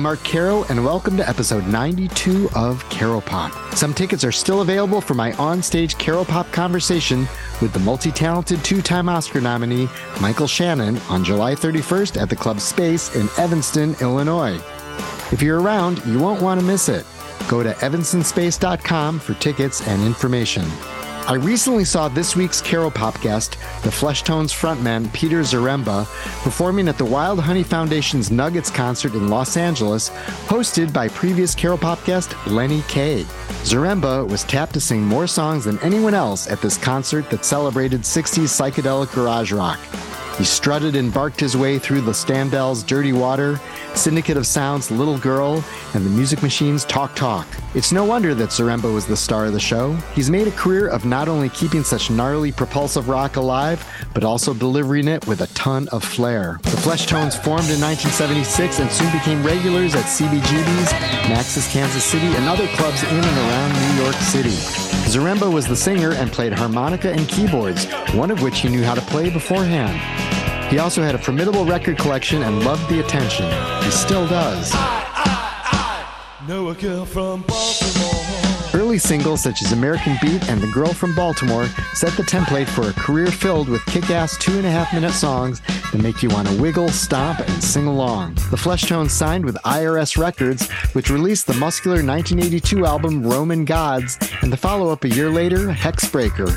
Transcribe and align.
I'm 0.00 0.04
Mark 0.04 0.24
Caro, 0.24 0.64
and 0.70 0.82
welcome 0.82 1.18
to 1.18 1.28
episode 1.28 1.66
92 1.66 2.48
of 2.54 2.82
Caro 2.88 3.20
Pop. 3.20 3.52
Some 3.74 3.92
tickets 3.92 4.24
are 4.24 4.32
still 4.32 4.62
available 4.62 5.02
for 5.02 5.12
my 5.12 5.32
onstage 5.32 5.98
Caro 5.98 6.24
Pop 6.24 6.50
conversation 6.52 7.28
with 7.60 7.74
the 7.74 7.80
multi 7.80 8.10
talented 8.10 8.64
two 8.64 8.80
time 8.80 9.10
Oscar 9.10 9.42
nominee 9.42 9.90
Michael 10.18 10.46
Shannon 10.46 10.96
on 11.10 11.22
July 11.22 11.54
31st 11.54 12.18
at 12.18 12.30
the 12.30 12.34
Club 12.34 12.60
Space 12.60 13.14
in 13.14 13.28
Evanston, 13.36 13.94
Illinois. 14.00 14.58
If 15.32 15.42
you're 15.42 15.60
around, 15.60 16.02
you 16.06 16.18
won't 16.18 16.40
want 16.40 16.58
to 16.58 16.66
miss 16.66 16.88
it. 16.88 17.04
Go 17.46 17.62
to 17.62 17.74
evanstonspace.com 17.74 19.18
for 19.18 19.34
tickets 19.34 19.86
and 19.86 20.02
information. 20.02 20.64
I 21.26 21.34
recently 21.34 21.84
saw 21.84 22.08
this 22.08 22.34
week's 22.34 22.60
Caro 22.60 22.90
Pop 22.90 23.20
guest, 23.20 23.52
the 23.82 23.90
Fleshtones 23.90 24.52
frontman 24.52 25.12
Peter 25.12 25.40
Zaremba, 25.40 26.04
performing 26.42 26.88
at 26.88 26.98
the 26.98 27.04
Wild 27.04 27.38
Honey 27.38 27.62
Foundation's 27.62 28.32
Nuggets 28.32 28.68
concert 28.70 29.14
in 29.14 29.28
Los 29.28 29.56
Angeles, 29.56 30.10
hosted 30.48 30.92
by 30.92 31.06
previous 31.08 31.54
Caro 31.54 31.76
Pop 31.76 32.04
guest 32.04 32.34
Lenny 32.48 32.82
Kaye. 32.88 33.22
Zaremba 33.62 34.28
was 34.28 34.42
tapped 34.44 34.72
to 34.74 34.80
sing 34.80 35.02
more 35.02 35.28
songs 35.28 35.66
than 35.66 35.78
anyone 35.80 36.14
else 36.14 36.50
at 36.50 36.60
this 36.60 36.76
concert 36.76 37.30
that 37.30 37.44
celebrated 37.44 38.00
60s 38.00 38.48
psychedelic 38.48 39.12
garage 39.14 39.52
rock. 39.52 39.78
He 40.40 40.46
strutted 40.46 40.96
and 40.96 41.12
barked 41.12 41.38
his 41.38 41.54
way 41.54 41.78
through 41.78 42.00
the 42.00 42.12
Standells' 42.12 42.86
Dirty 42.86 43.12
Water, 43.12 43.60
Syndicate 43.94 44.38
of 44.38 44.46
Sound's 44.46 44.90
Little 44.90 45.18
Girl, 45.18 45.62
and 45.92 46.02
the 46.02 46.08
Music 46.08 46.42
Machine's 46.42 46.86
Talk 46.86 47.14
Talk. 47.14 47.46
It's 47.74 47.92
no 47.92 48.06
wonder 48.06 48.34
that 48.34 48.48
Zaremba 48.48 48.90
was 48.90 49.06
the 49.06 49.18
star 49.18 49.44
of 49.44 49.52
the 49.52 49.60
show. 49.60 49.92
He's 50.14 50.30
made 50.30 50.48
a 50.48 50.50
career 50.52 50.88
of 50.88 51.04
not 51.04 51.28
only 51.28 51.50
keeping 51.50 51.84
such 51.84 52.10
gnarly 52.10 52.52
propulsive 52.52 53.10
rock 53.10 53.36
alive, 53.36 53.86
but 54.14 54.24
also 54.24 54.54
delivering 54.54 55.08
it 55.08 55.26
with 55.26 55.42
a 55.42 55.46
ton 55.48 55.88
of 55.88 56.02
flair. 56.02 56.58
The 56.62 56.70
Fleshtones 56.70 57.36
formed 57.36 57.68
in 57.68 57.78
1976 57.78 58.80
and 58.80 58.90
soon 58.90 59.12
became 59.12 59.44
regulars 59.44 59.94
at 59.94 60.06
CBGB's, 60.06 60.92
Max's 61.28 61.70
Kansas 61.70 62.02
City, 62.02 62.24
and 62.24 62.48
other 62.48 62.66
clubs 62.78 63.02
in 63.02 63.10
and 63.10 63.26
around 63.26 63.72
New 63.74 64.04
York 64.04 64.16
City. 64.16 64.99
Zaremba 65.10 65.52
was 65.52 65.66
the 65.66 65.74
singer 65.74 66.12
and 66.12 66.30
played 66.30 66.52
harmonica 66.52 67.10
and 67.10 67.26
keyboards, 67.26 67.84
one 68.14 68.30
of 68.30 68.42
which 68.42 68.60
he 68.60 68.68
knew 68.68 68.84
how 68.84 68.94
to 68.94 69.00
play 69.00 69.28
beforehand. 69.28 69.98
He 70.70 70.78
also 70.78 71.02
had 71.02 71.16
a 71.16 71.18
formidable 71.18 71.64
record 71.64 71.98
collection 71.98 72.44
and 72.44 72.64
loved 72.64 72.88
the 72.88 73.00
attention. 73.00 73.46
He 73.82 73.90
still 73.90 74.28
does. 74.28 74.72
Early 78.90 78.98
singles 78.98 79.40
such 79.40 79.62
as 79.62 79.70
American 79.70 80.16
Beat 80.20 80.48
and 80.48 80.60
The 80.60 80.66
Girl 80.72 80.92
from 80.92 81.14
Baltimore 81.14 81.68
set 81.94 82.12
the 82.14 82.24
template 82.24 82.66
for 82.66 82.88
a 82.88 82.92
career 82.94 83.28
filled 83.28 83.68
with 83.68 83.86
kick 83.86 84.10
ass 84.10 84.36
two 84.38 84.56
and 84.56 84.66
a 84.66 84.70
half 84.72 84.92
minute 84.92 85.12
songs 85.12 85.62
that 85.92 86.02
make 86.02 86.24
you 86.24 86.28
want 86.28 86.48
to 86.48 86.60
wiggle, 86.60 86.88
stomp, 86.88 87.38
and 87.38 87.62
sing 87.62 87.86
along. 87.86 88.34
The 88.34 88.56
Fleshtones 88.56 89.10
signed 89.10 89.44
with 89.44 89.54
IRS 89.58 90.18
Records, 90.18 90.68
which 90.92 91.08
released 91.08 91.46
the 91.46 91.54
muscular 91.54 92.04
1982 92.04 92.84
album 92.84 93.22
Roman 93.22 93.64
Gods 93.64 94.18
and 94.42 94.52
the 94.52 94.56
follow 94.56 94.88
up 94.88 95.04
a 95.04 95.08
year 95.08 95.30
later, 95.30 95.68
Hexbreaker. 95.68 96.50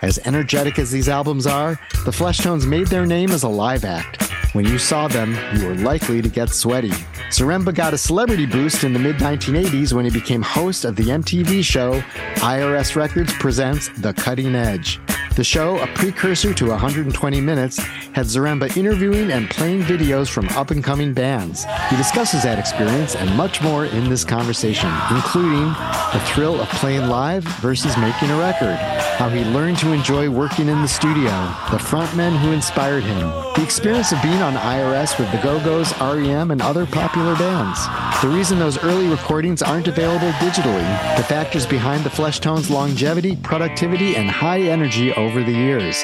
As 0.00 0.18
energetic 0.20 0.78
as 0.78 0.90
these 0.90 1.10
albums 1.10 1.46
are, 1.46 1.78
the 2.06 2.10
Fleshtones 2.10 2.66
made 2.66 2.86
their 2.86 3.04
name 3.04 3.32
as 3.32 3.42
a 3.42 3.48
live 3.48 3.84
act. 3.84 4.29
When 4.52 4.64
you 4.64 4.78
saw 4.78 5.06
them, 5.06 5.36
you 5.54 5.68
were 5.68 5.76
likely 5.76 6.20
to 6.20 6.28
get 6.28 6.50
sweaty. 6.50 6.90
Zaremba 7.30 7.72
got 7.72 7.94
a 7.94 7.98
celebrity 7.98 8.46
boost 8.46 8.82
in 8.82 8.92
the 8.92 8.98
mid 8.98 9.16
1980s 9.16 9.92
when 9.92 10.04
he 10.04 10.10
became 10.10 10.42
host 10.42 10.84
of 10.84 10.96
the 10.96 11.04
MTV 11.04 11.62
show 11.62 12.00
IRS 12.36 12.96
Records 12.96 13.32
Presents 13.34 13.90
The 14.00 14.12
Cutting 14.12 14.56
Edge. 14.56 14.98
The 15.36 15.44
show, 15.44 15.78
a 15.78 15.86
precursor 15.86 16.52
to 16.52 16.66
120 16.70 17.40
Minutes, 17.40 17.78
had 17.78 18.26
Zaremba 18.26 18.76
interviewing 18.76 19.30
and 19.30 19.48
playing 19.48 19.82
videos 19.82 20.28
from 20.28 20.48
up 20.50 20.72
and 20.72 20.82
coming 20.82 21.14
bands. 21.14 21.64
He 21.88 21.96
discusses 21.96 22.42
that 22.42 22.58
experience 22.58 23.14
and 23.14 23.34
much 23.36 23.62
more 23.62 23.86
in 23.86 24.10
this 24.10 24.24
conversation, 24.24 24.90
including 25.10 25.68
the 26.12 26.20
thrill 26.26 26.60
of 26.60 26.68
playing 26.70 27.08
live 27.08 27.44
versus 27.62 27.96
making 27.96 28.30
a 28.30 28.38
record, 28.38 28.76
how 29.18 29.28
he 29.28 29.44
learned 29.44 29.78
to 29.78 29.92
enjoy 29.92 30.28
working 30.28 30.68
in 30.68 30.82
the 30.82 30.88
studio, 30.88 31.30
the 31.70 31.78
frontmen 31.78 32.36
who 32.38 32.50
inspired 32.50 33.04
him, 33.04 33.20
the 33.54 33.62
experience 33.62 34.10
of 34.10 34.20
being 34.22 34.42
on 34.42 34.54
IRS 34.54 35.18
with 35.18 35.30
the 35.30 35.38
Go 35.38 35.62
Go's, 35.64 35.92
REM, 36.00 36.50
and 36.50 36.60
other 36.60 36.86
popular 36.86 37.36
bands, 37.36 37.78
the 38.20 38.28
reason 38.28 38.58
those 38.58 38.82
early 38.82 39.06
recordings 39.06 39.62
aren't 39.62 39.88
available 39.88 40.30
digitally, 40.32 41.16
the 41.16 41.22
factors 41.22 41.64
behind 41.66 42.02
the 42.02 42.10
Fleshtones' 42.10 42.68
longevity, 42.68 43.36
productivity, 43.36 44.16
and 44.16 44.28
high 44.28 44.60
energy 44.60 45.12
over 45.20 45.44
the 45.44 45.52
years. 45.52 46.02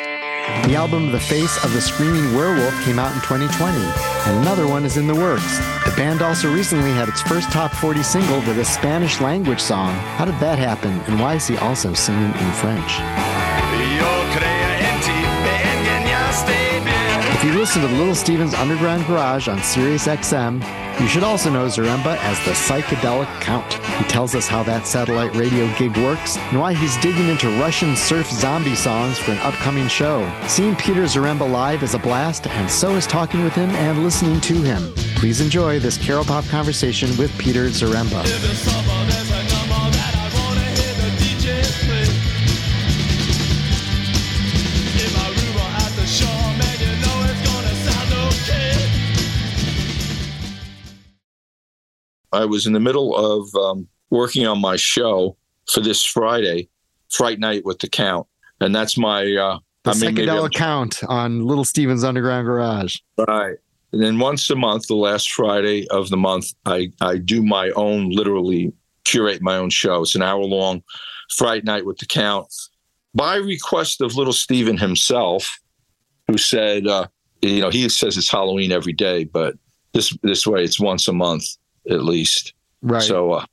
The 0.68 0.76
album 0.76 1.10
The 1.10 1.18
Face 1.18 1.64
of 1.64 1.72
the 1.72 1.80
Screaming 1.80 2.34
Werewolf 2.34 2.84
came 2.84 2.98
out 2.98 3.14
in 3.14 3.20
2020, 3.22 3.76
and 3.78 4.42
another 4.42 4.68
one 4.68 4.84
is 4.84 4.96
in 4.96 5.06
the 5.06 5.14
works. 5.14 5.58
The 5.84 5.94
band 5.96 6.22
also 6.22 6.52
recently 6.52 6.92
had 6.92 7.08
its 7.08 7.22
first 7.22 7.50
top 7.50 7.72
40 7.72 8.02
single 8.02 8.38
with 8.40 8.58
a 8.58 8.64
Spanish 8.64 9.20
language 9.20 9.60
song. 9.60 9.92
How 10.16 10.26
did 10.26 10.38
that 10.40 10.58
happen, 10.58 11.00
and 11.08 11.18
why 11.18 11.34
is 11.34 11.48
he 11.48 11.56
also 11.56 11.94
singing 11.94 12.32
in 12.32 12.52
French? 12.52 14.15
You 17.46 17.52
listen 17.52 17.80
to 17.82 17.88
Little 17.88 18.16
Steven's 18.16 18.54
Underground 18.54 19.06
Garage 19.06 19.46
on 19.46 19.62
Sirius 19.62 20.08
XM, 20.08 20.60
you 21.00 21.06
should 21.06 21.22
also 21.22 21.48
know 21.48 21.66
Zaremba 21.66 22.16
as 22.16 22.36
the 22.44 22.50
Psychedelic 22.50 23.28
Count. 23.40 23.74
He 23.74 24.04
tells 24.06 24.34
us 24.34 24.48
how 24.48 24.64
that 24.64 24.84
satellite 24.84 25.32
radio 25.36 25.72
gig 25.78 25.96
works 25.98 26.36
and 26.36 26.58
why 26.58 26.74
he's 26.74 26.96
digging 26.96 27.28
into 27.28 27.48
Russian 27.60 27.94
surf 27.94 28.28
zombie 28.28 28.74
songs 28.74 29.20
for 29.20 29.30
an 29.30 29.38
upcoming 29.38 29.86
show. 29.86 30.28
Seeing 30.48 30.74
Peter 30.74 31.02
Zaremba 31.02 31.48
live 31.48 31.84
is 31.84 31.94
a 31.94 32.00
blast, 32.00 32.48
and 32.48 32.68
so 32.68 32.96
is 32.96 33.06
talking 33.06 33.44
with 33.44 33.52
him 33.52 33.70
and 33.70 34.02
listening 34.02 34.40
to 34.40 34.54
him. 34.54 34.92
Please 35.14 35.40
enjoy 35.40 35.78
this 35.78 36.04
Caro 36.04 36.24
Pop 36.24 36.44
conversation 36.46 37.16
with 37.16 37.30
Peter 37.38 37.66
Zaremba. 37.66 38.24
I 52.36 52.44
was 52.44 52.66
in 52.66 52.74
the 52.74 52.80
middle 52.80 53.16
of 53.16 53.54
um, 53.54 53.88
working 54.10 54.46
on 54.46 54.60
my 54.60 54.76
show 54.76 55.36
for 55.70 55.80
this 55.80 56.04
Friday, 56.04 56.68
Fright 57.10 57.38
Night 57.38 57.64
with 57.64 57.78
the 57.78 57.88
Count, 57.88 58.26
and 58.60 58.74
that's 58.74 58.98
my 58.98 59.22
uh, 59.22 59.58
The 59.84 59.90
I 59.90 59.94
mean, 59.94 60.16
Psychedelic 60.16 60.52
Count 60.52 61.02
on 61.08 61.46
Little 61.46 61.64
Steven's 61.64 62.04
Underground 62.04 62.46
Garage. 62.46 62.96
right. 63.18 63.56
And 63.92 64.02
then 64.02 64.18
once 64.18 64.50
a 64.50 64.56
month, 64.56 64.88
the 64.88 64.96
last 64.96 65.30
Friday 65.30 65.88
of 65.88 66.10
the 66.10 66.16
month, 66.18 66.46
I 66.66 66.92
I 67.00 67.16
do 67.16 67.42
my 67.42 67.70
own, 67.70 68.10
literally 68.10 68.72
curate 69.04 69.40
my 69.40 69.56
own 69.56 69.70
show. 69.70 70.02
It's 70.02 70.14
an 70.14 70.22
hour 70.22 70.42
long 70.42 70.82
Fright 71.30 71.64
Night 71.64 71.86
with 71.86 71.96
the 71.98 72.06
Count, 72.06 72.52
by 73.14 73.36
request 73.36 74.02
of 74.02 74.14
Little 74.14 74.34
Steven 74.34 74.76
himself, 74.76 75.58
who 76.28 76.36
said, 76.36 76.86
uh, 76.86 77.06
you 77.40 77.60
know, 77.60 77.70
he 77.70 77.88
says 77.88 78.18
it's 78.18 78.30
Halloween 78.30 78.72
every 78.72 78.92
day, 78.92 79.24
but 79.24 79.54
this 79.94 80.14
this 80.22 80.46
way 80.46 80.62
it's 80.62 80.78
once 80.78 81.08
a 81.08 81.12
month 81.12 81.46
at 81.90 82.04
least. 82.04 82.54
Right. 82.82 83.02
So, 83.02 83.32
uh, 83.32 83.46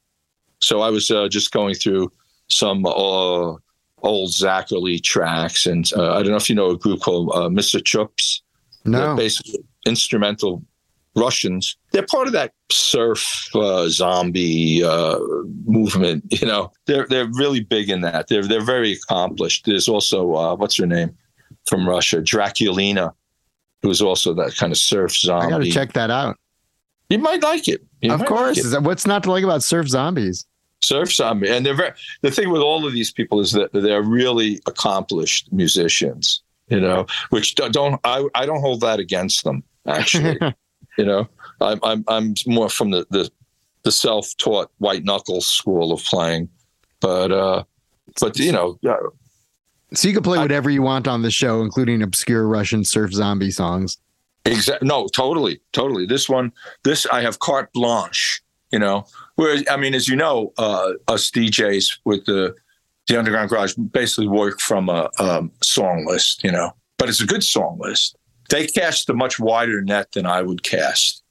so 0.60 0.82
I 0.82 0.90
was 0.90 1.12
uh, 1.12 1.28
just 1.28 1.52
going 1.52 1.76
through 1.76 2.12
some 2.48 2.86
uh, 2.86 3.56
old 4.04 4.32
Zachary 4.32 5.00
tracks, 5.00 5.66
and 5.66 5.90
uh, 5.96 6.14
I 6.14 6.24
don't 6.24 6.32
know 6.32 6.38
if 6.38 6.50
you 6.50 6.56
know 6.56 6.72
a 6.72 6.78
group 6.78 7.02
called 7.02 7.32
uh, 7.34 7.50
Messer 7.50 7.80
Chups. 7.80 8.42
no. 8.86 9.00
They're 9.00 9.16
basically 9.16 9.64
instrumental 9.86 10.64
Russians. 11.16 11.78
They're 11.92 12.06
part 12.06 12.28
of 12.28 12.34
that 12.34 12.54
surf 12.72 13.50
uh, 13.54 13.88
zombie 13.90 14.84
uh, 14.84 15.20
movement. 15.66 16.24
You 16.44 16.48
know, 16.48 16.72
they're 16.88 17.06
they're 17.10 17.30
really 17.34 17.62
big 17.62 17.90
in 17.90 18.02
that. 18.02 18.28
They're 18.28 18.44
they're 18.44 18.66
very 18.66 18.94
accomplished. 18.94 19.66
There's 19.66 19.88
also 19.88 20.34
uh, 20.34 20.56
what's 20.56 20.78
her 20.78 20.86
name 20.86 21.16
from 21.68 21.88
Russia, 21.88 22.18
Draculina, 22.18 23.14
who's 23.82 24.02
also 24.02 24.34
that 24.34 24.56
kind 24.58 24.72
of 24.74 24.78
surf 24.78 25.16
zombie. 25.16 25.46
I 25.46 25.50
got 25.50 25.58
to 25.60 25.72
check 25.72 25.94
that 25.94 26.10
out. 26.10 26.38
You 27.10 27.20
might 27.20 27.44
like 27.44 27.68
it. 27.68 27.82
You 28.04 28.14
of 28.14 28.26
course. 28.26 28.50
like 28.50 28.58
it. 28.58 28.66
Is 28.66 28.72
that- 28.72 28.84
What's 28.84 29.08
not 29.08 29.24
to 29.24 29.32
like 29.32 29.44
about 29.44 29.64
surf 29.64 29.88
zombies? 29.88 30.46
surf 30.82 31.14
zombie 31.14 31.48
and 31.50 31.66
they're 31.66 31.74
very 31.78 31.92
the 32.24 32.30
thing 32.30 32.50
with 32.50 32.62
all 32.62 32.86
of 32.86 32.92
these 32.92 33.10
people 33.10 33.40
is 33.40 33.54
that 33.54 33.72
they're 33.72 34.02
really 34.04 34.60
accomplished 34.66 35.48
musicians 35.54 36.42
you 36.68 36.78
know 36.78 37.06
which 37.30 37.56
don't, 37.56 37.72
don't 37.72 38.02
I, 38.04 38.28
I 38.36 38.46
don't 38.46 38.60
hold 38.60 38.82
that 38.82 39.00
against 39.00 39.46
them 39.46 39.64
actually 39.88 40.38
you 40.98 41.06
know 41.06 41.26
I'm, 41.62 41.80
I'm 41.84 42.04
i'm 42.10 42.34
more 42.48 42.68
from 42.68 42.92
the 42.92 43.08
the, 43.12 43.32
the 43.84 43.94
self-taught 43.94 44.72
white 44.80 45.06
knuckles 45.06 45.48
school 45.48 45.94
of 45.94 46.04
playing 46.04 46.50
but 47.00 47.32
uh 47.32 47.64
but 48.20 48.38
you 48.38 48.52
know 48.52 48.78
yeah, 48.82 48.98
So 49.94 50.10
you 50.10 50.14
can 50.14 50.24
play 50.24 50.40
I- 50.40 50.42
whatever 50.42 50.70
you 50.70 50.82
want 50.82 51.08
on 51.08 51.22
the 51.22 51.32
show, 51.32 51.62
including 51.62 52.02
obscure 52.04 52.46
Russian 52.46 52.84
surf 52.84 53.14
zombie 53.14 53.52
songs. 53.52 54.00
Exactly. 54.46 54.88
No, 54.88 55.08
totally, 55.08 55.62
totally. 55.72 56.06
This 56.06 56.28
one, 56.28 56.52
this 56.84 57.06
I 57.08 57.22
have 57.22 57.40
carte 57.40 57.72
blanche. 57.74 58.42
You 58.72 58.80
know, 58.80 59.06
whereas 59.36 59.64
I 59.70 59.78
mean, 59.78 59.94
as 59.94 60.08
you 60.08 60.16
know, 60.16 60.52
uh, 60.58 60.94
us 61.08 61.30
DJs 61.30 62.00
with 62.06 62.26
the 62.26 62.56
the 63.08 63.18
Underground 63.20 63.50
Garage 63.50 63.76
basically 63.76 64.28
work 64.28 64.60
from 64.60 64.90
a, 64.90 65.10
um 65.20 65.52
song 65.62 66.06
list. 66.08 66.44
You 66.44 66.52
know, 66.52 66.72
but 66.98 67.08
it's 67.10 67.22
a 67.22 67.28
good 67.28 67.44
song 67.44 67.78
list. 67.80 68.16
They 68.50 68.68
cast 68.68 69.10
a 69.10 69.14
much 69.14 69.40
wider 69.40 69.82
net 69.82 70.12
than 70.14 70.26
I 70.26 70.42
would 70.42 70.64
cast. 70.64 71.24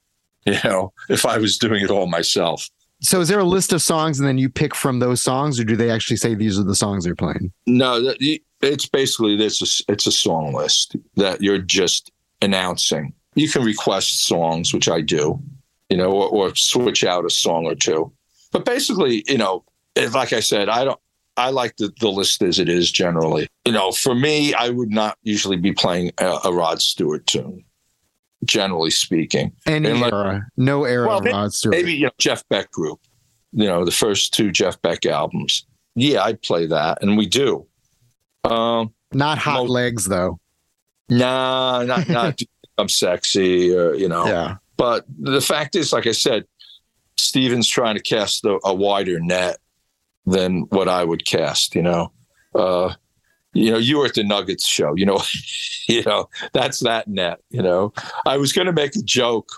you 0.47 0.57
know, 0.65 0.93
if 1.09 1.25
I 1.25 1.39
was 1.39 1.57
doing 1.59 1.85
it 1.85 1.91
all 1.91 2.07
myself. 2.07 2.69
So 3.01 3.21
is 3.21 3.29
there 3.29 3.41
a 3.41 3.45
list 3.45 3.73
of 3.73 3.83
songs 3.83 4.19
and 4.21 4.29
then 4.29 4.39
you 4.39 4.49
pick 4.49 4.75
from 4.75 5.01
those 5.01 5.21
songs, 5.21 5.59
or 5.59 5.65
do 5.65 5.75
they 5.77 5.91
actually 5.91 6.17
say 6.17 6.35
these 6.35 6.59
are 6.59 6.65
the 6.65 6.75
songs 6.75 7.05
they're 7.05 7.17
playing? 7.17 7.53
No, 7.67 8.15
it's 8.61 8.89
basically 8.89 9.37
this. 9.37 9.83
It's 9.89 10.07
a 10.07 10.13
song 10.13 10.53
list 10.53 10.97
that 11.17 11.43
you're 11.43 11.59
just 11.59 12.13
announcing. 12.43 13.15
You 13.35 13.49
can 13.49 13.63
request 13.65 14.25
songs, 14.27 14.75
which 14.75 14.89
I 14.89 15.01
do, 15.01 15.41
you 15.89 15.97
know, 15.97 16.11
or, 16.11 16.29
or 16.29 16.55
switch 16.55 17.05
out 17.05 17.25
a 17.25 17.31
song 17.31 17.65
or 17.65 17.75
two. 17.75 18.13
But 18.51 18.67
basically, 18.67 19.25
you 19.27 19.39
know, 19.39 19.65
like 20.13 20.33
I 20.33 20.41
said, 20.41 20.69
I 20.69 20.85
don't. 20.85 21.01
I 21.39 21.49
like 21.49 21.77
the, 21.77 21.91
the 21.99 22.11
list 22.11 22.43
as 22.43 22.59
it 22.59 22.69
is 22.69 22.93
generally. 22.93 23.49
You 23.65 23.73
know, 23.73 23.91
for 23.91 24.15
me, 24.15 24.53
I 24.53 24.69
would 24.69 24.91
not 24.91 25.17
usually 25.23 25.57
be 25.57 25.73
playing 25.73 26.13
a, 26.19 26.41
a 26.45 26.53
Rod 26.53 26.83
Stewart 26.83 27.27
tune, 27.27 27.65
generally 28.45 28.91
speaking. 28.91 29.53
Any 29.65 29.89
Unless, 29.89 30.13
era, 30.13 30.47
no 30.59 30.85
era 30.85 31.09
well, 31.09 31.23
Rod 31.23 31.55
Stewart. 31.55 31.75
Maybe 31.75 31.95
you 31.95 32.05
know, 32.05 32.13
Jeff 32.19 32.47
Beck 32.51 32.71
group, 32.71 33.01
you 33.53 33.67
know, 33.67 33.87
the 33.87 33.91
first 33.91 34.35
two 34.35 34.51
Jeff 34.51 34.81
Beck 34.83 35.07
albums. 35.07 35.65
Yeah, 35.95 36.23
I'd 36.23 36.43
play 36.43 36.67
that, 36.67 37.03
and 37.03 37.17
we 37.17 37.27
do. 37.27 37.67
Um, 38.45 38.93
not 39.15 39.39
hot 39.39 39.63
most, 39.63 39.71
legs 39.71 40.05
though. 40.07 40.39
Nah, 41.19 41.83
not 41.85 42.09
not. 42.09 42.41
I'm 42.79 42.89
sexy, 42.89 43.75
or 43.75 43.95
you 43.95 44.09
know. 44.09 44.27
Yeah. 44.27 44.57
But 44.77 45.05
the 45.19 45.41
fact 45.41 45.77
is, 45.77 45.93
like 45.93 46.07
I 46.07 46.13
said, 46.13 46.47
Steven's 47.17 47.69
trying 47.69 47.97
to 47.97 48.03
cast 48.03 48.45
a, 48.45 48.59
a 48.65 48.75
wider 48.75 49.21
net 49.21 49.59
than 50.27 50.63
what 50.71 50.89
I 50.89 51.05
would 51.05 51.27
cast. 51.27 51.75
You 51.75 51.83
know, 51.83 52.13
uh, 52.55 52.95
you 53.53 53.71
know, 53.71 53.79
you 53.79 53.99
were 53.99 54.07
at 54.07 54.15
the 54.15 54.25
Nuggets 54.25 54.67
show. 54.67 54.95
You 54.97 55.07
know, 55.07 55.23
you 55.89 56.03
know 56.03 56.29
that's 56.53 56.81
that 56.81 57.09
net. 57.09 57.41
You 57.51 57.63
know, 57.63 57.93
I 58.27 58.37
was 58.39 58.53
going 58.53 58.67
to 58.67 58.73
make 58.73 58.97
a 58.97 59.03
joke 59.03 59.51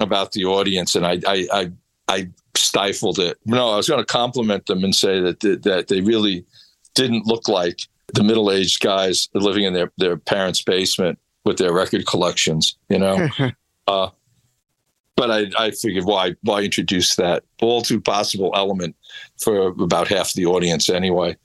about 0.00 0.32
the 0.32 0.44
audience, 0.44 0.94
and 0.94 1.06
I, 1.06 1.20
I, 1.26 1.48
I, 1.52 1.72
I 2.08 2.28
stifled 2.54 3.18
it. 3.18 3.38
No, 3.44 3.70
I 3.70 3.76
was 3.76 3.88
going 3.88 4.00
to 4.00 4.06
compliment 4.06 4.66
them 4.66 4.84
and 4.84 4.94
say 4.94 5.20
that 5.20 5.40
that 5.62 5.88
they 5.88 6.00
really 6.00 6.44
didn't 6.94 7.26
look 7.26 7.48
like 7.48 7.80
the 8.14 8.22
middle-aged 8.22 8.80
guys 8.80 9.28
living 9.34 9.64
in 9.64 9.72
their 9.72 9.92
their 9.98 10.16
parents' 10.16 10.62
basement 10.62 11.18
with 11.44 11.58
their 11.58 11.72
record 11.72 12.06
collections. 12.06 12.76
You 12.88 12.98
know. 12.98 13.28
uh, 13.86 14.10
but 15.16 15.30
I, 15.30 15.46
I 15.58 15.70
figured 15.70 16.04
why 16.04 16.34
why 16.42 16.62
introduce 16.62 17.16
that 17.16 17.42
all 17.60 17.82
too 17.82 18.00
possible 18.00 18.52
element 18.54 18.94
for 19.38 19.68
about 19.68 20.08
half 20.08 20.34
the 20.34 20.46
audience 20.46 20.88
anyway. 20.88 21.36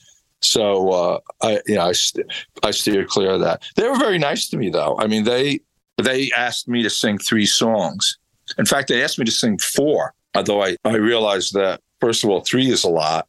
So 0.42 0.90
uh, 0.90 1.19
I 1.42 1.62
you 1.66 1.75
know 1.75 1.88
I, 1.88 1.92
st- 1.94 2.28
I 2.64 2.72
steered 2.72 3.07
clear 3.07 3.31
of 3.31 3.42
that. 3.42 3.64
They 3.75 3.88
were 3.88 3.98
very 3.98 4.18
nice 4.18 4.50
to 4.50 4.57
me 4.57 4.69
though. 4.69 4.98
I 5.00 5.07
mean 5.07 5.24
they 5.24 5.62
they 5.98 6.31
asked 6.36 6.68
me 6.68 6.84
to 6.84 6.90
sing 6.90 7.18
three 7.18 7.46
songs. 7.46 8.18
In 8.57 8.66
fact, 8.66 8.90
they 8.90 9.04
asked 9.04 9.19
me 9.19 9.25
to 9.25 9.31
sing 9.31 9.57
four. 9.57 10.14
Although 10.36 10.64
I 10.64 10.75
I 10.84 10.96
realized 10.96 11.54
that 11.54 11.81
first 12.00 12.24
of 12.24 12.30
all 12.30 12.42
three 12.42 12.69
is 12.69 12.84
a 12.84 12.90
lot, 12.90 13.28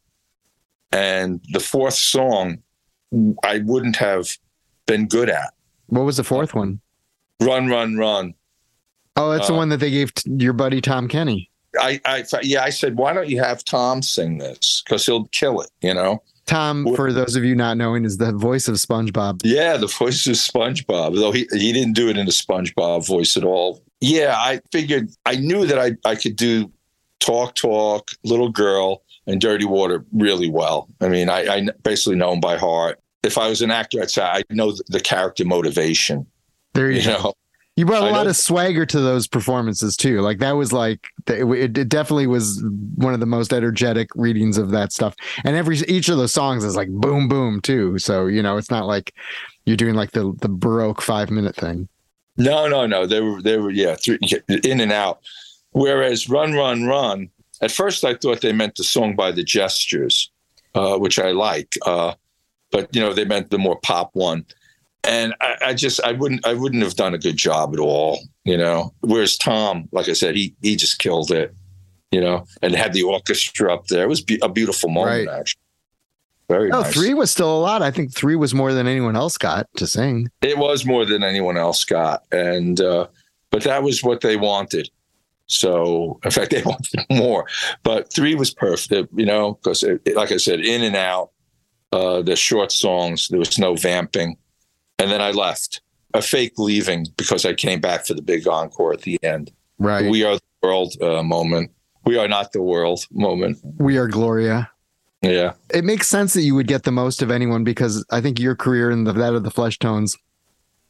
and 0.91 1.39
the 1.51 1.59
fourth 1.59 1.95
song 1.95 2.62
I 3.43 3.59
wouldn't 3.59 3.95
have 3.97 4.37
been 4.85 5.07
good 5.07 5.29
at. 5.29 5.53
What 5.87 6.01
was 6.03 6.17
the 6.17 6.23
fourth 6.23 6.53
one? 6.53 6.79
Run, 7.39 7.67
run, 7.67 7.97
run. 7.97 8.33
Oh, 9.15 9.31
that's 9.31 9.49
uh, 9.49 9.53
the 9.53 9.57
one 9.57 9.69
that 9.69 9.77
they 9.77 9.91
gave 9.91 10.13
to 10.15 10.29
your 10.29 10.53
buddy 10.53 10.81
Tom 10.81 11.07
Kenny. 11.07 11.49
I, 11.79 11.99
I, 12.05 12.23
yeah, 12.43 12.63
I 12.63 12.69
said, 12.69 12.97
why 12.97 13.13
don't 13.13 13.29
you 13.29 13.39
have 13.41 13.63
Tom 13.63 14.01
sing 14.01 14.37
this? 14.37 14.83
Because 14.85 15.05
he'll 15.05 15.25
kill 15.25 15.61
it, 15.61 15.69
you 15.81 15.93
know. 15.93 16.21
Tom, 16.45 16.93
for 16.95 17.13
those 17.13 17.35
of 17.35 17.43
you 17.43 17.55
not 17.55 17.77
knowing, 17.77 18.05
is 18.05 18.17
the 18.17 18.33
voice 18.33 18.67
of 18.67 18.75
SpongeBob. 18.75 19.41
Yeah, 19.43 19.77
the 19.77 19.87
voice 19.87 20.27
of 20.27 20.33
SpongeBob, 20.33 21.15
though 21.15 21.31
he, 21.31 21.47
he 21.53 21.71
didn't 21.71 21.93
do 21.93 22.09
it 22.09 22.17
in 22.17 22.27
a 22.27 22.31
SpongeBob 22.31 23.07
voice 23.07 23.37
at 23.37 23.43
all. 23.43 23.81
Yeah, 24.01 24.35
I 24.37 24.59
figured 24.71 25.09
I 25.25 25.35
knew 25.37 25.65
that 25.65 25.79
I, 25.79 25.93
I 26.07 26.15
could 26.15 26.35
do 26.35 26.71
Talk 27.19 27.55
Talk, 27.55 28.11
Little 28.23 28.49
Girl, 28.49 29.03
and 29.25 29.39
Dirty 29.39 29.63
Water 29.63 30.05
really 30.11 30.49
well. 30.49 30.89
I 30.99 31.07
mean, 31.07 31.29
I, 31.29 31.47
I 31.47 31.67
basically 31.83 32.17
know 32.17 32.31
them 32.31 32.41
by 32.41 32.57
heart. 32.57 32.99
If 33.23 33.37
I 33.37 33.47
was 33.49 33.61
an 33.61 33.71
actor, 33.71 34.01
I'd 34.01 34.11
say 34.11 34.23
I 34.23 34.43
know 34.49 34.73
the 34.87 34.99
character 34.99 35.45
motivation. 35.45 36.25
There 36.73 36.91
you, 36.91 36.99
you 36.99 37.05
go. 37.05 37.33
You 37.75 37.85
brought 37.85 38.03
a 38.03 38.07
I 38.07 38.11
lot 38.11 38.23
know. 38.23 38.29
of 38.29 38.35
swagger 38.35 38.85
to 38.85 38.99
those 38.99 39.27
performances 39.27 39.97
too. 39.97 40.21
Like 40.21 40.37
that 40.39 40.51
was 40.51 40.71
like 40.71 41.07
it, 41.27 41.77
it, 41.77 41.89
definitely 41.89 42.27
was 42.27 42.63
one 42.95 43.15
of 43.15 43.19
the 43.19 43.25
most 43.25 43.51
energetic 43.51 44.09
readings 44.15 44.59
of 44.59 44.69
that 44.71 44.91
stuff. 44.91 45.15
And 45.43 45.55
every 45.55 45.77
each 45.87 46.07
of 46.09 46.17
those 46.17 46.33
songs 46.33 46.63
is 46.63 46.75
like 46.75 46.89
boom 46.89 47.27
boom 47.27 47.61
too. 47.61 47.97
So 47.97 48.27
you 48.27 48.43
know 48.43 48.57
it's 48.57 48.69
not 48.69 48.85
like 48.85 49.13
you're 49.65 49.77
doing 49.77 49.95
like 49.95 50.11
the 50.11 50.33
the 50.41 50.49
baroque 50.49 51.01
five 51.01 51.31
minute 51.31 51.55
thing. 51.55 51.87
No, 52.37 52.67
no, 52.67 52.85
no. 52.85 53.07
They 53.07 53.21
were 53.21 53.41
they 53.41 53.57
were 53.57 53.71
yeah 53.71 53.95
three, 53.95 54.19
in 54.63 54.79
and 54.79 54.91
out. 54.91 55.21
Whereas 55.71 56.29
Run 56.29 56.53
Run 56.53 56.85
Run, 56.85 57.29
at 57.61 57.71
first 57.71 58.05
I 58.05 58.13
thought 58.13 58.41
they 58.41 58.53
meant 58.53 58.75
the 58.75 58.83
song 58.83 59.15
by 59.15 59.31
the 59.31 59.43
Gestures, 59.43 60.31
uh, 60.75 60.97
which 60.97 61.17
I 61.17 61.31
like, 61.31 61.73
uh, 61.87 62.13
but 62.73 62.93
you 62.93 62.99
know 62.99 63.13
they 63.13 63.23
meant 63.23 63.49
the 63.51 63.57
more 63.57 63.79
pop 63.79 64.09
one 64.13 64.45
and 65.03 65.33
I, 65.41 65.57
I, 65.67 65.73
just 65.73 66.01
I 66.03 66.13
wouldn't 66.13 66.45
I 66.45 66.53
wouldn't 66.53 66.83
have 66.83 66.95
done 66.95 67.13
a 67.13 67.17
good 67.17 67.37
job 67.37 67.73
at 67.73 67.79
all, 67.79 68.19
you 68.45 68.57
know. 68.57 68.93
Whereas 69.01 69.37
Tom, 69.37 69.89
like 69.91 70.07
I 70.07 70.13
said, 70.13 70.35
he 70.35 70.55
he 70.61 70.75
just 70.75 70.99
killed 70.99 71.31
it, 71.31 71.53
you 72.11 72.21
know, 72.21 72.45
and 72.61 72.73
had 72.73 72.93
the 72.93 73.03
orchestra 73.03 73.73
up 73.73 73.87
there. 73.87 74.03
It 74.03 74.09
was 74.09 74.21
be- 74.21 74.39
a 74.41 74.49
beautiful 74.49 74.89
moment, 74.89 75.27
right. 75.27 75.39
actually. 75.39 75.59
Very 76.49 76.69
no, 76.69 76.81
nice. 76.81 76.93
three 76.93 77.13
was 77.13 77.31
still 77.31 77.53
a 77.53 77.59
lot. 77.59 77.81
I 77.81 77.91
think 77.91 78.13
three 78.13 78.35
was 78.35 78.53
more 78.53 78.73
than 78.73 78.85
anyone 78.85 79.15
else 79.15 79.37
got 79.37 79.67
to 79.77 79.87
sing. 79.87 80.29
It 80.41 80.57
was 80.57 80.85
more 80.85 81.05
than 81.05 81.23
anyone 81.23 81.57
else 81.57 81.83
got, 81.83 82.23
and 82.31 82.79
uh, 82.79 83.07
but 83.49 83.63
that 83.63 83.83
was 83.83 84.03
what 84.03 84.21
they 84.21 84.35
wanted. 84.37 84.89
So, 85.47 86.19
in 86.23 86.31
fact, 86.31 86.51
they 86.51 86.63
wanted 86.63 87.05
more. 87.09 87.45
But 87.83 88.13
three 88.13 88.35
was 88.35 88.53
perfect, 88.53 89.09
you 89.15 89.25
know, 89.25 89.53
because 89.55 89.83
like 90.15 90.31
I 90.31 90.37
said, 90.37 90.61
in 90.61 90.83
and 90.83 90.95
out. 90.95 91.31
Uh, 91.93 92.21
the 92.21 92.35
short 92.35 92.71
songs. 92.71 93.27
There 93.27 93.39
was 93.39 93.59
no 93.59 93.75
vamping 93.75 94.37
and 94.99 95.11
then 95.11 95.21
I 95.21 95.31
left. 95.31 95.81
A 96.15 96.21
fake 96.21 96.53
leaving 96.57 97.07
because 97.17 97.43
I 97.43 97.53
came 97.53 97.81
back 97.81 98.05
for 98.05 98.13
the 98.13 98.21
big 98.21 98.47
encore 98.47 98.93
at 98.93 99.01
the 99.01 99.21
end. 99.23 99.51
Right. 99.79 100.09
We 100.09 100.23
are 100.23 100.35
the 100.35 100.41
world 100.61 100.93
uh, 101.01 101.23
moment. 101.23 101.71
We 102.05 102.17
are 102.17 102.27
not 102.27 102.51
the 102.51 102.61
world 102.61 103.05
moment. 103.11 103.57
We 103.79 103.97
are 103.97 104.07
Gloria. 104.07 104.69
Yeah. 105.23 105.53
It 105.73 105.83
makes 105.83 106.07
sense 106.07 106.33
that 106.33 106.43
you 106.43 106.53
would 106.53 106.67
get 106.67 106.83
the 106.83 106.91
most 106.91 107.21
of 107.23 107.31
anyone 107.31 107.63
because 107.63 108.05
I 108.11 108.21
think 108.21 108.39
your 108.39 108.55
career 108.55 108.91
and 108.91 109.07
the, 109.07 109.13
that 109.13 109.33
of 109.33 109.43
the 109.43 109.49
Fleshtones, 109.49 110.17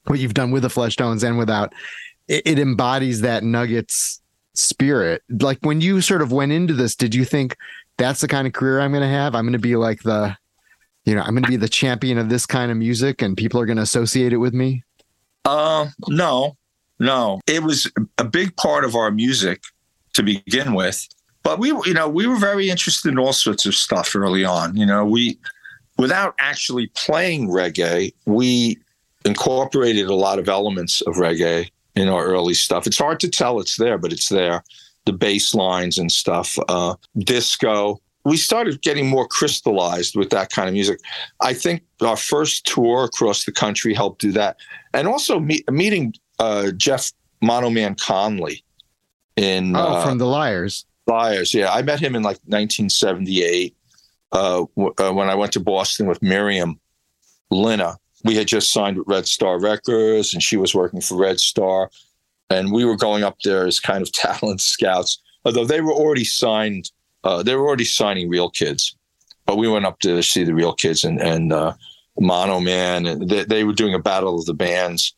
what 0.05 0.19
you've 0.19 0.33
done 0.33 0.51
with 0.51 0.63
the 0.63 0.69
Fleshtones 0.69 1.23
and 1.23 1.37
without, 1.37 1.73
it, 2.27 2.43
it 2.45 2.59
embodies 2.59 3.21
that 3.21 3.43
Nuggets 3.43 4.21
spirit. 4.55 5.23
Like 5.29 5.59
when 5.61 5.79
you 5.79 6.01
sort 6.01 6.21
of 6.21 6.33
went 6.33 6.51
into 6.51 6.73
this, 6.73 6.95
did 6.95 7.15
you 7.15 7.23
think 7.23 7.55
that's 7.97 8.19
the 8.19 8.27
kind 8.27 8.45
of 8.45 8.51
career 8.51 8.81
I'm 8.81 8.91
going 8.91 9.03
to 9.03 9.07
have? 9.07 9.35
I'm 9.35 9.45
going 9.45 9.53
to 9.53 9.59
be 9.59 9.77
like 9.77 10.03
the 10.03 10.35
you 11.05 11.15
know, 11.15 11.21
I'm 11.21 11.31
going 11.31 11.43
to 11.43 11.49
be 11.49 11.57
the 11.57 11.69
champion 11.69 12.17
of 12.17 12.29
this 12.29 12.45
kind 12.45 12.71
of 12.71 12.77
music 12.77 13.21
and 13.21 13.35
people 13.35 13.59
are 13.59 13.65
going 13.65 13.77
to 13.77 13.83
associate 13.83 14.33
it 14.33 14.37
with 14.37 14.53
me? 14.53 14.83
Uh, 15.45 15.87
no, 16.07 16.57
no. 16.99 17.41
It 17.47 17.63
was 17.63 17.91
a 18.17 18.23
big 18.23 18.55
part 18.55 18.85
of 18.85 18.95
our 18.95 19.11
music 19.11 19.63
to 20.13 20.23
begin 20.23 20.73
with. 20.73 21.07
But 21.43 21.59
we, 21.59 21.69
you 21.69 21.93
know, 21.93 22.07
we 22.07 22.25
were 22.25 22.37
very 22.37 22.69
interested 22.69 23.09
in 23.09 23.19
all 23.19 23.33
sorts 23.33 23.65
of 23.65 23.75
stuff 23.75 24.15
early 24.15 24.45
on. 24.45 24.77
You 24.77 24.85
know, 24.85 25.03
we, 25.03 25.37
without 25.97 26.35
actually 26.39 26.87
playing 26.95 27.49
reggae, 27.49 28.13
we 28.25 28.77
incorporated 29.25 30.07
a 30.07 30.15
lot 30.15 30.39
of 30.39 30.47
elements 30.47 31.01
of 31.01 31.15
reggae 31.15 31.69
in 31.95 32.07
our 32.07 32.25
early 32.25 32.53
stuff. 32.53 32.87
It's 32.87 32.97
hard 32.97 33.19
to 33.19 33.29
tell 33.29 33.59
it's 33.59 33.77
there, 33.77 33.97
but 33.97 34.13
it's 34.13 34.29
there. 34.29 34.63
The 35.05 35.13
bass 35.13 35.53
lines 35.53 35.97
and 35.97 36.09
stuff, 36.09 36.57
uh, 36.69 36.95
disco, 37.17 38.01
we 38.25 38.37
started 38.37 38.81
getting 38.81 39.07
more 39.07 39.27
crystallized 39.27 40.15
with 40.15 40.29
that 40.29 40.49
kind 40.49 40.67
of 40.67 40.73
music. 40.73 40.99
I 41.41 41.53
think 41.53 41.83
our 42.01 42.15
first 42.15 42.65
tour 42.65 43.03
across 43.03 43.43
the 43.43 43.51
country 43.51 43.93
helped 43.93 44.21
do 44.21 44.31
that, 44.33 44.57
and 44.93 45.07
also 45.07 45.39
meet, 45.39 45.69
meeting 45.71 46.13
uh, 46.39 46.71
Jeff 46.71 47.11
Monoman 47.43 47.97
Conolly 47.97 48.63
in 49.35 49.75
oh 49.75 49.79
uh, 49.79 50.03
from 50.03 50.17
the 50.17 50.25
Liars. 50.25 50.85
Lyres, 51.05 51.53
yeah, 51.53 51.71
I 51.71 51.81
met 51.81 51.99
him 51.99 52.15
in 52.15 52.23
like 52.23 52.37
1978 52.45 53.75
uh, 54.31 54.65
w- 54.75 54.93
uh, 54.97 55.11
when 55.11 55.29
I 55.29 55.35
went 55.35 55.51
to 55.53 55.59
Boston 55.59 56.07
with 56.07 56.21
Miriam 56.21 56.79
Linna. 57.51 57.97
We 58.23 58.35
had 58.35 58.47
just 58.47 58.71
signed 58.71 58.97
with 58.97 59.07
Red 59.07 59.27
Star 59.27 59.59
Records, 59.59 60.33
and 60.33 60.41
she 60.41 60.55
was 60.55 60.73
working 60.73 61.01
for 61.01 61.17
Red 61.17 61.41
Star, 61.41 61.89
and 62.49 62.71
we 62.71 62.85
were 62.85 62.95
going 62.95 63.23
up 63.23 63.35
there 63.43 63.67
as 63.67 63.81
kind 63.81 64.01
of 64.01 64.11
talent 64.13 64.61
scouts. 64.61 65.21
Although 65.43 65.65
they 65.65 65.81
were 65.81 65.91
already 65.91 66.23
signed 66.23 66.89
uh, 67.23 67.43
they 67.43 67.55
were 67.55 67.65
already 67.65 67.85
signing 67.85 68.29
real 68.29 68.49
kids, 68.49 68.95
but 69.45 69.57
we 69.57 69.67
went 69.67 69.85
up 69.85 69.99
to 69.99 70.21
see 70.21 70.43
the 70.43 70.53
real 70.53 70.73
kids 70.73 71.03
and 71.03 71.21
and 71.21 71.53
uh, 71.53 71.73
Monoman, 72.19 73.09
and 73.09 73.29
they, 73.29 73.43
they, 73.43 73.63
were 73.63 73.73
doing 73.73 73.93
a 73.93 73.99
battle 73.99 74.37
of 74.37 74.45
the 74.45 74.53
bands, 74.53 75.15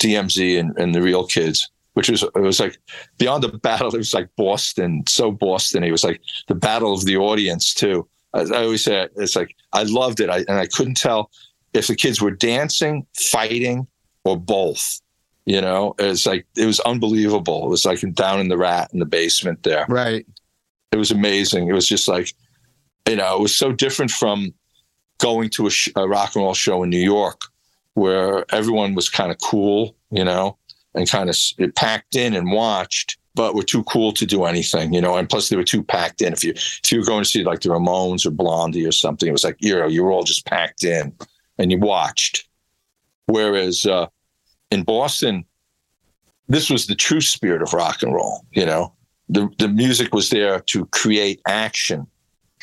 DMZ 0.00 0.60
and, 0.60 0.76
and 0.78 0.94
the 0.94 1.02
real 1.02 1.26
kids, 1.26 1.68
which 1.94 2.08
was 2.08 2.22
it 2.22 2.40
was 2.40 2.60
like 2.60 2.78
beyond 3.18 3.42
the 3.42 3.48
battle. 3.48 3.94
It 3.94 3.98
was 3.98 4.14
like 4.14 4.28
Boston, 4.36 5.04
so 5.08 5.30
Boston. 5.30 5.84
It 5.84 5.90
was 5.90 6.04
like 6.04 6.20
the 6.46 6.54
battle 6.54 6.92
of 6.92 7.04
the 7.04 7.16
audience 7.16 7.74
too. 7.74 8.06
I, 8.34 8.40
I 8.40 8.64
always 8.64 8.84
say 8.84 9.08
it's 9.16 9.36
like 9.36 9.56
I 9.72 9.82
loved 9.84 10.20
it, 10.20 10.30
I, 10.30 10.38
and 10.38 10.52
I 10.52 10.66
couldn't 10.66 10.96
tell 10.96 11.30
if 11.72 11.86
the 11.86 11.96
kids 11.96 12.20
were 12.20 12.30
dancing, 12.30 13.06
fighting, 13.14 13.86
or 14.24 14.36
both. 14.38 15.00
You 15.44 15.62
know, 15.62 15.94
it's 15.98 16.26
like 16.26 16.46
it 16.56 16.66
was 16.66 16.78
unbelievable. 16.80 17.64
It 17.64 17.70
was 17.70 17.86
like 17.86 18.00
down 18.12 18.38
in 18.38 18.48
the 18.48 18.58
rat 18.58 18.90
in 18.92 18.98
the 18.98 19.06
basement 19.06 19.62
there. 19.62 19.86
Right. 19.88 20.26
It 20.92 20.96
was 20.96 21.10
amazing. 21.10 21.68
It 21.68 21.72
was 21.72 21.88
just 21.88 22.08
like, 22.08 22.32
you 23.06 23.16
know, 23.16 23.36
it 23.36 23.40
was 23.40 23.54
so 23.54 23.72
different 23.72 24.10
from 24.10 24.52
going 25.18 25.50
to 25.50 25.66
a, 25.66 25.70
sh- 25.70 25.90
a 25.96 26.08
rock 26.08 26.34
and 26.34 26.44
roll 26.44 26.54
show 26.54 26.82
in 26.82 26.90
New 26.90 26.98
York 26.98 27.42
where 27.94 28.44
everyone 28.54 28.94
was 28.94 29.10
kind 29.10 29.30
of 29.30 29.38
cool, 29.38 29.94
you 30.10 30.24
know, 30.24 30.56
and 30.94 31.10
kind 31.10 31.28
of 31.28 31.36
packed 31.74 32.14
in 32.16 32.34
and 32.34 32.52
watched, 32.52 33.18
but 33.34 33.54
were 33.54 33.62
too 33.62 33.82
cool 33.84 34.12
to 34.12 34.24
do 34.24 34.44
anything, 34.44 34.92
you 34.92 35.00
know. 35.00 35.16
And 35.16 35.28
plus, 35.28 35.48
they 35.48 35.56
were 35.56 35.64
too 35.64 35.82
packed 35.82 36.22
in. 36.22 36.32
If 36.32 36.44
you 36.44 36.52
if 36.54 36.92
you 36.92 37.00
were 37.00 37.06
going 37.06 37.24
to 37.24 37.28
see 37.28 37.44
like 37.44 37.60
the 37.60 37.68
Ramones 37.68 38.24
or 38.24 38.30
Blondie 38.30 38.86
or 38.86 38.92
something, 38.92 39.28
it 39.28 39.32
was 39.32 39.44
like 39.44 39.56
you 39.58 39.76
know 39.76 39.86
you 39.86 40.04
were 40.04 40.12
all 40.12 40.22
just 40.22 40.46
packed 40.46 40.84
in 40.84 41.12
and 41.58 41.70
you 41.70 41.78
watched. 41.78 42.48
Whereas 43.26 43.84
uh, 43.84 44.06
in 44.70 44.84
Boston, 44.84 45.44
this 46.48 46.70
was 46.70 46.86
the 46.86 46.94
true 46.94 47.20
spirit 47.20 47.62
of 47.62 47.74
rock 47.74 48.02
and 48.02 48.14
roll. 48.14 48.44
You 48.52 48.66
know, 48.66 48.94
the 49.28 49.48
the 49.58 49.68
music 49.68 50.14
was 50.14 50.30
there 50.30 50.60
to 50.60 50.86
create 50.86 51.40
action, 51.46 52.06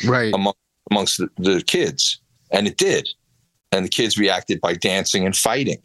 right, 0.05 0.33
among, 0.33 0.53
amongst 0.91 1.17
the, 1.17 1.29
the 1.37 1.61
kids, 1.61 2.19
and 2.51 2.67
it 2.67 2.77
did 2.77 3.07
and 3.75 3.85
the 3.85 3.89
kids 3.89 4.17
reacted 4.17 4.61
by 4.61 4.73
dancing 4.73 5.25
and 5.25 5.35
fighting. 5.35 5.81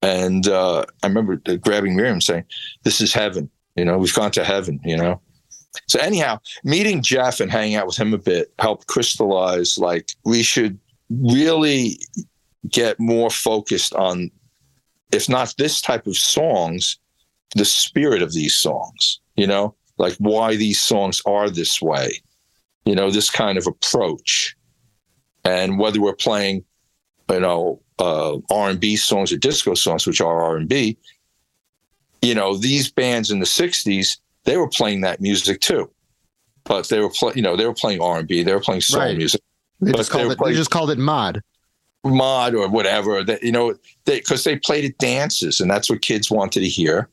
And 0.00 0.46
uh, 0.48 0.84
I 1.02 1.06
remember 1.06 1.36
grabbing 1.36 1.96
Miriam 1.96 2.20
saying, 2.20 2.44
"This 2.84 3.00
is 3.00 3.12
heaven. 3.12 3.50
You 3.76 3.84
know, 3.84 3.98
we've 3.98 4.14
gone 4.14 4.30
to 4.32 4.44
heaven. 4.44 4.80
You 4.84 4.96
know." 4.96 5.20
So 5.86 5.98
anyhow, 6.00 6.38
meeting 6.64 7.02
Jeff 7.02 7.40
and 7.40 7.50
hanging 7.50 7.76
out 7.76 7.86
with 7.86 7.96
him 7.96 8.14
a 8.14 8.18
bit 8.18 8.52
helped 8.58 8.86
crystallize 8.86 9.78
like 9.78 10.12
we 10.24 10.42
should 10.42 10.78
really 11.10 11.98
get 12.70 12.98
more 12.98 13.30
focused 13.30 13.92
on, 13.94 14.30
if 15.12 15.28
not 15.28 15.54
this 15.58 15.80
type 15.80 16.06
of 16.06 16.16
songs, 16.16 16.98
the 17.54 17.64
spirit 17.64 18.22
of 18.22 18.32
these 18.32 18.54
songs. 18.54 19.20
You 19.36 19.46
know, 19.46 19.74
like 19.98 20.14
why 20.18 20.56
these 20.56 20.80
songs 20.80 21.20
are 21.26 21.50
this 21.50 21.82
way. 21.82 22.22
You 22.84 22.94
know, 22.94 23.10
this 23.10 23.30
kind 23.30 23.58
of 23.58 23.66
approach, 23.66 24.56
and 25.44 25.78
whether 25.78 26.00
we're 26.00 26.14
playing 26.14 26.64
you 27.30 27.40
know, 27.40 27.80
uh, 27.98 28.38
R&B 28.50 28.96
songs 28.96 29.32
or 29.32 29.36
disco 29.36 29.74
songs, 29.74 30.06
which 30.06 30.20
are 30.20 30.42
R&B, 30.42 30.96
you 32.22 32.34
know, 32.34 32.56
these 32.56 32.90
bands 32.90 33.30
in 33.30 33.40
the 33.40 33.46
60s, 33.46 34.18
they 34.44 34.56
were 34.56 34.68
playing 34.68 35.02
that 35.02 35.20
music 35.20 35.60
too. 35.60 35.90
But 36.64 36.88
they 36.88 37.00
were 37.00 37.10
playing, 37.10 37.36
you 37.36 37.42
know, 37.42 37.56
they 37.56 37.66
were 37.66 37.74
playing 37.74 38.00
R&B, 38.00 38.42
they 38.42 38.52
were 38.52 38.60
playing 38.60 38.80
soul 38.80 39.00
right. 39.00 39.16
music. 39.16 39.40
They 39.80 39.92
just, 39.92 40.10
called 40.10 40.32
it, 40.32 40.38
they 40.42 40.54
just 40.54 40.70
called 40.70 40.90
it 40.90 40.98
mod. 40.98 41.40
Mod 42.04 42.54
or 42.54 42.68
whatever. 42.68 43.22
That 43.22 43.42
you 43.42 43.52
know, 43.52 43.74
because 44.04 44.44
they, 44.44 44.54
they 44.54 44.60
played 44.60 44.84
at 44.84 44.98
dances 44.98 45.60
and 45.60 45.70
that's 45.70 45.88
what 45.88 46.02
kids 46.02 46.30
wanted 46.30 46.60
to 46.60 46.68
hear. 46.68 47.08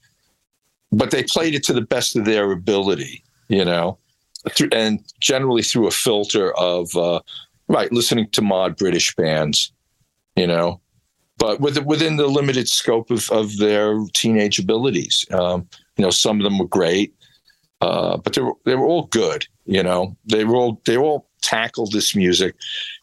But 0.91 1.11
they 1.11 1.23
played 1.23 1.55
it 1.55 1.63
to 1.65 1.73
the 1.73 1.81
best 1.81 2.15
of 2.15 2.25
their 2.25 2.51
ability, 2.51 3.23
you 3.49 3.65
know, 3.65 3.97
and 4.71 5.03
generally 5.19 5.63
through 5.63 5.87
a 5.87 5.91
filter 5.91 6.53
of 6.57 6.95
uh, 6.95 7.19
right 7.67 7.91
listening 7.91 8.29
to 8.31 8.41
mod 8.41 8.77
British 8.77 9.15
bands 9.15 9.73
you 10.35 10.47
know, 10.47 10.81
but 11.37 11.59
with, 11.59 11.77
within 11.85 12.17
the 12.17 12.27
limited 12.27 12.67
scope 12.67 13.09
of, 13.11 13.29
of 13.31 13.57
their 13.57 13.97
teenage 14.13 14.59
abilities. 14.59 15.25
Um, 15.31 15.67
you 15.97 16.03
know, 16.03 16.11
some 16.11 16.39
of 16.39 16.43
them 16.43 16.59
were 16.59 16.67
great, 16.67 17.13
uh, 17.81 18.17
but 18.17 18.33
they 18.33 18.41
were, 18.41 18.53
they 18.65 18.75
were 18.75 18.85
all 18.85 19.03
good. 19.07 19.47
You 19.65 19.81
know, 19.81 20.15
they 20.25 20.43
were 20.43 20.55
all 20.55 20.81
they 20.85 20.97
all 20.97 21.29
tackled 21.41 21.91
this 21.91 22.15
music. 22.15 22.55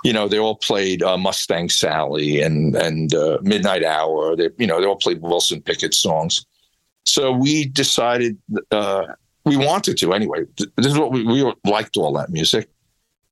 You 0.05 0.13
know, 0.13 0.29
they 0.29 0.39
all 0.39 0.57
played 0.57 1.03
uh, 1.03 1.17
Mustang 1.17 1.69
Sally 1.69 2.41
and 2.41 2.77
and 2.77 3.15
uh, 3.15 3.39
Midnight 3.43 3.85
Hour. 3.85 4.37
They 4.37 4.51
you 4.59 4.67
know 4.67 4.81
they 4.81 4.87
all 4.87 4.97
played 4.97 5.23
Wilson 5.23 5.61
Pickett 5.63 5.95
songs. 5.95 6.45
So 7.05 7.33
we 7.33 7.67
decided 7.67 8.39
uh, 8.71 9.07
we 9.45 9.57
wanted 9.57 9.97
to 9.99 10.13
anyway. 10.13 10.45
This 10.57 10.87
is 10.87 10.99
what 10.99 11.13
we 11.13 11.25
we 11.25 11.53
liked 11.65 11.97
all 11.97 12.13
that 12.15 12.31
music. 12.31 12.69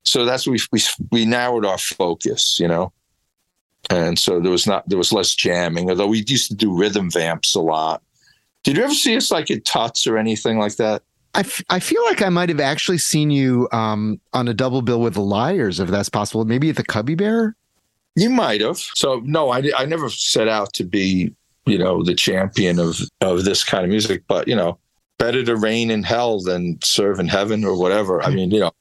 So 0.03 0.25
that's 0.25 0.45
what 0.45 0.53
we 0.53 0.59
we 0.71 0.81
we 1.11 1.25
narrowed 1.25 1.65
our 1.65 1.77
focus. 1.77 2.59
You 2.59 2.67
know, 2.67 2.93
and 3.89 4.19
so 4.19 4.39
there 4.39 4.51
was 4.51 4.67
not 4.67 4.87
there 4.89 4.97
was 4.97 5.13
less 5.13 5.33
jamming. 5.35 5.89
Although 5.89 6.07
we 6.07 6.23
used 6.27 6.49
to 6.49 6.55
do 6.55 6.77
rhythm 6.77 7.09
vamps 7.09 7.55
a 7.55 7.61
lot. 7.61 8.01
Did 8.63 8.77
you 8.77 8.83
ever 8.83 8.93
see 8.93 9.15
us 9.15 9.31
like 9.31 9.49
at 9.49 9.65
Tuts 9.65 10.05
or 10.05 10.17
anything 10.17 10.59
like 10.59 10.75
that? 10.75 11.01
I, 11.33 11.39
f- 11.39 11.63
I 11.69 11.79
feel 11.79 12.03
like 12.05 12.21
I 12.21 12.29
might 12.29 12.49
have 12.49 12.59
actually 12.59 12.97
seen 12.97 13.31
you 13.31 13.67
um, 13.71 14.19
on 14.33 14.47
a 14.47 14.53
double 14.53 14.81
bill 14.81 14.99
with 14.99 15.13
the 15.13 15.21
Lyres, 15.21 15.79
if 15.79 15.89
that's 15.89 16.09
possible. 16.09 16.43
Maybe 16.45 16.69
at 16.69 16.75
the 16.75 16.83
Cubby 16.83 17.15
Bear. 17.15 17.55
You 18.15 18.29
might 18.29 18.61
have. 18.61 18.77
So 18.77 19.21
no, 19.23 19.49
I, 19.49 19.63
I 19.77 19.85
never 19.85 20.09
set 20.09 20.47
out 20.49 20.73
to 20.73 20.83
be 20.83 21.33
you 21.65 21.77
know 21.77 22.03
the 22.03 22.15
champion 22.15 22.79
of 22.79 22.99
of 23.21 23.45
this 23.45 23.63
kind 23.63 23.83
of 23.83 23.89
music, 23.89 24.23
but 24.27 24.47
you 24.47 24.55
know 24.55 24.79
better 25.21 25.43
to 25.43 25.55
reign 25.55 25.91
in 25.91 26.01
hell 26.01 26.41
than 26.41 26.79
serve 26.83 27.19
in 27.19 27.27
heaven 27.27 27.63
or 27.63 27.77
whatever. 27.77 28.23
I 28.23 28.31
mean, 28.31 28.49
you 28.49 28.59
know, 28.59 28.71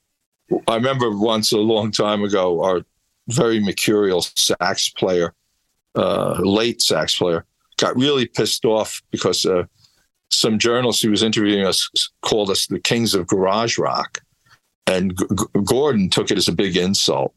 I 0.67 0.77
remember 0.77 1.11
once 1.15 1.53
a 1.53 1.59
long 1.59 1.91
time 1.91 2.23
ago, 2.25 2.63
our 2.65 2.83
very 3.29 3.61
mercurial 3.61 4.23
sax 4.23 4.89
player, 4.89 5.35
uh, 5.95 6.39
late 6.41 6.81
sax 6.81 7.17
player, 7.17 7.45
got 7.77 7.95
really 7.95 8.27
pissed 8.27 8.65
off 8.65 9.03
because 9.11 9.45
uh, 9.45 9.65
some 10.31 10.59
journalist 10.59 11.03
who 11.03 11.11
was 11.11 11.23
interviewing 11.23 11.67
us 11.67 11.91
called 12.23 12.49
us 12.49 12.67
the 12.67 12.79
kings 12.81 13.15
of 13.15 13.27
garage 13.27 13.77
rock. 13.77 14.21
And 14.87 15.19
G- 15.19 15.27
Gordon 15.65 16.09
took 16.09 16.31
it 16.31 16.39
as 16.39 16.49
a 16.49 16.53
big 16.53 16.77
insult. 16.77 17.35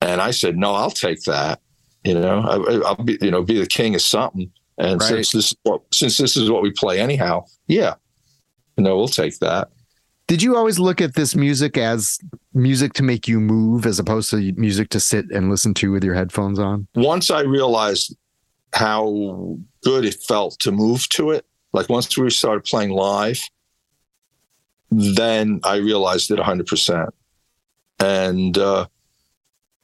And 0.00 0.20
I 0.20 0.32
said, 0.32 0.56
no, 0.56 0.74
I'll 0.74 0.90
take 0.90 1.22
that. 1.22 1.60
You 2.06 2.14
know, 2.14 2.40
I, 2.40 2.56
will 2.92 3.04
be, 3.04 3.18
you 3.20 3.32
know, 3.32 3.42
be 3.42 3.58
the 3.58 3.66
king 3.66 3.96
of 3.96 4.00
something. 4.00 4.50
And 4.78 5.00
right. 5.00 5.24
since 5.24 5.32
this, 5.32 5.54
since 5.92 6.18
this 6.18 6.36
is 6.36 6.50
what 6.50 6.62
we 6.62 6.70
play 6.70 7.00
anyhow, 7.00 7.46
yeah, 7.66 7.94
you 8.76 8.84
know, 8.84 8.96
we'll 8.96 9.08
take 9.08 9.38
that. 9.40 9.70
Did 10.28 10.42
you 10.42 10.56
always 10.56 10.78
look 10.78 11.00
at 11.00 11.14
this 11.14 11.34
music 11.34 11.76
as 11.76 12.18
music 12.54 12.92
to 12.94 13.02
make 13.02 13.26
you 13.26 13.40
move 13.40 13.86
as 13.86 13.98
opposed 13.98 14.30
to 14.30 14.52
music 14.52 14.88
to 14.90 15.00
sit 15.00 15.30
and 15.30 15.50
listen 15.50 15.74
to 15.74 15.90
with 15.90 16.04
your 16.04 16.14
headphones 16.14 16.58
on? 16.58 16.86
Once 16.94 17.30
I 17.30 17.40
realized 17.40 18.16
how 18.72 19.58
good 19.82 20.04
it 20.04 20.14
felt 20.14 20.60
to 20.60 20.72
move 20.72 21.08
to 21.10 21.30
it, 21.30 21.44
like 21.72 21.88
once 21.88 22.16
we 22.16 22.30
started 22.30 22.64
playing 22.64 22.90
live, 22.90 23.40
then 24.90 25.60
I 25.64 25.76
realized 25.76 26.30
it 26.30 26.38
100%. 26.38 27.08
And 27.98 28.58
uh, 28.58 28.86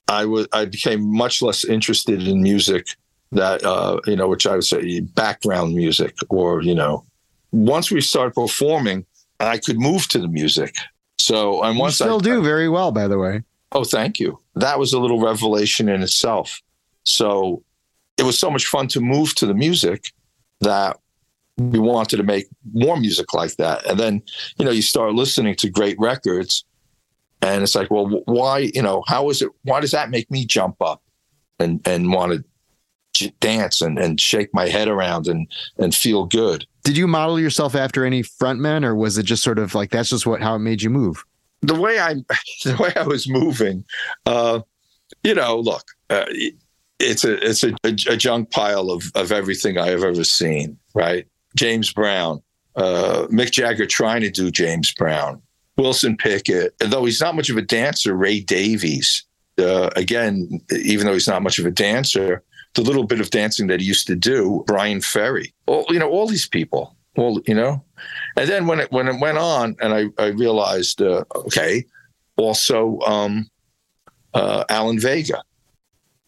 I 0.08 0.24
was 0.24 0.46
I 0.52 0.64
became 0.64 1.14
much 1.16 1.42
less 1.42 1.64
interested 1.64 2.26
in 2.26 2.42
music 2.42 2.86
that 3.32 3.64
uh, 3.64 3.98
you 4.06 4.16
know, 4.16 4.28
which 4.28 4.46
I 4.46 4.54
would 4.54 4.64
say 4.64 5.00
background 5.00 5.74
music, 5.74 6.14
or 6.28 6.62
you 6.62 6.74
know, 6.74 7.04
once 7.50 7.90
we 7.90 8.00
started 8.00 8.34
performing, 8.34 9.06
I 9.40 9.58
could 9.58 9.78
move 9.78 10.08
to 10.08 10.18
the 10.18 10.28
music. 10.28 10.74
So, 11.18 11.62
and 11.62 11.78
once 11.78 12.00
you 12.00 12.06
still 12.06 12.18
I, 12.18 12.22
do 12.22 12.42
very 12.42 12.68
well, 12.68 12.92
by 12.92 13.08
the 13.08 13.18
way. 13.18 13.42
Oh, 13.72 13.84
thank 13.84 14.20
you. 14.20 14.38
That 14.54 14.78
was 14.78 14.92
a 14.92 14.98
little 14.98 15.20
revelation 15.20 15.88
in 15.88 16.02
itself. 16.02 16.60
So, 17.04 17.62
it 18.18 18.24
was 18.24 18.38
so 18.38 18.50
much 18.50 18.66
fun 18.66 18.88
to 18.88 19.00
move 19.00 19.34
to 19.36 19.46
the 19.46 19.54
music 19.54 20.12
that 20.60 20.98
we 21.58 21.78
wanted 21.78 22.16
to 22.16 22.22
make 22.22 22.46
more 22.72 22.96
music 22.96 23.32
like 23.34 23.56
that. 23.56 23.86
And 23.86 23.98
then, 23.98 24.22
you 24.58 24.64
know, 24.64 24.70
you 24.70 24.82
start 24.82 25.14
listening 25.14 25.54
to 25.56 25.70
great 25.70 25.96
records, 25.98 26.64
and 27.42 27.62
it's 27.62 27.74
like, 27.74 27.90
well, 27.90 28.22
why, 28.26 28.70
you 28.74 28.82
know, 28.82 29.02
how 29.06 29.28
is 29.28 29.42
it? 29.42 29.50
Why 29.62 29.80
does 29.80 29.90
that 29.90 30.10
make 30.10 30.30
me 30.30 30.46
jump 30.46 30.80
up 30.80 31.02
and 31.58 31.86
and 31.86 32.12
want 32.12 32.44
to 33.14 33.30
dance 33.40 33.82
and, 33.82 33.98
and 33.98 34.18
shake 34.18 34.48
my 34.54 34.68
head 34.68 34.88
around 34.88 35.26
and 35.26 35.46
and 35.78 35.94
feel 35.94 36.24
good? 36.24 36.66
did 36.84 36.96
you 36.96 37.06
model 37.06 37.38
yourself 37.38 37.74
after 37.74 38.04
any 38.04 38.22
frontmen 38.22 38.84
or 38.84 38.94
was 38.94 39.18
it 39.18 39.24
just 39.24 39.42
sort 39.42 39.58
of 39.58 39.74
like 39.74 39.90
that's 39.90 40.10
just 40.10 40.26
what 40.26 40.40
how 40.40 40.54
it 40.54 40.60
made 40.60 40.82
you 40.82 40.90
move 40.90 41.24
the 41.62 41.78
way 41.78 41.98
i 41.98 42.14
the 42.64 42.76
way 42.78 42.92
i 42.96 43.02
was 43.02 43.28
moving 43.28 43.84
uh 44.26 44.60
you 45.22 45.34
know 45.34 45.58
look 45.58 45.84
uh, 46.10 46.24
it's 46.98 47.24
a 47.24 47.46
it's 47.46 47.64
a, 47.64 47.72
a, 47.84 47.88
a, 48.10 48.16
junk 48.16 48.50
pile 48.50 48.90
of 48.90 49.04
of 49.14 49.32
everything 49.32 49.78
i 49.78 49.86
have 49.88 50.04
ever 50.04 50.24
seen 50.24 50.78
right 50.94 51.26
james 51.56 51.92
brown 51.92 52.42
uh 52.76 53.26
mick 53.30 53.50
jagger 53.50 53.86
trying 53.86 54.20
to 54.20 54.30
do 54.30 54.50
james 54.50 54.92
brown 54.94 55.40
wilson 55.76 56.16
pickett 56.16 56.74
though 56.78 57.04
he's 57.04 57.20
not 57.20 57.34
much 57.34 57.50
of 57.50 57.56
a 57.56 57.62
dancer 57.62 58.14
ray 58.14 58.40
davies 58.40 59.24
uh, 59.58 59.90
again 59.96 60.60
even 60.84 61.06
though 61.06 61.12
he's 61.12 61.28
not 61.28 61.42
much 61.42 61.58
of 61.58 61.66
a 61.66 61.70
dancer 61.70 62.42
the 62.74 62.82
little 62.82 63.04
bit 63.04 63.20
of 63.20 63.30
dancing 63.30 63.66
that 63.66 63.80
he 63.80 63.86
used 63.86 64.06
to 64.06 64.16
do, 64.16 64.64
Bryan 64.66 65.00
Ferry, 65.00 65.52
all 65.66 65.84
you 65.88 65.98
know, 65.98 66.08
all 66.08 66.26
these 66.26 66.48
people, 66.48 66.96
all 67.16 67.40
you 67.46 67.54
know, 67.54 67.84
and 68.36 68.48
then 68.48 68.66
when 68.66 68.80
it 68.80 68.90
when 68.90 69.08
it 69.08 69.20
went 69.20 69.38
on, 69.38 69.76
and 69.80 69.92
I 69.92 70.22
I 70.22 70.28
realized, 70.28 71.02
uh, 71.02 71.24
okay, 71.34 71.84
also 72.36 72.98
um, 73.00 73.48
uh, 74.34 74.64
Alan 74.68 74.98
Vega, 74.98 75.42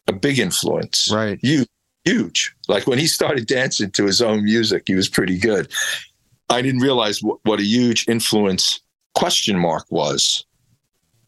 a 0.07 0.13
big 0.13 0.39
influence, 0.39 1.11
right? 1.13 1.39
Huge, 1.41 1.69
huge. 2.05 2.55
Like 2.69 2.87
when 2.87 2.99
he 2.99 3.07
started 3.07 3.47
dancing 3.47 3.91
to 3.93 4.05
his 4.05 4.21
own 4.21 4.45
music, 4.45 4.85
he 4.87 4.95
was 4.95 5.09
pretty 5.09 5.39
good. 5.39 5.73
I 6.51 6.61
didn't 6.61 6.83
realize 6.83 7.23
what, 7.23 7.39
what 7.45 7.59
a 7.59 7.65
huge 7.65 8.07
influence 8.07 8.81
question 9.15 9.59
mark 9.59 9.87
was 9.91 10.45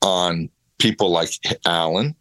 on 0.03 0.49
people 0.79 1.11
like 1.11 1.31
Alan. 1.65 2.15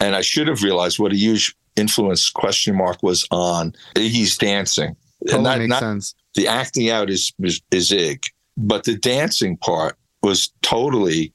And 0.00 0.16
I 0.16 0.20
should 0.20 0.48
have 0.48 0.62
realized 0.62 0.98
what 0.98 1.12
a 1.12 1.16
huge 1.16 1.54
influence 1.76 2.28
question 2.28 2.76
mark 2.76 3.02
was 3.02 3.26
on 3.30 3.72
Iggy's 3.94 4.36
dancing 4.36 4.96
Totally 5.28 5.42
not, 5.42 5.58
makes 5.58 5.68
not, 5.68 5.80
sense. 5.80 6.14
The 6.34 6.48
acting 6.48 6.90
out 6.90 7.10
is, 7.10 7.32
is 7.40 7.60
is 7.70 7.92
ig, 7.92 8.24
but 8.56 8.84
the 8.84 8.96
dancing 8.96 9.56
part 9.56 9.96
was 10.22 10.52
totally 10.62 11.32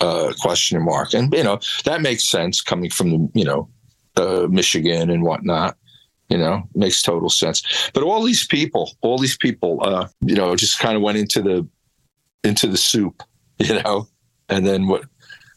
uh, 0.00 0.32
question 0.40 0.82
mark, 0.84 1.14
and 1.14 1.32
you 1.32 1.42
know 1.42 1.60
that 1.84 2.02
makes 2.02 2.28
sense 2.28 2.60
coming 2.60 2.90
from 2.90 3.10
the 3.10 3.30
you 3.34 3.44
know 3.44 3.68
uh, 4.16 4.46
Michigan 4.50 5.10
and 5.10 5.22
whatnot. 5.22 5.76
You 6.30 6.38
know, 6.38 6.62
makes 6.74 7.02
total 7.02 7.28
sense. 7.28 7.62
But 7.92 8.02
all 8.02 8.22
these 8.22 8.46
people, 8.46 8.90
all 9.02 9.18
these 9.18 9.36
people, 9.36 9.80
uh, 9.84 10.08
you 10.22 10.34
know, 10.34 10.56
just 10.56 10.78
kind 10.78 10.96
of 10.96 11.02
went 11.02 11.18
into 11.18 11.42
the 11.42 11.68
into 12.44 12.66
the 12.66 12.76
soup, 12.76 13.22
you 13.58 13.82
know, 13.82 14.08
and 14.48 14.66
then 14.66 14.86
what 14.86 15.04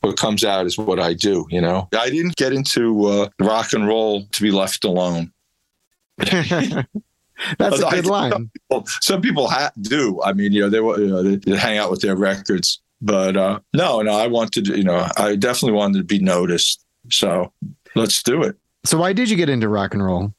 what 0.02 0.18
comes 0.18 0.44
out 0.44 0.66
is 0.66 0.78
what 0.78 1.00
I 1.00 1.14
do. 1.14 1.46
You 1.50 1.62
know, 1.62 1.90
I 1.98 2.10
didn't 2.10 2.36
get 2.36 2.54
into 2.54 3.06
uh, 3.06 3.30
rock 3.40 3.74
and 3.74 3.88
roll 3.88 4.26
to 4.32 4.42
be 4.42 4.52
left 4.52 4.86
alone. 4.86 5.32
That's 7.58 7.80
a 7.82 7.90
good 7.90 8.06
line. 8.06 8.32
Some 8.32 8.50
people, 8.50 8.84
some 9.02 9.22
people 9.22 9.48
ha- 9.48 9.72
do. 9.82 10.22
I 10.24 10.34
mean, 10.34 10.52
you 10.52 10.62
know, 10.62 10.70
they, 10.70 11.02
you 11.02 11.08
know, 11.08 11.24
they, 11.24 11.36
they 11.36 11.56
hang 11.56 11.78
out 11.78 11.92
with 11.92 12.02
their 12.02 12.16
records, 12.16 12.82
but 13.02 13.38
uh, 13.38 13.60
no, 13.74 14.02
no, 14.02 14.14
I 14.14 14.28
wanted, 14.28 14.68
you 14.68 14.84
know, 14.84 15.08
I 15.18 15.36
definitely 15.36 15.78
wanted 15.78 16.00
to 16.00 16.04
be 16.04 16.20
noticed. 16.20 16.84
So 17.10 17.54
let's 17.96 18.24
do 18.24 18.44
it. 18.44 18.56
So 18.86 18.98
why 18.98 19.14
did 19.14 19.30
you 19.30 19.36
get 19.36 19.50
into 19.50 19.70
rock 19.70 19.94
and 19.94 20.04
roll? 20.04 20.34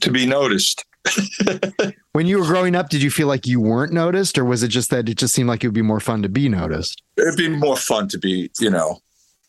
To 0.00 0.10
be 0.10 0.26
noticed. 0.26 0.84
when 2.12 2.26
you 2.26 2.38
were 2.38 2.46
growing 2.46 2.74
up, 2.74 2.88
did 2.88 3.02
you 3.02 3.10
feel 3.10 3.28
like 3.28 3.46
you 3.46 3.60
weren't 3.60 3.92
noticed, 3.92 4.38
or 4.38 4.44
was 4.44 4.62
it 4.62 4.68
just 4.68 4.90
that 4.90 5.08
it 5.08 5.16
just 5.16 5.34
seemed 5.34 5.48
like 5.48 5.64
it 5.64 5.68
would 5.68 5.74
be 5.74 5.82
more 5.82 6.00
fun 6.00 6.22
to 6.22 6.28
be 6.28 6.48
noticed? 6.48 7.02
It'd 7.16 7.36
be 7.36 7.48
more 7.48 7.76
fun 7.76 8.08
to 8.08 8.18
be, 8.18 8.50
you 8.60 8.70
know, 8.70 9.00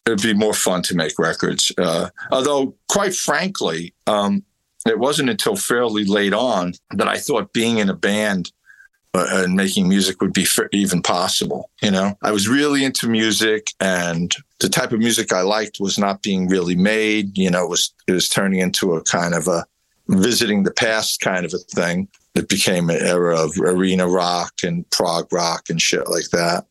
it'd 0.05 0.21
be 0.21 0.33
more 0.33 0.53
fun 0.53 0.81
to 0.83 0.95
make 0.95 1.19
records. 1.19 1.71
Uh, 1.77 2.09
although, 2.31 2.75
quite 2.87 3.15
frankly, 3.15 3.93
um, 4.07 4.43
it 4.85 4.99
wasn't 4.99 5.29
until 5.29 5.55
fairly 5.55 6.05
late 6.05 6.33
on 6.33 6.73
that 6.91 7.07
I 7.07 7.17
thought 7.17 7.53
being 7.53 7.77
in 7.77 7.89
a 7.89 7.95
band 7.95 8.51
uh, 9.13 9.43
and 9.43 9.55
making 9.55 9.89
music 9.89 10.21
would 10.21 10.33
be 10.33 10.45
even 10.71 11.01
possible. 11.01 11.69
You 11.81 11.91
know, 11.91 12.17
I 12.21 12.31
was 12.31 12.47
really 12.47 12.83
into 12.83 13.07
music, 13.07 13.73
and 13.79 14.33
the 14.59 14.69
type 14.69 14.91
of 14.91 14.99
music 14.99 15.33
I 15.33 15.41
liked 15.41 15.79
was 15.79 15.97
not 15.97 16.21
being 16.21 16.47
really 16.47 16.75
made. 16.75 17.37
You 17.37 17.49
know, 17.49 17.63
it 17.63 17.69
was 17.69 17.93
it 18.07 18.11
was 18.11 18.29
turning 18.29 18.59
into 18.59 18.93
a 18.93 19.03
kind 19.03 19.33
of 19.33 19.47
a 19.47 19.65
visiting 20.09 20.63
the 20.63 20.71
past 20.71 21.19
kind 21.19 21.45
of 21.45 21.53
a 21.53 21.57
thing. 21.57 22.07
It 22.35 22.49
became 22.49 22.89
an 22.89 23.01
era 23.01 23.39
of 23.39 23.57
arena 23.59 24.07
rock 24.07 24.53
and 24.63 24.89
prog 24.89 25.31
rock 25.31 25.69
and 25.69 25.81
shit 25.81 26.07
like 26.09 26.29
that. 26.31 26.65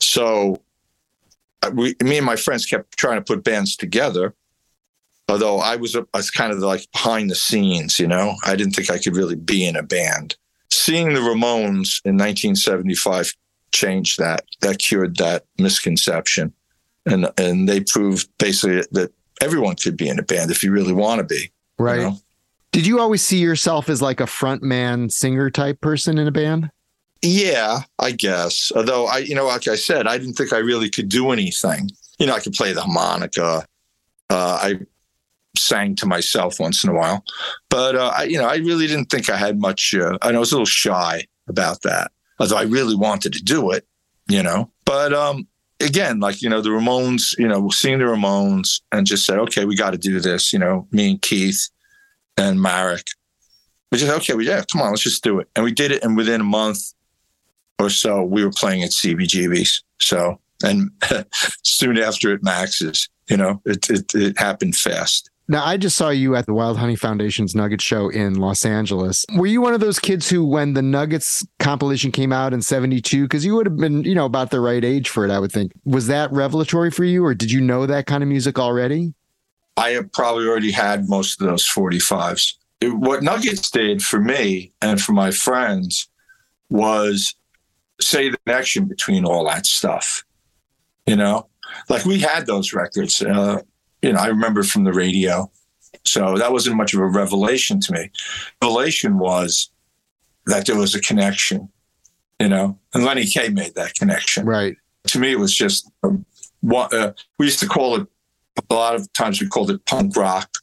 So, 0.00 0.62
uh, 1.62 1.70
we, 1.74 1.94
me 2.02 2.16
and 2.16 2.26
my 2.26 2.36
friends 2.36 2.64
kept 2.64 2.96
trying 2.96 3.16
to 3.16 3.22
put 3.22 3.44
bands 3.44 3.76
together 3.76 4.34
although 5.30 5.58
I 5.58 5.76
was, 5.76 5.94
a, 5.94 6.06
I 6.12 6.18
was 6.18 6.30
kind 6.30 6.52
of 6.52 6.58
like 6.58 6.90
behind 6.92 7.30
the 7.30 7.34
scenes, 7.34 7.98
you 7.98 8.06
know, 8.06 8.34
I 8.44 8.56
didn't 8.56 8.74
think 8.74 8.90
I 8.90 8.98
could 8.98 9.16
really 9.16 9.36
be 9.36 9.64
in 9.64 9.76
a 9.76 9.82
band. 9.82 10.36
Seeing 10.70 11.14
the 11.14 11.20
Ramones 11.20 12.00
in 12.04 12.16
1975 12.16 13.34
changed 13.72 14.18
that. 14.18 14.44
That 14.60 14.78
cured 14.78 15.16
that 15.16 15.44
misconception, 15.58 16.52
and 17.06 17.30
and 17.36 17.68
they 17.68 17.80
proved 17.80 18.28
basically 18.38 18.82
that 18.92 19.12
everyone 19.40 19.76
could 19.76 19.96
be 19.96 20.08
in 20.08 20.18
a 20.18 20.22
band 20.22 20.50
if 20.50 20.62
you 20.62 20.70
really 20.70 20.92
want 20.92 21.18
to 21.20 21.24
be. 21.24 21.50
Right. 21.78 21.96
You 21.96 22.02
know? 22.02 22.16
Did 22.72 22.86
you 22.86 23.00
always 23.00 23.22
see 23.22 23.38
yourself 23.38 23.88
as 23.88 24.00
like 24.00 24.20
a 24.20 24.26
front 24.26 24.62
man 24.62 25.10
singer 25.10 25.50
type 25.50 25.80
person 25.80 26.18
in 26.18 26.26
a 26.28 26.32
band? 26.32 26.70
Yeah, 27.22 27.80
I 27.98 28.12
guess. 28.12 28.72
Although 28.74 29.06
I, 29.06 29.18
you 29.18 29.34
know, 29.34 29.46
like 29.46 29.68
I 29.68 29.74
said, 29.74 30.06
I 30.06 30.16
didn't 30.18 30.34
think 30.34 30.52
I 30.52 30.58
really 30.58 30.88
could 30.88 31.08
do 31.08 31.30
anything. 31.32 31.90
You 32.18 32.26
know, 32.26 32.34
I 32.34 32.40
could 32.40 32.52
play 32.52 32.72
the 32.72 32.82
harmonica. 32.82 33.64
Uh, 34.30 34.58
I 34.62 34.80
sang 35.56 35.96
to 35.96 36.06
myself 36.06 36.60
once 36.60 36.84
in 36.84 36.90
a 36.90 36.94
while. 36.94 37.24
But 37.68 37.96
uh, 37.96 38.12
I, 38.16 38.24
you 38.24 38.38
know, 38.38 38.46
I 38.46 38.56
really 38.56 38.86
didn't 38.86 39.06
think 39.06 39.28
I 39.28 39.36
had 39.36 39.60
much. 39.60 39.94
Uh, 39.94 40.16
and 40.22 40.36
I 40.36 40.40
was 40.40 40.52
a 40.52 40.54
little 40.54 40.64
shy 40.64 41.26
about 41.48 41.82
that, 41.82 42.12
although 42.38 42.56
I 42.56 42.62
really 42.62 42.94
wanted 42.94 43.32
to 43.34 43.42
do 43.42 43.70
it. 43.70 43.86
You 44.28 44.44
know, 44.44 44.70
but 44.84 45.12
um, 45.12 45.48
again, 45.80 46.20
like 46.20 46.40
you 46.40 46.48
know, 46.48 46.60
the 46.60 46.68
Ramones. 46.68 47.36
You 47.36 47.48
know, 47.48 47.68
seeing 47.70 47.98
the 47.98 48.04
Ramones 48.04 48.80
and 48.92 49.06
just 49.06 49.26
said, 49.26 49.38
okay, 49.40 49.64
we 49.64 49.74
got 49.74 49.90
to 49.90 49.98
do 49.98 50.20
this. 50.20 50.52
You 50.52 50.60
know, 50.60 50.86
me 50.92 51.10
and 51.10 51.22
Keith 51.22 51.68
and 52.36 52.60
Marek. 52.60 53.06
We 53.92 53.98
just 53.98 54.12
okay, 54.12 54.34
we 54.34 54.46
yeah, 54.46 54.62
come 54.70 54.82
on, 54.82 54.90
let's 54.90 55.02
just 55.02 55.24
do 55.24 55.40
it, 55.40 55.48
and 55.56 55.64
we 55.64 55.72
did 55.72 55.90
it. 55.90 56.04
And 56.04 56.16
within 56.16 56.40
a 56.40 56.44
month 56.44 56.92
or 57.80 57.90
so, 57.90 58.22
we 58.22 58.44
were 58.44 58.52
playing 58.52 58.82
at 58.82 58.90
CBGB's. 58.90 59.82
So, 59.98 60.38
and 60.62 60.90
soon 61.64 61.98
after 61.98 62.32
at 62.32 62.42
Max's, 62.42 63.08
you 63.28 63.36
know, 63.36 63.60
it, 63.64 63.88
it, 63.90 64.14
it 64.14 64.38
happened 64.38 64.76
fast. 64.76 65.30
Now, 65.50 65.64
I 65.64 65.78
just 65.78 65.96
saw 65.96 66.10
you 66.10 66.36
at 66.36 66.46
the 66.46 66.54
Wild 66.54 66.78
Honey 66.78 66.94
Foundation's 66.94 67.56
Nugget 67.56 67.82
Show 67.82 68.08
in 68.08 68.34
Los 68.34 68.64
Angeles. 68.64 69.26
Were 69.34 69.46
you 69.46 69.60
one 69.60 69.74
of 69.74 69.80
those 69.80 69.98
kids 69.98 70.30
who, 70.30 70.46
when 70.46 70.74
the 70.74 70.82
Nuggets 70.82 71.44
compilation 71.58 72.12
came 72.12 72.32
out 72.32 72.52
in 72.52 72.62
72, 72.62 73.22
because 73.22 73.44
you 73.44 73.56
would 73.56 73.66
have 73.66 73.76
been, 73.76 74.04
you 74.04 74.14
know, 74.14 74.26
about 74.26 74.52
the 74.52 74.60
right 74.60 74.84
age 74.84 75.08
for 75.08 75.24
it, 75.24 75.30
I 75.32 75.40
would 75.40 75.50
think, 75.50 75.72
was 75.84 76.06
that 76.06 76.30
revelatory 76.30 76.92
for 76.92 77.02
you, 77.02 77.24
or 77.24 77.34
did 77.34 77.50
you 77.50 77.60
know 77.60 77.84
that 77.86 78.06
kind 78.06 78.22
of 78.22 78.28
music 78.28 78.60
already? 78.60 79.12
I 79.80 79.92
have 79.92 80.12
probably 80.12 80.46
already 80.46 80.72
had 80.72 81.08
most 81.08 81.40
of 81.40 81.46
those 81.46 81.66
45s. 81.66 82.54
It, 82.82 82.92
what 82.92 83.22
Nuggets 83.22 83.70
did 83.70 84.02
for 84.02 84.20
me 84.20 84.72
and 84.82 85.00
for 85.00 85.12
my 85.12 85.30
friends 85.30 86.06
was 86.68 87.34
say 87.98 88.28
the 88.28 88.36
connection 88.44 88.84
between 88.84 89.24
all 89.24 89.46
that 89.46 89.64
stuff. 89.64 90.22
You 91.06 91.16
know, 91.16 91.48
like 91.88 92.04
we 92.04 92.20
had 92.20 92.46
those 92.46 92.74
records. 92.74 93.22
Uh, 93.22 93.62
you 94.02 94.12
know, 94.12 94.18
I 94.18 94.26
remember 94.26 94.62
from 94.62 94.84
the 94.84 94.92
radio. 94.92 95.50
So 96.04 96.36
that 96.36 96.52
wasn't 96.52 96.76
much 96.76 96.92
of 96.92 97.00
a 97.00 97.06
revelation 97.06 97.80
to 97.80 97.92
me. 97.92 98.10
Revelation 98.62 99.18
was 99.18 99.70
that 100.44 100.66
there 100.66 100.76
was 100.76 100.94
a 100.94 101.00
connection, 101.00 101.70
you 102.38 102.48
know, 102.48 102.78
and 102.92 103.04
Lenny 103.04 103.24
Kaye 103.24 103.48
made 103.48 103.74
that 103.76 103.94
connection. 103.94 104.44
Right. 104.44 104.76
To 105.08 105.18
me, 105.18 105.32
it 105.32 105.38
was 105.38 105.54
just 105.54 105.90
um, 106.02 106.26
what 106.60 106.92
uh, 106.92 107.14
we 107.38 107.46
used 107.46 107.60
to 107.60 107.66
call 107.66 107.96
it. 107.96 108.06
A 108.70 108.74
lot 108.74 108.94
of 108.94 109.12
times 109.12 109.40
we 109.40 109.48
called 109.48 109.70
it 109.70 109.84
punk 109.86 110.16
rock. 110.16 110.58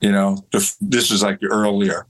You 0.00 0.12
know, 0.12 0.44
this 0.52 1.10
was 1.10 1.22
like 1.22 1.40
the 1.40 1.48
earlier 1.48 2.06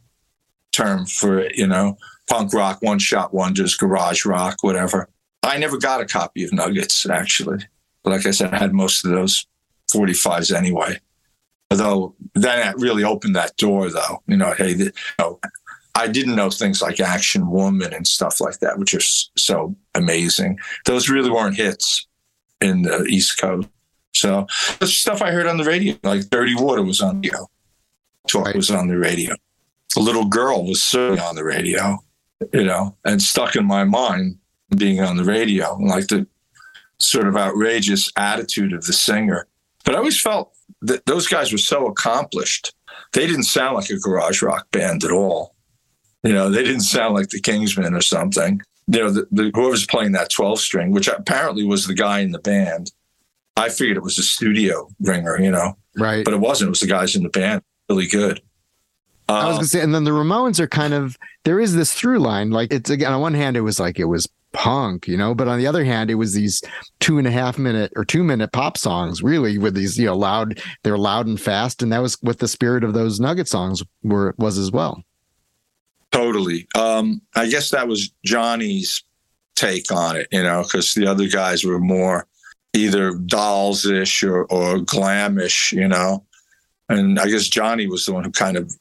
term 0.73 1.07
for 1.07 1.38
it. 1.38 1.57
You 1.57 1.66
know, 1.66 1.97
punk 2.29 2.53
rock, 2.53 2.83
one 2.83 2.99
shot 2.99 3.33
wonders, 3.33 3.77
garage 3.77 4.25
rock, 4.25 4.59
whatever. 4.62 5.09
I 5.42 5.59
never 5.59 5.79
got 5.79 6.01
a 6.01 6.07
copy 6.07 6.44
of 6.44 6.53
Nuggets 6.53 7.09
actually. 7.09 7.64
Like 8.05 8.27
I 8.27 8.31
said, 8.31 8.53
I 8.53 8.59
had 8.59 8.73
most 8.73 9.05
of 9.05 9.11
those 9.11 9.47
45s 9.92 10.55
anyway. 10.55 11.01
Although 11.71 12.14
then 12.35 12.66
it 12.66 12.77
really 12.79 13.05
opened 13.05 13.37
that 13.37 13.57
door, 13.57 13.90
though. 13.90 14.23
You 14.27 14.37
know, 14.37 14.55
hey, 14.55 14.73
the, 14.73 14.85
you 14.85 14.92
know, 15.18 15.40
I 15.94 16.07
didn't 16.07 16.37
know 16.37 16.49
things 16.49 16.81
like 16.81 17.01
Action 17.01 17.51
Woman 17.51 17.92
and 17.92 18.07
stuff 18.07 18.40
like 18.40 18.61
that, 18.61 18.79
which 18.79 18.94
are 18.94 19.01
so 19.37 19.75
amazing. 19.94 20.59
Those 20.87 21.11
really 21.11 21.31
weren't 21.31 21.57
hits 21.57 22.07
in 22.61 22.83
the 22.83 23.05
East 23.05 23.38
Coast. 23.40 23.68
So 24.18 24.46
the 24.81 24.87
stuff 24.87 25.22
I 25.22 25.31
heard 25.31 25.46
on 25.46 25.57
the 25.57 25.64
radio, 25.64 25.96
like 26.02 26.28
Dirty 26.31 26.54
Water 26.54 26.83
was 26.83 27.00
on 27.00 27.20
the 27.20 27.28
radio. 27.28 27.48
Talk 28.28 28.54
was 28.54 28.70
on 28.70 28.88
the 28.88 28.98
radio. 28.98 29.35
A 29.96 30.00
little 30.00 30.26
girl 30.26 30.66
was 30.66 30.83
certainly 30.83 31.20
on 31.20 31.35
the 31.35 31.44
radio, 31.44 31.98
you 32.52 32.64
know, 32.64 32.96
and 33.04 33.22
stuck 33.22 33.57
in 33.57 33.64
my 33.64 33.85
mind 33.85 34.38
being 34.76 35.00
on 35.00 35.16
the 35.16 35.24
radio, 35.24 35.76
like 35.76 36.09
the 36.09 36.26
sort 36.98 37.26
of 37.26 37.37
outrageous 37.37 38.12
attitude 38.16 38.72
of 38.72 38.85
the 38.85 38.92
singer 38.92 39.46
but 39.88 39.94
I 39.94 39.98
always 40.00 40.20
felt 40.20 40.52
that 40.83 41.07
those 41.07 41.26
guys 41.26 41.50
were 41.50 41.57
so 41.57 41.87
accomplished. 41.87 42.74
They 43.14 43.26
didn't 43.26 43.44
sound 43.44 43.76
like 43.76 43.88
a 43.88 43.98
garage 43.98 44.42
rock 44.42 44.70
band 44.70 45.02
at 45.02 45.11
all. 45.11 45.54
You 46.22 46.35
know, 46.35 46.50
they 46.50 46.62
didn't 46.62 46.83
sound 46.83 47.14
like 47.14 47.31
the 47.31 47.40
Kingsmen 47.40 47.96
or 47.96 48.02
something. 48.02 48.61
You 48.87 49.00
know, 49.00 49.11
the, 49.11 49.26
the, 49.31 49.50
whoever's 49.54 49.87
playing 49.87 50.12
that 50.12 50.28
12 50.28 50.61
string, 50.61 50.90
which 50.90 51.09
apparently 51.09 51.64
was 51.64 51.87
the 51.87 51.94
guy 51.94 52.20
in 52.20 52.33
the 52.33 52.38
band, 52.38 52.92
I 53.59 53.68
figured 53.68 53.97
it 53.97 54.03
was 54.03 54.18
a 54.18 54.23
studio 54.23 54.88
ringer, 55.01 55.40
you 55.40 55.51
know. 55.51 55.77
Right. 55.97 56.25
But 56.25 56.35
it 56.35 56.40
wasn't. 56.40 56.68
It 56.68 56.71
was 56.71 56.81
the 56.81 56.87
guys 56.87 57.16
in 57.16 57.23
the 57.23 57.29
band. 57.29 57.62
Really 57.88 58.07
good. 58.07 58.40
Uh, 59.29 59.33
I 59.33 59.49
was 59.49 59.57
gonna 59.57 59.66
say, 59.66 59.81
and 59.83 59.94
then 59.94 60.05
the 60.05 60.11
Ramones 60.11 60.59
are 60.59 60.66
kind 60.66 60.94
of 60.94 61.18
there 61.44 61.61
is 61.61 61.75
this 61.75 61.92
through 61.92 62.18
line. 62.18 62.51
Like 62.51 62.73
it's 62.73 62.88
again 62.88 63.12
on 63.12 63.21
one 63.21 63.35
hand, 63.35 63.57
it 63.57 63.61
was 63.61 63.79
like 63.79 63.99
it 63.99 64.07
was 64.07 64.27
punk, 64.53 65.07
you 65.07 65.16
know. 65.16 65.35
But 65.35 65.49
on 65.49 65.59
the 65.59 65.66
other 65.66 65.85
hand, 65.85 66.11
it 66.11 66.14
was 66.14 66.33
these 66.33 66.62
two 67.01 67.18
and 67.18 67.27
a 67.27 67.31
half 67.31 67.59
minute 67.59 67.92
or 67.97 68.05
two 68.05 68.23
minute 68.23 68.53
pop 68.53 68.79
songs, 68.79 69.23
really, 69.23 69.59
with 69.59 69.75
these, 69.75 69.99
you 69.99 70.07
know, 70.07 70.16
loud, 70.16 70.62
they're 70.83 70.99
loud 70.99 71.27
and 71.27 71.40
fast. 71.40 71.83
And 71.83 71.92
that 71.92 72.01
was 72.01 72.16
what 72.23 72.38
the 72.38 72.49
spirit 72.49 72.85
of 72.85 72.94
those 72.94 73.21
Nugget 73.21 73.49
songs 73.49 73.83
were 74.03 74.35
was 74.38 74.57
as 74.57 74.71
well. 74.71 75.03
Totally. 76.11 76.66
Um, 76.75 77.21
I 77.35 77.49
guess 77.49 77.71
that 77.71 77.87
was 77.87 78.11
Johnny's 78.25 79.03
take 79.57 79.92
on 79.92 80.16
it, 80.16 80.29
you 80.33 80.42
know, 80.42 80.62
because 80.62 80.94
the 80.94 81.07
other 81.07 81.29
guys 81.29 81.64
were 81.64 81.81
more 81.81 82.27
either 82.74 83.14
dolls 83.14 83.87
ish 83.87 84.22
or, 84.22 84.44
or 84.44 84.78
glamish, 84.78 85.72
you 85.72 85.88
know. 85.88 86.24
And 86.88 87.18
I 87.18 87.28
guess 87.28 87.48
Johnny 87.48 87.87
was 87.87 88.07
the 88.07 88.12
one 88.12 88.24
who 88.24 88.31
kind 88.31 88.57
of 88.57 88.72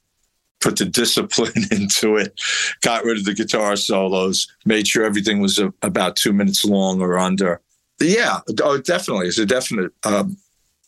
put 0.60 0.78
the 0.78 0.86
discipline 1.02 1.66
into 1.72 2.16
it, 2.16 2.40
got 2.82 3.04
rid 3.04 3.18
of 3.18 3.26
the 3.26 3.34
guitar 3.34 3.76
solos, 3.76 4.48
made 4.66 4.88
sure 4.88 5.06
everything 5.06 5.40
was 5.40 5.60
a, 5.60 5.74
about 5.82 6.16
two 6.16 6.34
minutes 6.34 6.66
long 6.66 7.02
or 7.02 7.18
under. 7.18 7.62
Yeah, 8.00 8.40
oh, 8.62 8.78
definitely. 8.80 9.28
It's 9.28 9.40
a 9.40 9.46
definite 9.46 9.92
um, 10.04 10.38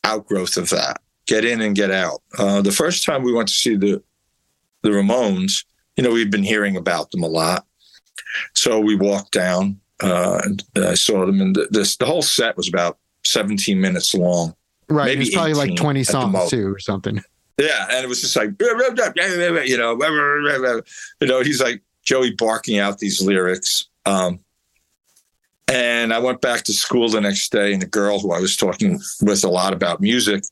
outgrowth 0.03 0.57
of 0.57 0.69
that. 0.69 1.01
Get 1.25 1.45
in 1.45 1.61
and 1.61 1.75
get 1.75 1.91
out. 1.91 2.21
Uh, 2.37 2.61
the 2.61 2.71
first 2.71 3.03
time 3.03 3.23
we 3.23 3.33
went 3.33 3.47
to 3.49 3.53
see 3.53 3.75
the 3.75 4.03
the 4.81 4.89
Ramones 4.89 5.65
you 5.99 6.03
know, 6.03 6.11
we'd 6.11 6.31
been 6.31 6.43
hearing 6.43 6.77
about 6.77 7.11
them 7.11 7.23
a 7.23 7.27
lot. 7.27 7.65
So 8.53 8.79
we 8.79 8.95
walked 8.95 9.33
down, 9.33 9.81
uh, 10.01 10.41
I 10.75 10.93
saw 10.95 11.25
them, 11.25 11.41
and 11.41 11.57
this 11.71 11.97
the 11.97 12.05
whole 12.05 12.21
set 12.21 12.55
was 12.57 12.67
about 12.67 12.97
17 13.25 13.79
minutes 13.79 14.13
long. 14.15 14.55
Right. 14.87 15.05
Maybe 15.05 15.25
it's 15.25 15.35
probably 15.35 15.53
like 15.53 15.75
20 15.75 16.03
songs 16.03 16.49
too 16.49 16.73
or 16.73 16.79
something. 16.79 17.21
Yeah, 17.59 17.87
and 17.91 18.03
it 18.03 18.07
was 18.07 18.21
just 18.21 18.35
like 18.35 18.51
you 18.59 19.77
know, 19.77 19.99
you 21.21 21.27
know, 21.27 21.41
he's 21.41 21.61
like 21.61 21.81
Joey 22.05 22.31
barking 22.31 22.79
out 22.79 22.99
these 22.99 23.21
lyrics. 23.21 23.87
Um, 24.05 24.39
and 25.67 26.13
I 26.13 26.19
went 26.19 26.41
back 26.41 26.63
to 26.63 26.73
school 26.73 27.09
the 27.09 27.21
next 27.21 27.51
day, 27.51 27.73
and 27.73 27.81
the 27.81 27.87
girl 27.87 28.19
who 28.19 28.31
I 28.31 28.39
was 28.39 28.55
talking 28.55 28.99
with 29.21 29.43
a 29.43 29.49
lot 29.49 29.73
about 29.73 30.01
music, 30.01 30.43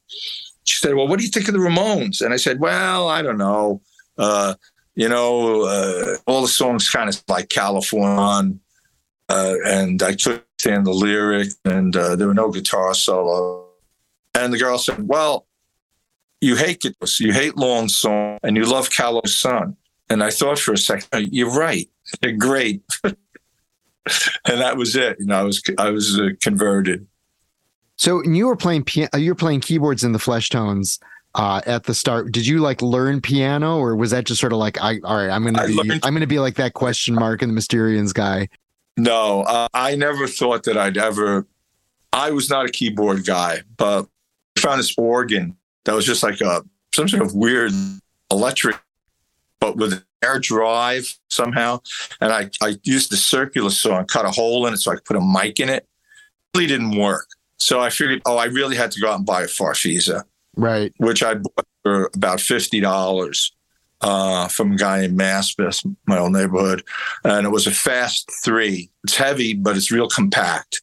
she 0.66 0.78
said, 0.80 0.96
"Well, 0.96 1.08
what 1.08 1.18
do 1.18 1.26
you 1.26 1.32
think 1.32 1.48
of 1.48 1.54
the 1.54 1.60
Ramones?" 1.60 2.22
And 2.22 2.34
I 2.34 2.38
said, 2.38 2.60
"Well, 2.60 3.08
I 3.08 3.22
don't 3.22 3.38
know. 3.38 3.82
Uh, 4.18 4.56
you 4.96 5.08
know, 5.08 5.64
uh, 5.64 6.18
all 6.28 6.42
the 6.42 6.48
songs 6.48 6.90
kind 6.90 7.08
of 7.08 7.24
like 7.28 7.50
California, 7.50 8.60
uh, 9.30 9.56
and 9.66 10.02
I 10.02 10.16
couldn't 10.16 10.44
stand 10.60 10.86
the 10.86 10.92
lyric, 10.92 11.50
and 11.66 11.96
uh, 11.96 12.16
there 12.16 12.28
were 12.28 12.34
no 12.34 12.52
guitar 12.52 12.94
solo." 12.94 13.66
And 14.34 14.54
the 14.54 14.58
girl 14.58 14.78
said, 14.78 15.08
"Well." 15.08 15.46
you 16.42 16.56
hate 16.56 16.82
guitars, 16.82 17.20
you 17.20 17.34
hate 17.34 17.58
long 17.58 17.90
song, 17.90 18.38
and 18.44 18.56
you 18.56 18.64
love 18.64 18.92
Callow's 18.92 19.36
Son. 19.36 19.76
And 20.10 20.24
I 20.24 20.30
thought 20.30 20.60
for 20.60 20.74
a 20.74 20.78
second, 20.78 21.08
"Oh, 21.12 21.18
you're 21.18 21.52
right. 21.52 21.90
They're 22.22 22.34
great. 22.34 22.84
and 23.04 23.16
that 24.46 24.78
was 24.78 24.96
it. 24.96 25.18
You 25.20 25.26
know, 25.26 25.40
I 25.40 25.44
was 25.44 25.62
I 25.78 25.90
was 25.90 26.20
uh, 26.20 26.30
converted. 26.42 27.08
So 27.98 28.24
you 28.24 28.48
were 28.48 28.56
playing 28.56 28.84
piano, 28.84 29.10
you 29.18 29.32
were 29.32 29.36
playing 29.36 29.62
keyboards 29.62 30.04
in 30.04 30.12
the 30.12 30.20
Fleshtones 30.20 31.00
uh, 31.36 31.62
at 31.66 31.86
the 31.86 31.96
start. 31.96 32.32
Did 32.32 32.46
you 32.46 32.60
like 32.60 32.82
learn 32.82 33.22
piano, 33.22 33.80
or 33.80 33.96
was 33.96 34.12
that 34.12 34.26
just 34.26 34.40
sort 34.40 34.54
of 34.54 34.60
like, 34.60 34.80
I 34.80 35.00
all 35.04 35.18
right, 35.18 35.30
I'm 35.30 35.44
gonna 35.44 35.62
I 35.62 35.68
be, 35.68 35.74
learned- 35.74 36.06
I'm 36.06 36.14
gonna 36.14 36.28
be 36.28 36.40
like 36.40 36.56
that 36.56 36.74
question 36.74 37.16
mark 37.20 37.42
in 37.42 37.54
the 37.54 37.60
Mysterians 37.60 38.14
guy. 38.14 38.48
No, 38.98 39.42
uh, 39.44 39.68
I 39.74 39.96
never 39.96 40.28
thought 40.28 40.64
that 40.64 40.78
I'd 40.78 40.98
ever. 40.98 41.46
I 42.12 42.32
was 42.32 42.50
not 42.50 42.66
a 42.66 42.70
keyboard 42.70 43.26
guy, 43.26 43.62
but 43.78 44.08
I 44.58 44.60
found 44.60 44.80
this 44.80 44.96
organ 44.98 45.56
that 45.86 45.94
was 45.94 46.06
just 46.06 46.24
like 46.24 46.42
a 46.42 46.64
some 46.94 47.08
sort 47.08 47.22
of 47.22 47.36
weird 47.36 47.72
electric, 48.32 48.78
but 49.60 49.78
with 49.78 50.04
air 50.24 50.40
drive 50.40 51.18
somehow. 51.30 51.80
And 52.20 52.34
I 52.34 52.50
I 52.62 52.78
used 52.84 53.12
the 53.12 53.18
circular 53.18 53.70
saw 53.70 54.00
and 54.00 54.08
cut 54.08 54.26
a 54.26 54.32
hole 54.32 54.66
in 54.66 54.74
it 54.74 54.78
so 54.78 54.92
I 54.92 54.96
could 54.96 55.06
put 55.06 55.18
a 55.18 55.22
mic 55.22 55.60
in 55.60 55.70
it. 55.70 55.84
It 55.84 56.58
really 56.58 56.68
didn't 56.68 56.98
work. 56.98 57.28
So 57.58 57.80
I 57.80 57.90
figured, 57.90 58.22
oh, 58.26 58.38
I 58.38 58.46
really 58.46 58.76
had 58.76 58.92
to 58.92 59.02
go 59.02 59.10
out 59.10 59.18
and 59.18 59.26
buy 59.26 59.44
a 59.44 59.48
Farfisa. 59.48 60.24
Right. 60.56 60.92
which 60.98 61.22
I 61.22 61.36
bought 61.36 61.68
for 61.84 62.10
about 62.16 62.42
fifty 62.42 62.80
dollars 62.80 63.52
uh, 64.02 64.48
from 64.48 64.74
a 64.74 64.76
guy 64.76 65.02
named 65.02 65.20
Maspeth, 65.20 65.84
my 66.06 66.18
old 66.18 66.34
neighborhood, 66.34 66.84
and 67.24 67.46
it 67.46 67.50
was 67.50 67.68
a 67.68 67.72
fast 67.72 68.30
three. 68.44 68.90
It's 69.04 69.16
heavy, 69.16 69.54
but 69.54 69.76
it's 69.76 69.92
real 69.92 70.08
compact. 70.08 70.82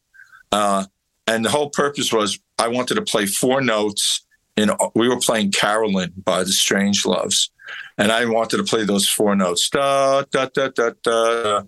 Uh, 0.50 0.86
and 1.26 1.44
the 1.44 1.50
whole 1.50 1.70
purpose 1.70 2.12
was 2.12 2.38
I 2.58 2.68
wanted 2.68 2.94
to 2.96 3.02
play 3.02 3.26
four 3.26 3.60
notes. 3.60 4.20
In 4.56 4.70
we 4.94 5.08
were 5.08 5.18
playing 5.18 5.50
Cara-Lin 5.50 6.12
by 6.24 6.44
the 6.44 6.52
Strangeloves, 6.52 7.50
and 7.98 8.12
I 8.12 8.24
wanted 8.26 8.58
to 8.58 8.64
play 8.64 8.84
those 8.84 9.08
four 9.08 9.34
notes. 9.34 9.68
Da 9.68 10.22
da 10.30 10.48
da 10.54 10.68
da 10.68 10.90
da. 11.02 11.62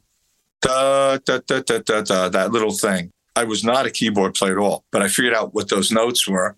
Da, 0.62 1.18
da, 1.18 1.38
da, 1.46 1.61
da, 1.61 1.78
da, 1.78 2.00
da, 2.00 2.28
that 2.30 2.50
little 2.50 2.72
thing. 2.72 3.12
I 3.37 3.44
was 3.44 3.62
not 3.62 3.87
a 3.87 3.90
keyboard 3.90 4.35
player 4.35 4.59
at 4.59 4.59
all, 4.59 4.85
but 4.90 5.02
I 5.02 5.09
figured 5.09 5.35
out 5.35 5.54
what 5.54 5.68
those 5.68 5.92
notes 5.92 6.26
were. 6.26 6.56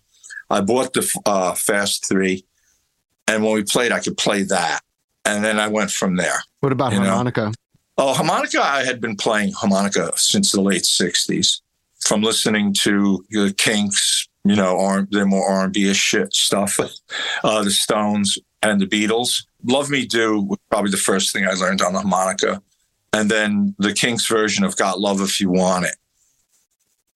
I 0.49 0.61
bought 0.61 0.93
the 0.93 1.21
uh, 1.25 1.53
Fast 1.53 2.07
3 2.07 2.43
and 3.29 3.43
when 3.43 3.53
we 3.53 3.63
played, 3.63 3.91
I 3.91 3.99
could 3.99 4.17
play 4.17 4.43
that, 4.43 4.81
and 5.25 5.43
then 5.43 5.59
I 5.59 5.67
went 5.67 5.91
from 5.91 6.15
there. 6.17 6.43
What 6.59 6.71
about 6.71 6.91
You 6.93 6.99
know? 6.99 7.05
harmonica? 7.05 7.53
Oh, 7.97 8.13
harmonica! 8.13 8.61
I 8.61 8.83
had 8.83 8.99
been 8.99 9.15
playing 9.15 9.53
harmonica 9.53 10.11
since 10.15 10.51
the 10.51 10.61
late 10.61 10.83
'60s, 10.83 11.61
from 12.01 12.21
listening 12.21 12.73
to 12.81 13.23
the 13.29 13.53
Kinks, 13.57 14.27
you 14.45 14.55
know, 14.55 14.79
R- 14.79 15.07
they're 15.11 15.25
more 15.25 15.47
R&B 15.47 15.93
shit 15.93 16.33
stuff, 16.33 16.79
uh, 17.43 17.63
the 17.63 17.71
Stones 17.71 18.37
and 18.61 18.79
the 18.81 18.85
Beatles. 18.87 19.43
"Love 19.65 19.89
Me 19.89 20.05
Do" 20.05 20.41
was 20.41 20.59
probably 20.71 20.91
the 20.91 20.97
first 20.97 21.31
thing 21.33 21.45
I 21.47 21.51
learned 21.53 21.81
on 21.81 21.93
the 21.93 21.99
harmonica, 21.99 22.61
and 23.13 23.29
then 23.29 23.75
the 23.79 23.93
Kinks 23.93 24.25
version 24.27 24.63
of 24.63 24.75
"Got 24.77 24.99
Love 25.01 25.19
If 25.21 25.39
You 25.41 25.49
Want 25.49 25.85
It." 25.85 25.95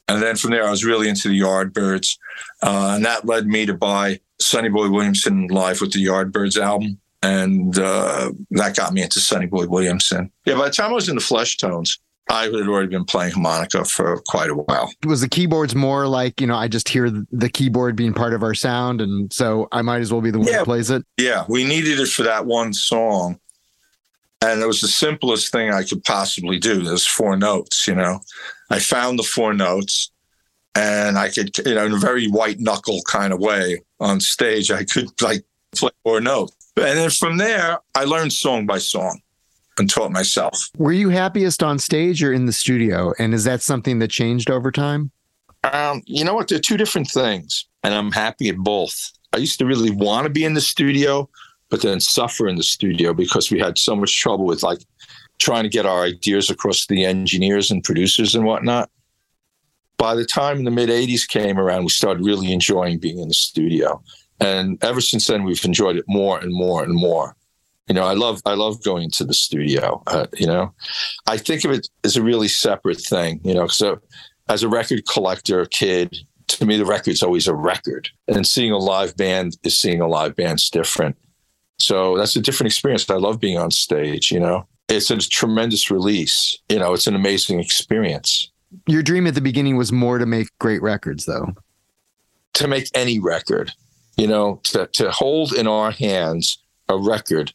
And 0.10 0.22
then 0.22 0.36
from 0.36 0.52
there, 0.52 0.68
I 0.68 0.72
was 0.72 0.84
really 0.84 1.08
into 1.08 1.30
the 1.30 1.40
Yardbirds, 1.40 2.18
uh, 2.62 2.94
and 2.96 3.06
that 3.06 3.26
led 3.26 3.48
me 3.48 3.66
to 3.66 3.74
buy 3.74 4.20
Sonny 4.44 4.70
Boy 4.70 4.90
Williamson 4.90 5.48
live 5.48 5.82
with 5.82 5.94
the 5.94 6.06
Yardbirds 6.06 6.62
album, 6.62 7.00
and 7.22 7.78
uh, 7.78 8.32
that 8.52 8.76
got 8.76 8.94
me 8.94 9.02
into 9.02 9.20
Sonny 9.20 9.46
Boy 9.48 9.68
Williamson. 9.68 10.32
Yeah, 10.46 10.56
by 10.56 10.66
the 10.70 10.74
time 10.74 10.92
I 10.92 10.94
was 10.94 11.10
in 11.10 11.16
the 11.16 11.22
Fleshtones, 11.22 11.98
I 12.30 12.44
had 12.44 12.54
already 12.54 12.88
been 12.88 13.06
playing 13.06 13.34
harmonica 13.34 13.84
for 13.86 14.22
quite 14.28 14.50
a 14.50 14.56
while. 14.56 14.92
Was 15.06 15.22
the 15.22 15.28
keyboards 15.30 15.76
more 15.76 16.08
like 16.08 16.40
you 16.40 16.48
know 16.48 16.56
I 16.56 16.68
just 16.68 16.88
hear 16.90 17.10
the 17.10 17.50
keyboard 17.50 17.96
being 17.96 18.14
part 18.14 18.34
of 18.34 18.44
our 18.44 18.54
sound, 18.54 19.02
and 19.02 19.32
so 19.34 19.68
I 19.72 19.82
might 19.82 20.02
as 20.02 20.12
well 20.12 20.22
be 20.22 20.32
the 20.32 20.40
one 20.40 20.48
Yeah. 20.48 20.60
who 20.60 20.66
plays 20.66 20.90
it. 20.90 21.04
Yeah, 21.18 21.46
we 21.50 21.64
needed 21.66 22.00
it 22.00 22.08
for 22.10 22.24
that 22.24 22.46
one 22.46 22.74
song. 22.74 23.40
And 24.46 24.62
it 24.62 24.68
was 24.68 24.82
the 24.82 24.90
simplest 24.90 25.54
thing 25.54 25.72
I 25.72 25.84
could 25.84 26.04
possibly 26.04 26.60
do. 26.60 26.82
There's 26.84 27.08
four 27.08 27.38
notes, 27.38 27.88
you 27.88 27.96
know. 27.96 28.20
I 28.70 28.80
found 28.80 29.18
the 29.18 29.24
four 29.24 29.54
notes 29.54 30.12
and 30.76 31.18
I 31.18 31.30
could, 31.30 31.56
you 31.66 31.76
know, 31.76 31.86
in 31.86 31.94
a 31.94 31.98
very 31.98 32.28
white 32.28 32.60
knuckle 32.60 33.02
kind 33.08 33.34
of 33.34 33.40
way 33.40 33.82
on 34.00 34.20
stage, 34.20 34.72
I 34.72 34.84
could 34.84 35.10
like 35.22 35.44
play 35.76 35.92
four 36.04 36.22
notes. 36.22 36.56
And 36.76 36.98
then 36.98 37.10
from 37.10 37.38
there, 37.38 37.80
I 37.96 38.06
learned 38.06 38.34
song 38.34 38.66
by 38.66 38.80
song 38.80 39.22
and 39.78 39.90
taught 39.90 40.12
myself. 40.12 40.70
Were 40.78 40.92
you 40.92 41.10
happiest 41.10 41.62
on 41.64 41.80
stage 41.80 42.24
or 42.24 42.34
in 42.34 42.46
the 42.46 42.54
studio? 42.54 43.14
And 43.20 43.34
is 43.34 43.44
that 43.44 43.62
something 43.62 44.00
that 44.00 44.10
changed 44.10 44.50
over 44.50 44.72
time? 44.72 45.12
Um, 45.72 46.02
you 46.06 46.24
know 46.24 46.34
what? 46.34 46.48
They're 46.48 46.60
two 46.60 46.78
different 46.78 47.10
things, 47.10 47.66
and 47.84 47.94
I'm 47.94 48.12
happy 48.12 48.50
at 48.50 48.58
both. 48.58 49.12
I 49.32 49.38
used 49.38 49.60
to 49.60 49.66
really 49.66 49.92
want 49.92 50.26
to 50.26 50.30
be 50.30 50.44
in 50.44 50.54
the 50.54 50.62
studio, 50.62 51.30
but 51.70 51.82
then 51.82 52.00
suffer 52.00 52.48
in 52.48 52.56
the 52.56 52.64
studio 52.64 53.14
because 53.14 53.50
we 53.50 53.60
had 53.60 53.78
so 53.78 53.96
much 53.96 54.20
trouble 54.20 54.46
with 54.46 54.62
like 54.62 54.80
trying 55.40 55.64
to 55.64 55.70
get 55.70 55.86
our 55.86 56.04
ideas 56.04 56.50
across 56.50 56.86
to 56.86 56.94
the 56.94 57.06
engineers 57.06 57.72
and 57.72 57.84
producers 57.84 58.36
and 58.36 58.46
whatnot. 58.46 58.90
By 59.98 60.16
the 60.16 60.26
time 60.26 60.64
the 60.64 60.72
mid 60.72 60.90
80s 60.90 61.28
came 61.28 61.58
around, 61.58 61.84
we 61.84 61.90
started 61.90 62.26
really 62.26 62.52
enjoying 62.52 63.00
being 63.00 63.20
in 63.20 63.28
the 63.28 63.34
studio. 63.34 64.02
And 64.40 64.84
ever 64.84 65.02
since 65.02 65.28
then, 65.28 65.44
we've 65.44 65.64
enjoyed 65.64 65.96
it 65.96 66.06
more 66.08 66.40
and 66.40 66.54
more 66.54 66.84
and 66.84 66.94
more. 66.94 67.36
You 67.88 67.96
know, 67.96 68.04
I 68.04 68.14
love 68.14 68.42
I 68.46 68.54
love 68.54 68.84
going 68.84 69.12
to 69.12 69.26
the 69.26 69.34
studio. 69.34 70.02
Uh, 70.08 70.28
you 70.38 70.48
know, 70.48 70.74
I 71.28 71.38
think 71.38 71.66
of 71.66 71.72
it 71.72 71.90
as 72.04 72.16
a 72.16 72.24
really 72.24 72.48
separate 72.48 73.00
thing. 73.00 73.42
You 73.44 73.54
know, 73.54 73.68
so 73.68 74.00
as 74.50 74.64
a 74.64 74.70
record 74.70 75.06
collector 75.06 75.66
kid, 75.66 76.18
to 76.48 76.66
me, 76.66 76.78
the 76.78 76.86
record's 76.86 77.24
always 77.24 77.48
a 77.48 77.54
record. 77.54 78.10
And 78.28 78.48
seeing 78.48 78.72
a 78.72 78.78
live 78.78 79.16
band 79.18 79.58
is 79.64 79.80
seeing 79.80 80.02
a 80.02 80.08
live 80.08 80.36
band's 80.36 80.70
different. 80.70 81.18
So 81.80 82.18
that's 82.18 82.36
a 82.36 82.42
different 82.42 82.72
experience. 82.72 83.10
I 83.10 83.16
love 83.16 83.40
being 83.40 83.58
on 83.58 83.72
stage, 83.72 84.32
you 84.32 84.40
know. 84.40 84.68
It's 84.90 85.10
a 85.10 85.18
tremendous 85.18 85.90
release. 85.90 86.58
You 86.70 86.80
know, 86.80 86.94
it's 86.94 87.08
an 87.08 87.16
amazing 87.16 87.60
experience. 87.60 88.50
Your 88.88 89.04
dream 89.04 89.28
at 89.28 89.36
the 89.36 89.42
beginning 89.42 89.78
was 89.78 89.92
more 89.92 90.18
to 90.18 90.26
make 90.26 90.48
great 90.60 90.82
records, 90.82 91.26
though. 91.26 91.54
To 92.56 92.68
make 92.68 92.90
any 92.94 93.20
record, 93.20 93.72
you 94.18 94.28
know, 94.28 94.60
to, 94.66 94.88
to 94.94 95.12
hold 95.12 95.54
in 95.54 95.68
our 95.68 95.92
hands 95.92 96.58
a 96.90 96.98
record 96.98 97.54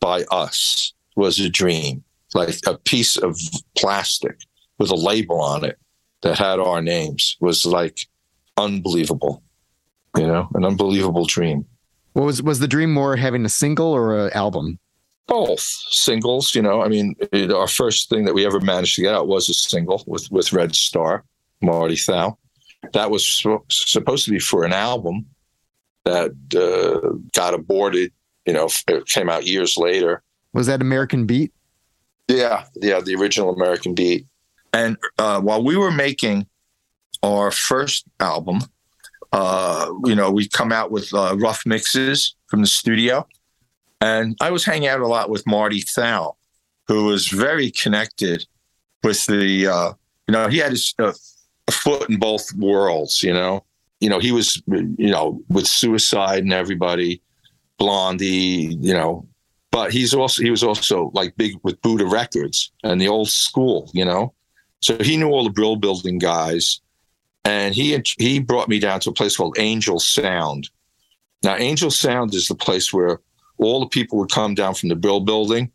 by 0.00 0.24
us 0.30 0.92
was 1.16 1.38
a 1.40 1.48
dream. 1.48 2.04
Like 2.34 2.56
a 2.66 2.76
piece 2.76 3.16
of 3.16 3.38
plastic 3.76 4.38
with 4.78 4.90
a 4.90 4.96
label 4.96 5.40
on 5.40 5.64
it 5.64 5.78
that 6.22 6.38
had 6.38 6.60
our 6.60 6.82
names 6.82 7.36
was 7.40 7.64
like 7.64 8.06
unbelievable. 8.56 9.42
You 10.16 10.26
know, 10.26 10.48
an 10.54 10.64
unbelievable 10.64 11.24
dream. 11.24 11.64
What 12.12 12.24
was 12.24 12.42
was 12.42 12.58
the 12.58 12.68
dream 12.68 12.92
more 12.92 13.16
having 13.16 13.44
a 13.44 13.48
single 13.48 13.92
or 13.92 14.26
an 14.26 14.32
album? 14.32 14.78
Both 15.28 15.60
singles. 15.60 16.54
You 16.54 16.62
know, 16.62 16.82
I 16.82 16.88
mean, 16.88 17.14
it, 17.32 17.52
our 17.52 17.68
first 17.68 18.08
thing 18.08 18.24
that 18.24 18.34
we 18.34 18.44
ever 18.44 18.60
managed 18.60 18.96
to 18.96 19.02
get 19.02 19.14
out 19.14 19.28
was 19.28 19.48
a 19.48 19.54
single 19.54 20.02
with 20.06 20.28
with 20.32 20.52
Red 20.52 20.74
Star, 20.74 21.24
Marty 21.62 21.96
Thau. 21.96 22.36
That 22.92 23.10
was 23.10 23.26
supposed 23.68 24.24
to 24.24 24.30
be 24.30 24.38
for 24.38 24.64
an 24.64 24.72
album 24.72 25.26
that 26.04 26.32
uh, 26.56 27.16
got 27.34 27.54
aborted. 27.54 28.12
You 28.46 28.54
know, 28.54 28.68
it 28.88 29.06
came 29.06 29.28
out 29.28 29.46
years 29.46 29.76
later. 29.76 30.22
Was 30.52 30.66
that 30.66 30.80
American 30.80 31.26
Beat? 31.26 31.52
Yeah, 32.28 32.64
yeah, 32.76 33.00
the 33.00 33.14
original 33.14 33.54
American 33.54 33.94
Beat. 33.94 34.26
And 34.72 34.96
uh, 35.18 35.40
while 35.40 35.62
we 35.62 35.76
were 35.76 35.90
making 35.90 36.46
our 37.22 37.50
first 37.50 38.04
album, 38.20 38.60
uh, 39.32 39.90
you 40.04 40.14
know, 40.14 40.30
we 40.30 40.48
come 40.48 40.72
out 40.72 40.90
with 40.90 41.12
uh, 41.12 41.36
rough 41.38 41.64
mixes 41.66 42.34
from 42.48 42.60
the 42.60 42.66
studio, 42.66 43.26
and 44.00 44.36
I 44.40 44.50
was 44.50 44.64
hanging 44.64 44.88
out 44.88 45.00
a 45.00 45.06
lot 45.06 45.30
with 45.30 45.46
Marty 45.46 45.80
Thau, 45.80 46.36
who 46.86 47.04
was 47.04 47.28
very 47.28 47.70
connected 47.70 48.46
with 49.02 49.24
the, 49.26 49.66
uh, 49.66 49.92
you 50.26 50.32
know, 50.32 50.48
he 50.48 50.58
had 50.58 50.72
his 50.72 50.94
uh, 50.98 51.12
a 51.66 51.72
foot 51.72 52.08
in 52.08 52.18
both 52.18 52.52
worlds. 52.54 53.22
You 53.22 53.32
know, 53.32 53.64
you 54.00 54.08
know, 54.08 54.18
he 54.18 54.32
was, 54.32 54.62
you 54.66 55.10
know, 55.10 55.40
with 55.48 55.66
Suicide 55.66 56.42
and 56.42 56.52
everybody, 56.52 57.20
Blondie, 57.78 58.76
you 58.80 58.94
know, 58.94 59.26
but 59.70 59.92
he's 59.92 60.14
also 60.14 60.42
he 60.42 60.50
was 60.50 60.62
also 60.62 61.10
like 61.14 61.36
big 61.36 61.54
with 61.62 61.80
Buddah 61.82 62.10
Records 62.10 62.72
and 62.84 63.00
the 63.00 63.08
old 63.08 63.28
school, 63.28 63.90
you 63.92 64.04
know. 64.04 64.32
So 64.80 64.96
he 64.98 65.16
knew 65.16 65.28
all 65.28 65.44
the 65.44 65.50
Brill 65.50 65.76
Building 65.76 66.18
guys, 66.18 66.80
and 67.44 67.74
he 67.74 68.00
he 68.18 68.38
brought 68.38 68.68
me 68.68 68.78
down 68.78 69.00
to 69.00 69.10
a 69.10 69.14
place 69.14 69.36
called 69.36 69.58
Angel 69.58 69.98
Sound. 69.98 70.70
Now, 71.42 71.56
Angel 71.56 71.90
Sound 71.90 72.34
is 72.34 72.48
the 72.48 72.54
place 72.54 72.92
where 72.92 73.20
all 73.58 73.80
the 73.80 73.88
people 73.88 74.18
would 74.18 74.30
come 74.30 74.54
down 74.54 74.74
from 74.74 74.88
the 74.88 74.96
Brill 74.96 75.20
Building 75.20 75.70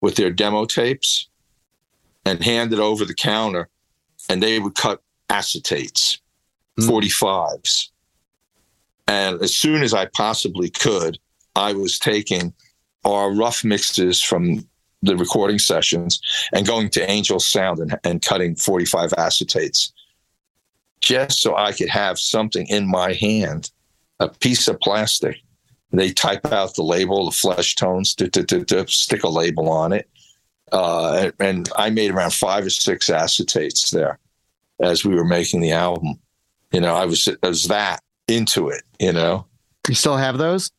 with 0.00 0.16
their 0.16 0.30
demo 0.30 0.64
tapes 0.64 1.28
and 2.24 2.42
hand 2.42 2.72
it 2.72 2.78
over 2.78 3.04
the 3.04 3.14
counter, 3.14 3.68
and 4.28 4.42
they 4.42 4.58
would 4.58 4.74
cut 4.74 5.02
acetates, 5.28 6.18
mm. 6.78 6.88
45s. 6.88 7.88
And 9.06 9.40
as 9.40 9.56
soon 9.56 9.82
as 9.82 9.94
I 9.94 10.06
possibly 10.06 10.68
could, 10.70 11.18
I 11.54 11.72
was 11.72 11.98
taking 11.98 12.52
our 13.04 13.32
rough 13.32 13.62
mixes 13.62 14.20
from 14.20 14.66
the 15.02 15.16
recording 15.16 15.60
sessions 15.60 16.20
and 16.52 16.66
going 16.66 16.90
to 16.90 17.08
Angel 17.08 17.38
Sound 17.38 17.78
and, 17.78 17.98
and 18.02 18.22
cutting 18.22 18.56
45 18.56 19.12
acetates 19.12 19.92
just 21.00 21.40
so 21.40 21.56
I 21.56 21.72
could 21.72 21.88
have 21.88 22.18
something 22.18 22.66
in 22.66 22.88
my 22.88 23.12
hand, 23.12 23.70
a 24.18 24.28
piece 24.28 24.66
of 24.66 24.80
plastic. 24.80 25.40
They 25.92 26.12
type 26.12 26.46
out 26.46 26.74
the 26.74 26.82
label, 26.82 27.26
the 27.26 27.30
Fleshtones, 27.30 28.14
to, 28.16 28.28
to, 28.28 28.44
to, 28.44 28.64
to 28.64 28.86
stick 28.88 29.22
a 29.22 29.28
label 29.28 29.68
on 29.68 29.92
it. 29.92 30.08
Uh, 30.72 31.30
and 31.38 31.68
I 31.76 31.90
made 31.90 32.10
around 32.10 32.32
five 32.32 32.66
or 32.66 32.70
six 32.70 33.08
acetates 33.08 33.90
there 33.90 34.18
as 34.80 35.04
we 35.04 35.14
were 35.14 35.24
making 35.24 35.60
the 35.60 35.72
album. 35.72 36.18
You 36.72 36.80
know, 36.80 36.94
I 36.94 37.04
was, 37.04 37.28
I 37.42 37.48
was 37.48 37.68
that 37.68 38.00
into 38.28 38.68
it, 38.68 38.82
you 38.98 39.12
know. 39.12 39.46
You 39.88 39.94
still 39.94 40.16
have 40.16 40.38
those? 40.38 40.70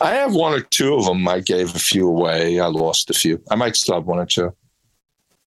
I 0.00 0.14
have 0.14 0.34
one 0.34 0.52
or 0.52 0.60
two 0.60 0.94
of 0.94 1.04
them. 1.04 1.26
I 1.28 1.40
gave 1.40 1.74
a 1.74 1.78
few 1.78 2.08
away. 2.08 2.58
I 2.58 2.66
lost 2.66 3.10
a 3.10 3.14
few. 3.14 3.42
I 3.50 3.54
might 3.54 3.76
still 3.76 3.94
have 3.94 4.06
one 4.06 4.18
or 4.18 4.26
two. 4.26 4.54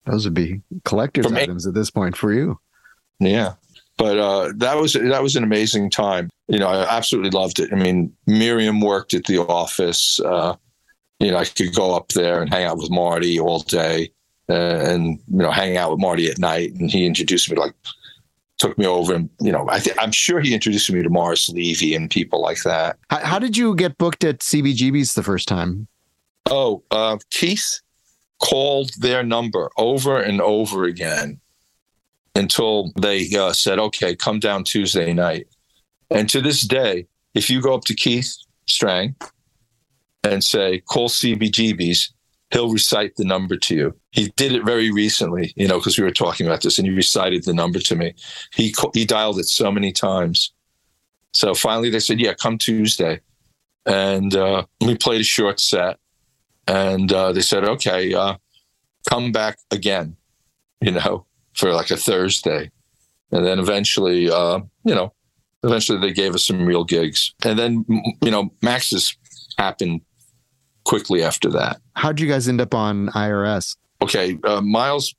Those 0.06 0.26
would 0.26 0.36
be 0.36 0.62
collector's 0.84 1.32
items 1.32 1.66
at 1.66 1.74
this 1.74 1.90
point 1.90 2.16
for 2.16 2.32
you. 2.32 2.60
Yeah, 3.20 3.54
but 3.98 4.18
uh, 4.18 4.52
that 4.58 4.76
was 4.78 4.94
that 4.94 5.24
was 5.24 5.36
an 5.36 5.44
amazing 5.44 5.90
time. 5.90 6.30
You 6.48 6.60
know, 6.60 6.68
I 6.68 6.98
absolutely 6.98 7.32
loved 7.32 7.60
it. 7.60 7.72
I 7.72 7.76
mean, 7.76 8.14
Miriam 8.28 8.82
worked 8.82 9.14
at 9.14 9.26
the 9.26 9.40
office. 9.40 10.20
Uh, 10.20 10.56
you 11.20 11.32
know, 11.32 11.38
I 11.38 11.46
could 11.46 11.74
go 11.74 11.96
up 11.96 12.10
there 12.10 12.42
and 12.42 12.54
hang 12.54 12.66
out 12.66 12.78
with 12.78 12.92
Marty 12.92 13.40
all 13.40 13.60
day, 13.60 14.12
uh, 14.50 14.54
and 14.54 15.20
you 15.32 15.38
know, 15.38 15.52
hang 15.52 15.78
out 15.78 15.92
with 15.92 16.00
Marty 16.00 16.30
at 16.30 16.40
night. 16.40 16.74
And 16.74 16.92
he 16.92 17.06
introduced 17.06 17.50
me 17.50 17.58
like 17.58 17.74
took 18.58 18.78
me 18.78 18.86
over 18.86 19.14
and 19.14 19.30
you 19.42 19.52
know 19.52 19.68
I 19.70 19.80
th- 19.80 19.98
I'm 20.00 20.14
sure 20.14 20.40
he 20.40 20.54
introduced 20.54 20.90
me 20.90 21.04
to 21.04 21.10
Morris 21.10 21.50
Levy 21.50 21.94
and 21.94 22.10
people 22.10 22.42
like 22.42 22.64
that. 22.64 22.98
How, 23.10 23.20
how 23.20 23.40
did 23.40 23.58
you 23.58 23.76
get 23.76 23.98
booked 23.98 24.24
at 24.24 24.40
CBGB's 24.40 25.14
the 25.14 25.24
first 25.24 25.48
time? 25.48 25.88
Oh, 26.50 26.84
uh, 26.92 27.18
Keith 27.32 27.82
called 28.42 28.92
their 29.00 29.24
number 29.24 29.70
over 29.78 30.20
and 30.20 30.42
over 30.42 30.84
again 30.86 31.40
until 32.36 32.92
they 33.00 33.30
uh, 33.36 33.54
said, 33.54 33.80
"Okay, 33.80 34.16
come 34.16 34.40
down 34.40 34.64
Tuesday 34.64 35.14
night." 35.14 35.48
And 36.10 36.30
to 36.30 36.42
this 36.42 36.62
day, 36.62 37.08
if 37.34 37.50
you 37.50 37.62
go 37.62 37.74
up 37.74 37.86
to 37.86 37.96
Keith 37.96 38.36
Streng 38.68 39.16
and 40.24 40.44
say, 40.44 40.80
"Call 40.82 41.10
CBGB's," 41.10 42.14
he'll 42.52 42.72
recite 42.72 43.16
the 43.16 43.26
number 43.26 43.58
to 43.58 43.76
you. 43.76 43.96
He 44.12 44.32
did 44.36 44.52
it 44.52 44.66
very 44.66 44.92
recently, 44.92 45.54
you 45.56 45.68
know, 45.68 45.78
because 45.80 45.98
we 45.98 46.04
were 46.04 46.12
talking 46.12 46.46
about 46.46 46.62
this, 46.62 46.78
and 46.78 46.88
he 46.88 46.94
recited 46.94 47.44
the 47.44 47.54
number 47.54 47.80
to 47.80 47.96
me. 47.96 48.14
He 48.54 48.74
he 48.94 49.06
dialed 49.06 49.40
it 49.40 49.48
so 49.48 49.72
many 49.72 49.92
times. 49.92 50.52
So 51.34 51.54
finally, 51.54 51.90
they 51.90 52.00
said, 52.00 52.20
"Yeah, 52.20 52.34
come 52.34 52.58
Tuesday," 52.58 53.22
and 53.86 54.36
uh, 54.36 54.66
we 54.82 54.96
played 54.96 55.22
a 55.22 55.26
short 55.26 55.60
set, 55.60 56.00
and 56.68 57.12
uh, 57.12 57.32
they 57.32 57.42
said, 57.42 57.66
"Okay, 57.66 58.14
uh, 58.14 58.36
come 59.10 59.32
back 59.32 59.58
again," 59.72 60.16
you 60.82 60.92
know, 60.92 61.26
for 61.56 61.72
like 61.74 61.92
a 61.92 61.98
Thursday, 61.98 62.72
and 63.32 63.46
then 63.46 63.60
eventually, 63.60 64.30
uh, 64.30 64.60
you 64.84 64.96
know, 64.96 65.14
eventually 65.64 66.00
they 66.00 66.14
gave 66.14 66.36
us 66.36 66.46
some 66.46 66.66
real 66.66 66.84
gigs, 66.84 67.34
and 67.44 67.58
then 67.58 67.86
you 68.22 68.32
know, 68.32 68.52
Max's 68.62 69.16
happened 69.58 70.02
quickly 70.84 71.24
after 71.24 71.50
that. 71.50 71.82
How'd 71.96 72.20
you 72.20 72.28
guys 72.28 72.48
end 72.48 72.62
up 72.62 72.74
on 72.74 73.08
IRS? 73.10 73.76
Okay, 74.02 74.38
uh, 74.44 74.62
Miles 74.62 75.16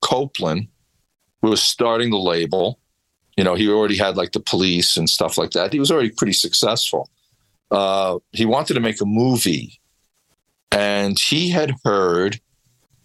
Copeland 0.00 0.68
was 1.42 1.62
starting 1.62 2.10
the 2.10 2.18
label. 2.18 2.78
You 3.36 3.44
know, 3.44 3.54
he 3.54 3.68
already 3.68 3.96
had 3.96 4.16
like 4.16 4.32
the 4.32 4.40
police 4.40 4.96
and 4.96 5.08
stuff 5.08 5.38
like 5.38 5.50
that. 5.52 5.72
He 5.72 5.78
was 5.78 5.90
already 5.90 6.10
pretty 6.10 6.32
successful. 6.32 7.10
Uh, 7.70 8.18
he 8.32 8.44
wanted 8.44 8.74
to 8.74 8.80
make 8.80 9.00
a 9.00 9.06
movie, 9.06 9.80
and 10.70 11.18
he 11.18 11.50
had 11.50 11.74
heard 11.84 12.40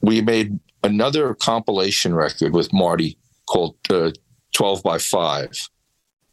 we 0.01 0.21
made 0.21 0.60
another 0.88 1.34
compilation 1.34 2.15
record 2.15 2.54
with 2.54 2.73
Marty 2.73 3.17
called 3.47 3.76
uh, 3.89 4.12
12 4.54 4.84
by 4.84 4.97
5 4.97 5.69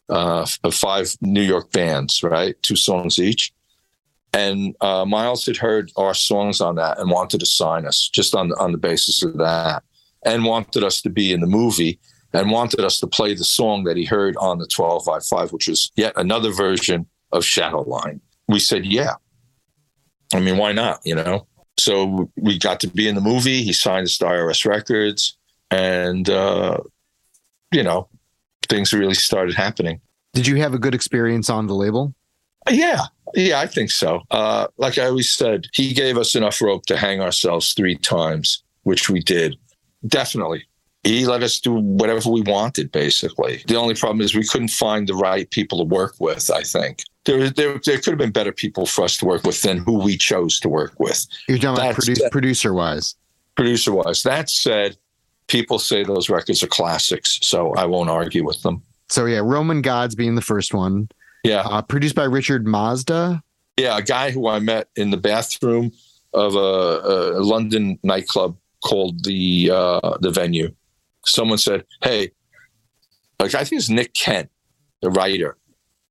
uh, 0.08 0.46
of 0.62 0.74
five 0.74 1.16
New 1.20 1.42
York 1.42 1.70
bands, 1.72 2.22
right? 2.22 2.54
Two 2.62 2.76
songs 2.76 3.18
each. 3.18 3.52
And 4.32 4.74
uh, 4.80 5.04
Miles 5.04 5.46
had 5.46 5.56
heard 5.56 5.92
our 5.96 6.14
songs 6.14 6.60
on 6.60 6.74
that 6.76 6.98
and 6.98 7.10
wanted 7.10 7.40
to 7.40 7.46
sign 7.46 7.86
us 7.86 8.08
just 8.12 8.34
on 8.34 8.52
on 8.58 8.72
the 8.72 8.78
basis 8.78 9.22
of 9.22 9.38
that, 9.38 9.84
and 10.24 10.44
wanted 10.44 10.82
us 10.82 11.00
to 11.02 11.10
be 11.10 11.32
in 11.32 11.40
the 11.40 11.46
movie 11.46 12.00
and 12.32 12.50
wanted 12.50 12.80
us 12.80 12.98
to 12.98 13.06
play 13.06 13.32
the 13.34 13.44
song 13.44 13.84
that 13.84 13.96
he 13.96 14.04
heard 14.04 14.36
on 14.38 14.58
the 14.58 14.66
12 14.66 15.04
by 15.06 15.20
5, 15.20 15.52
which 15.52 15.68
was 15.68 15.92
yet 15.94 16.12
another 16.16 16.50
version 16.50 17.06
of 17.30 17.44
Shadowline. 17.44 18.20
We 18.48 18.58
said, 18.58 18.84
yeah. 18.84 19.14
I 20.34 20.40
mean, 20.40 20.56
why 20.56 20.72
not? 20.72 21.00
You 21.04 21.14
know. 21.14 21.46
So 21.78 22.30
we 22.36 22.58
got 22.58 22.80
to 22.80 22.88
be 22.88 23.08
in 23.08 23.14
the 23.14 23.20
movie. 23.20 23.62
He 23.62 23.72
signed 23.72 24.04
us 24.04 24.18
to 24.18 24.26
IRS 24.26 24.64
Records, 24.64 25.36
and 25.70 26.28
uh, 26.28 26.78
you 27.72 27.82
know, 27.82 28.08
things 28.68 28.92
really 28.92 29.14
started 29.14 29.54
happening. 29.54 30.00
Did 30.32 30.46
you 30.46 30.56
have 30.56 30.74
a 30.74 30.78
good 30.78 30.94
experience 30.94 31.50
on 31.50 31.66
the 31.66 31.74
label? 31.74 32.14
Yeah, 32.70 33.02
yeah, 33.34 33.60
I 33.60 33.66
think 33.66 33.90
so. 33.90 34.22
Uh, 34.30 34.68
like 34.76 34.98
I 34.98 35.06
always 35.06 35.32
said, 35.32 35.66
he 35.72 35.92
gave 35.92 36.16
us 36.16 36.34
enough 36.34 36.60
rope 36.62 36.86
to 36.86 36.96
hang 36.96 37.20
ourselves 37.20 37.72
three 37.72 37.96
times, 37.96 38.62
which 38.84 39.10
we 39.10 39.20
did. 39.20 39.56
Definitely. 40.06 40.64
He 41.02 41.26
let 41.26 41.42
us 41.42 41.60
do 41.60 41.74
whatever 41.74 42.30
we 42.30 42.40
wanted, 42.40 42.90
basically. 42.90 43.62
The 43.66 43.76
only 43.76 43.94
problem 43.94 44.22
is 44.22 44.34
we 44.34 44.46
couldn't 44.46 44.68
find 44.68 45.06
the 45.06 45.14
right 45.14 45.50
people 45.50 45.78
to 45.78 45.84
work 45.84 46.14
with, 46.18 46.50
I 46.50 46.62
think. 46.62 47.02
There, 47.24 47.48
there, 47.50 47.80
there 47.84 47.96
could 47.96 48.10
have 48.10 48.18
been 48.18 48.32
better 48.32 48.52
people 48.52 48.86
for 48.86 49.04
us 49.04 49.16
to 49.18 49.24
work 49.24 49.44
with 49.44 49.62
than 49.62 49.78
who 49.78 49.98
we 49.98 50.16
chose 50.16 50.60
to 50.60 50.68
work 50.68 50.98
with. 50.98 51.26
You're 51.48 51.58
talking 51.58 51.82
about 51.82 51.94
produ- 51.96 52.30
producer 52.30 52.74
wise. 52.74 53.14
Producer 53.56 53.92
wise. 53.92 54.22
That 54.24 54.50
said, 54.50 54.96
people 55.46 55.78
say 55.78 56.04
those 56.04 56.28
records 56.28 56.62
are 56.62 56.66
classics, 56.66 57.38
so 57.42 57.72
I 57.74 57.86
won't 57.86 58.10
argue 58.10 58.44
with 58.44 58.60
them. 58.62 58.82
So, 59.08 59.26
yeah, 59.26 59.40
Roman 59.42 59.80
Gods 59.80 60.14
being 60.14 60.34
the 60.34 60.42
first 60.42 60.74
one. 60.74 61.08
Yeah. 61.44 61.60
Uh, 61.60 61.82
produced 61.82 62.14
by 62.14 62.24
Richard 62.24 62.66
Mazda. 62.66 63.42
Yeah, 63.78 63.98
a 63.98 64.02
guy 64.02 64.30
who 64.30 64.48
I 64.48 64.58
met 64.60 64.88
in 64.96 65.10
the 65.10 65.16
bathroom 65.16 65.92
of 66.32 66.54
a, 66.54 67.38
a 67.38 67.42
London 67.42 67.98
nightclub 68.02 68.56
called 68.84 69.24
the 69.24 69.70
uh, 69.72 70.18
the 70.20 70.30
venue. 70.30 70.72
Someone 71.24 71.58
said, 71.58 71.84
"Hey, 72.02 72.30
like 73.40 73.54
I 73.54 73.64
think 73.64 73.80
it's 73.80 73.88
Nick 73.88 74.14
Kent, 74.14 74.50
the 75.00 75.10
writer," 75.10 75.56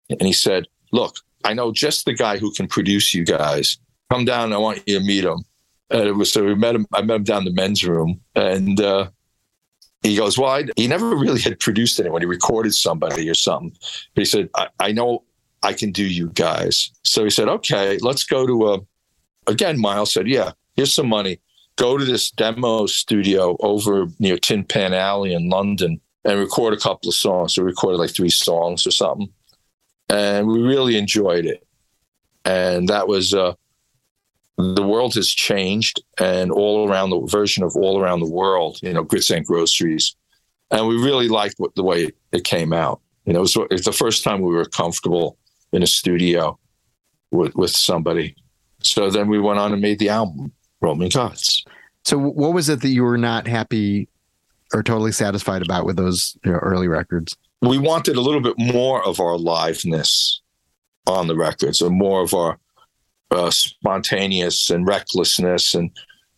and 0.10 0.22
he 0.24 0.34
said, 0.34 0.68
"Look, 0.94 1.18
I 1.44 1.54
know 1.54 1.74
just 1.74 2.06
the 2.06 2.14
guy 2.14 2.38
who 2.38 2.54
can 2.54 2.68
produce 2.68 3.14
you 3.14 3.26
guys. 3.26 3.78
Come 4.10 4.24
down. 4.24 4.54
I 4.54 4.58
want 4.58 4.82
you 4.88 5.00
to 5.00 5.06
meet 5.06 5.26
him." 5.26 5.44
And 5.90 6.08
it 6.08 6.14
was 6.14 6.32
so 6.32 6.46
we 6.46 6.56
met 6.56 6.76
him. 6.76 6.88
I 6.94 7.02
met 7.02 7.18
him 7.18 7.24
down 7.24 7.44
the 7.44 7.52
men's 7.52 7.84
room, 7.84 8.22
and 8.36 8.80
uh, 8.80 9.10
he 10.04 10.18
goes, 10.18 10.38
Well, 10.38 10.52
I, 10.52 10.66
he 10.76 10.88
never 10.88 11.16
really 11.16 11.42
had 11.42 11.60
produced 11.60 12.00
anyone. 12.00 12.22
He 12.22 12.28
recorded 12.28 12.76
somebody 12.76 13.30
or 13.30 13.34
something. 13.34 13.76
But 14.14 14.22
he 14.22 14.26
said, 14.26 14.50
I, 14.56 14.68
I 14.80 14.92
know 14.92 15.24
I 15.64 15.74
can 15.74 15.92
do 15.92 16.04
you 16.04 16.30
guys. 16.30 16.92
So 17.04 17.24
he 17.24 17.30
said, 17.30 17.48
Okay, 17.48 17.98
let's 18.02 18.26
go 18.26 18.46
to 18.46 18.74
a. 18.74 18.80
Again, 19.48 19.80
Miles 19.80 20.14
said, 20.14 20.28
Yeah, 20.28 20.52
here's 20.76 20.94
some 20.94 21.08
money. 21.08 21.40
Go 21.78 21.98
to 21.98 22.06
this 22.06 22.30
demo 22.30 22.86
studio 22.86 23.58
over 23.62 24.08
near 24.20 24.38
Tin 24.38 24.64
Pan 24.64 24.94
Alley 24.94 25.34
in 25.34 25.50
London 25.50 26.00
and 26.24 26.40
record 26.40 26.74
a 26.74 26.78
couple 26.78 27.10
of 27.10 27.16
songs. 27.16 27.56
So 27.56 27.64
we 27.64 27.68
recorded 27.68 27.98
like 27.98 28.12
three 28.12 28.30
songs 28.30 28.86
or 28.86 28.92
something. 28.92 29.30
And 30.10 30.48
we 30.48 30.62
really 30.62 30.98
enjoyed 30.98 31.46
it. 31.46 31.66
And 32.46 32.90
that 32.90 33.08
was 33.08 33.34
uh, 33.34 33.54
the 34.58 34.86
world 34.86 35.16
has 35.16 35.30
changed 35.30 36.02
and 36.20 36.52
all 36.52 36.88
around 36.88 37.10
the 37.10 37.22
version 37.22 37.64
of 37.64 37.76
all 37.76 38.00
around 38.00 38.20
the 38.20 38.30
world, 38.30 38.80
you 38.82 38.94
know, 38.94 39.04
grits 39.04 39.30
and 39.30 39.46
groceries. 39.46 40.16
And 40.72 40.88
we 40.88 40.96
really 40.96 41.28
liked 41.28 41.56
what, 41.58 41.76
the 41.76 41.84
way 41.84 42.12
it 42.32 42.44
came 42.44 42.74
out. 42.74 43.02
You 43.26 43.34
know, 43.34 43.40
it 43.40 43.44
was, 43.44 43.56
it 43.56 43.72
was 43.72 43.86
the 43.86 43.92
first 43.92 44.24
time 44.24 44.42
we 44.42 44.54
were 44.54 44.66
comfortable 44.66 45.38
in 45.72 45.82
a 45.82 45.88
studio 45.88 46.60
with, 47.32 47.56
with 47.56 47.72
somebody. 47.72 48.36
So 48.82 49.10
then 49.10 49.28
we 49.28 49.40
went 49.40 49.60
on 49.60 49.72
and 49.72 49.82
made 49.82 50.00
the 50.00 50.10
album, 50.10 50.52
Roman 50.82 51.10
Gods. 51.10 51.64
So 52.04 52.18
what 52.18 52.54
was 52.54 52.70
it 52.70 52.82
that 52.82 52.90
you 52.90 53.04
were 53.04 53.18
not 53.18 53.48
happy 53.48 54.10
or 54.74 54.84
totally 54.84 55.14
satisfied 55.14 55.62
about 55.62 55.86
with 55.86 55.96
those 55.96 56.38
you 56.44 56.52
know, 56.52 56.58
early 56.58 56.88
records? 56.88 57.36
We 57.64 57.78
wanted 57.78 58.18
a 58.18 58.22
little 58.22 58.42
bit 58.42 58.56
more 58.58 59.04
of 59.06 59.20
our 59.20 59.38
liveness 59.38 60.40
on 61.08 61.28
the 61.28 61.36
records, 61.36 61.82
or 61.82 61.90
more 61.90 62.22
of 62.22 62.34
our 62.34 62.60
uh, 63.32 63.52
spontaneous 63.52 64.70
and 64.70 64.88
recklessness 64.88 65.74
and 65.74 65.90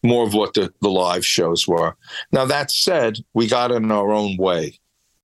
more 0.04 0.26
of 0.26 0.34
what 0.34 0.54
the, 0.54 0.72
the 0.82 0.90
live 0.90 1.26
shows 1.26 1.68
were. 1.68 1.96
Now, 2.32 2.46
that 2.46 2.72
said, 2.72 3.18
we 3.34 3.48
got 3.48 3.72
in 3.72 3.92
our 3.92 4.12
own 4.12 4.38
way 4.38 4.80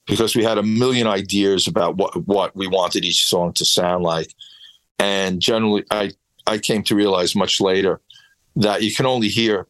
because 0.07 0.35
we 0.35 0.43
had 0.43 0.57
a 0.57 0.63
million 0.63 1.07
ideas 1.07 1.67
about 1.67 1.97
what, 1.97 2.27
what 2.27 2.55
we 2.55 2.67
wanted 2.67 3.05
each 3.05 3.25
song 3.25 3.53
to 3.53 3.65
sound 3.65 4.03
like. 4.03 4.33
And 4.99 5.39
generally, 5.39 5.85
I, 5.91 6.11
I 6.47 6.57
came 6.57 6.83
to 6.83 6.95
realize 6.95 7.35
much 7.35 7.61
later 7.61 8.01
that 8.55 8.81
you 8.81 8.93
can 8.93 9.05
only 9.05 9.29
hear 9.29 9.67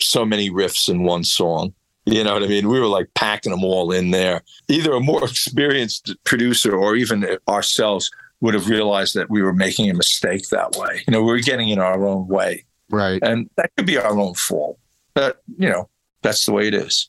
so 0.00 0.24
many 0.24 0.48
riffs 0.50 0.88
in 0.88 1.02
one 1.02 1.24
song. 1.24 1.74
You 2.04 2.24
know 2.24 2.34
what 2.34 2.42
I 2.42 2.46
mean? 2.46 2.68
We 2.68 2.80
were 2.80 2.86
like 2.86 3.08
packing 3.14 3.52
them 3.52 3.64
all 3.64 3.92
in 3.92 4.10
there. 4.10 4.42
Either 4.68 4.92
a 4.92 5.00
more 5.00 5.24
experienced 5.24 6.14
producer 6.24 6.74
or 6.74 6.96
even 6.96 7.24
ourselves 7.48 8.10
would 8.40 8.54
have 8.54 8.68
realized 8.68 9.14
that 9.14 9.30
we 9.30 9.40
were 9.40 9.52
making 9.52 9.88
a 9.88 9.94
mistake 9.94 10.48
that 10.48 10.74
way. 10.76 11.02
You 11.06 11.12
know, 11.12 11.22
we 11.22 11.30
were 11.30 11.38
getting 11.38 11.68
in 11.68 11.78
our 11.78 12.04
own 12.04 12.26
way. 12.26 12.64
Right. 12.90 13.22
And 13.22 13.48
that 13.56 13.70
could 13.76 13.86
be 13.86 13.98
our 13.98 14.18
own 14.18 14.34
fault. 14.34 14.78
But, 15.14 15.42
you 15.56 15.68
know, 15.68 15.88
that's 16.22 16.44
the 16.44 16.52
way 16.52 16.66
it 16.66 16.74
is. 16.74 17.08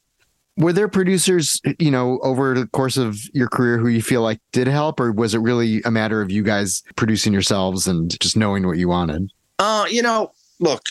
Were 0.57 0.73
there 0.73 0.87
producers, 0.87 1.59
you 1.79 1.89
know, 1.89 2.19
over 2.21 2.53
the 2.53 2.67
course 2.67 2.95
of 2.95 3.17
your 3.33 3.47
career 3.47 3.79
who 3.79 3.87
you 3.87 4.03
feel 4.03 4.21
like 4.21 4.39
did 4.51 4.67
help, 4.67 4.99
or 4.99 5.11
was 5.11 5.33
it 5.33 5.39
really 5.39 5.81
a 5.83 5.89
matter 5.89 6.21
of 6.21 6.29
you 6.29 6.43
guys 6.43 6.83
producing 6.95 7.33
yourselves 7.33 7.87
and 7.87 8.19
just 8.19 8.37
knowing 8.37 8.67
what 8.67 8.77
you 8.77 8.87
wanted? 8.87 9.31
Uh, 9.57 9.87
you 9.89 10.03
know, 10.03 10.31
look, 10.59 10.83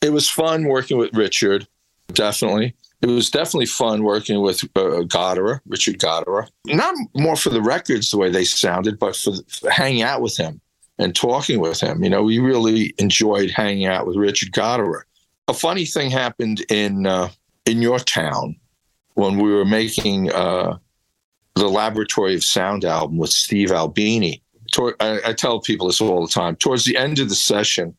it 0.00 0.14
was 0.14 0.30
fun 0.30 0.64
working 0.64 0.96
with 0.96 1.12
Richard, 1.12 1.68
definitely. 2.14 2.74
It 3.02 3.06
was 3.06 3.30
definitely 3.30 3.66
fun 3.66 4.02
working 4.02 4.42
with 4.42 4.62
uh, 4.76 5.02
Goddard, 5.02 5.60
Richard 5.66 5.98
Goddard. 5.98 6.50
Not 6.66 6.94
more 7.14 7.36
for 7.36 7.48
the 7.48 7.62
records 7.62 8.10
the 8.10 8.18
way 8.18 8.30
they 8.30 8.44
sounded, 8.44 8.98
but 8.98 9.16
for, 9.16 9.32
for 9.48 9.70
hanging 9.70 10.02
out 10.02 10.20
with 10.20 10.36
him 10.36 10.60
and 10.98 11.16
talking 11.16 11.60
with 11.60 11.80
him. 11.80 12.04
You 12.04 12.10
know, 12.10 12.22
we 12.22 12.38
really 12.38 12.94
enjoyed 12.98 13.50
hanging 13.50 13.86
out 13.86 14.06
with 14.06 14.16
Richard 14.16 14.52
Goddard. 14.52 15.06
A 15.48 15.54
funny 15.54 15.86
thing 15.86 16.10
happened 16.10 16.60
in 16.70 17.06
uh, 17.06 17.30
in 17.64 17.80
your 17.80 17.98
town 17.98 18.56
when 19.14 19.38
we 19.38 19.50
were 19.50 19.64
making 19.64 20.30
uh, 20.32 20.76
the 21.54 21.68
Laboratory 21.68 22.34
of 22.34 22.44
Sound 22.44 22.84
album 22.84 23.16
with 23.16 23.30
Steve 23.30 23.72
Albini. 23.72 24.42
I, 25.00 25.20
I 25.26 25.32
tell 25.32 25.60
people 25.60 25.86
this 25.86 26.00
all 26.00 26.24
the 26.24 26.32
time. 26.32 26.54
Towards 26.56 26.84
the 26.84 26.96
end 26.96 27.18
of 27.18 27.28
the 27.28 27.34
session, 27.34 27.96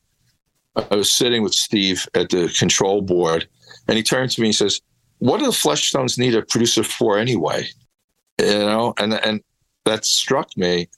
I 0.75 0.95
was 0.95 1.11
sitting 1.11 1.43
with 1.43 1.53
Steve 1.53 2.07
at 2.13 2.29
the 2.29 2.53
control 2.57 3.01
board, 3.01 3.47
and 3.87 3.97
he 3.97 4.03
turned 4.03 4.31
to 4.31 4.41
me 4.41 4.47
and 4.49 4.55
says, 4.55 4.79
"What 5.21 5.39
do 5.39 5.45
the 5.45 5.51
Fleshtones 5.51 6.17
need 6.17 6.35
a 6.35 6.41
producer 6.41 6.83
for 6.83 7.17
anyway?" 7.17 7.67
You 8.39 8.59
know, 8.59 8.93
and 8.97 9.13
and 9.13 9.41
that 9.85 10.05
struck 10.05 10.55
me, 10.57 10.89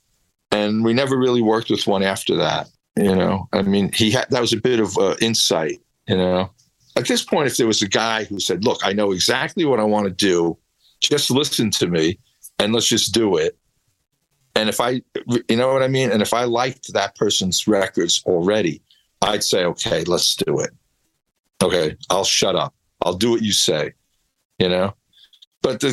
and 0.50 0.84
we 0.84 0.92
never 0.92 1.16
really 1.16 1.42
worked 1.42 1.70
with 1.70 1.86
one 1.86 2.02
after 2.02 2.36
that. 2.36 2.68
You 2.96 3.14
know, 3.14 3.48
I 3.52 3.62
mean, 3.62 3.90
he 3.92 4.10
had 4.10 4.26
that 4.30 4.40
was 4.40 4.52
a 4.52 4.60
bit 4.60 4.80
of 4.80 4.96
uh, 4.98 5.16
insight. 5.20 5.80
You 6.08 6.16
know, 6.16 6.50
at 6.96 7.06
this 7.08 7.24
point, 7.24 7.48
if 7.48 7.56
there 7.56 7.66
was 7.66 7.82
a 7.82 7.88
guy 7.88 8.24
who 8.24 8.40
said, 8.40 8.64
"Look, 8.64 8.80
I 8.82 8.92
know 8.92 9.12
exactly 9.12 9.64
what 9.64 9.80
I 9.80 9.84
want 9.84 10.06
to 10.06 10.12
do, 10.12 10.56
just 11.00 11.30
listen 11.30 11.70
to 11.72 11.86
me, 11.86 12.18
and 12.58 12.72
let's 12.72 12.88
just 12.88 13.14
do 13.14 13.36
it," 13.36 13.56
and 14.54 14.68
if 14.68 14.80
I, 14.80 15.02
you 15.48 15.56
know 15.56 15.72
what 15.72 15.82
I 15.82 15.88
mean, 15.88 16.10
and 16.10 16.22
if 16.22 16.34
I 16.34 16.44
liked 16.44 16.92
that 16.92 17.16
person's 17.16 17.66
records 17.66 18.22
already 18.26 18.82
I'd 19.24 19.44
say, 19.44 19.64
okay, 19.64 20.04
let's 20.04 20.36
do 20.36 20.60
it. 20.60 20.70
Okay, 21.62 21.96
I'll 22.10 22.24
shut 22.24 22.56
up. 22.56 22.74
I'll 23.02 23.14
do 23.14 23.30
what 23.30 23.42
you 23.42 23.52
say, 23.52 23.94
you 24.58 24.68
know? 24.68 24.94
But 25.62 25.80
the, 25.80 25.88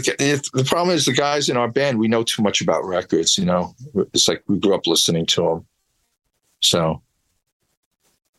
the 0.53 0.63
problem 0.65 0.93
is 0.95 1.05
the 1.05 1.13
guys 1.13 1.47
in 1.47 1.55
our 1.55 1.69
band, 1.69 1.97
we 1.97 2.09
know 2.09 2.23
too 2.23 2.43
much 2.43 2.59
about 2.59 2.83
records, 2.83 3.37
you 3.37 3.45
know? 3.45 3.73
It's 4.13 4.27
like 4.27 4.43
we 4.47 4.59
grew 4.59 4.75
up 4.75 4.85
listening 4.85 5.25
to 5.27 5.41
them. 5.41 5.65
So. 6.61 7.01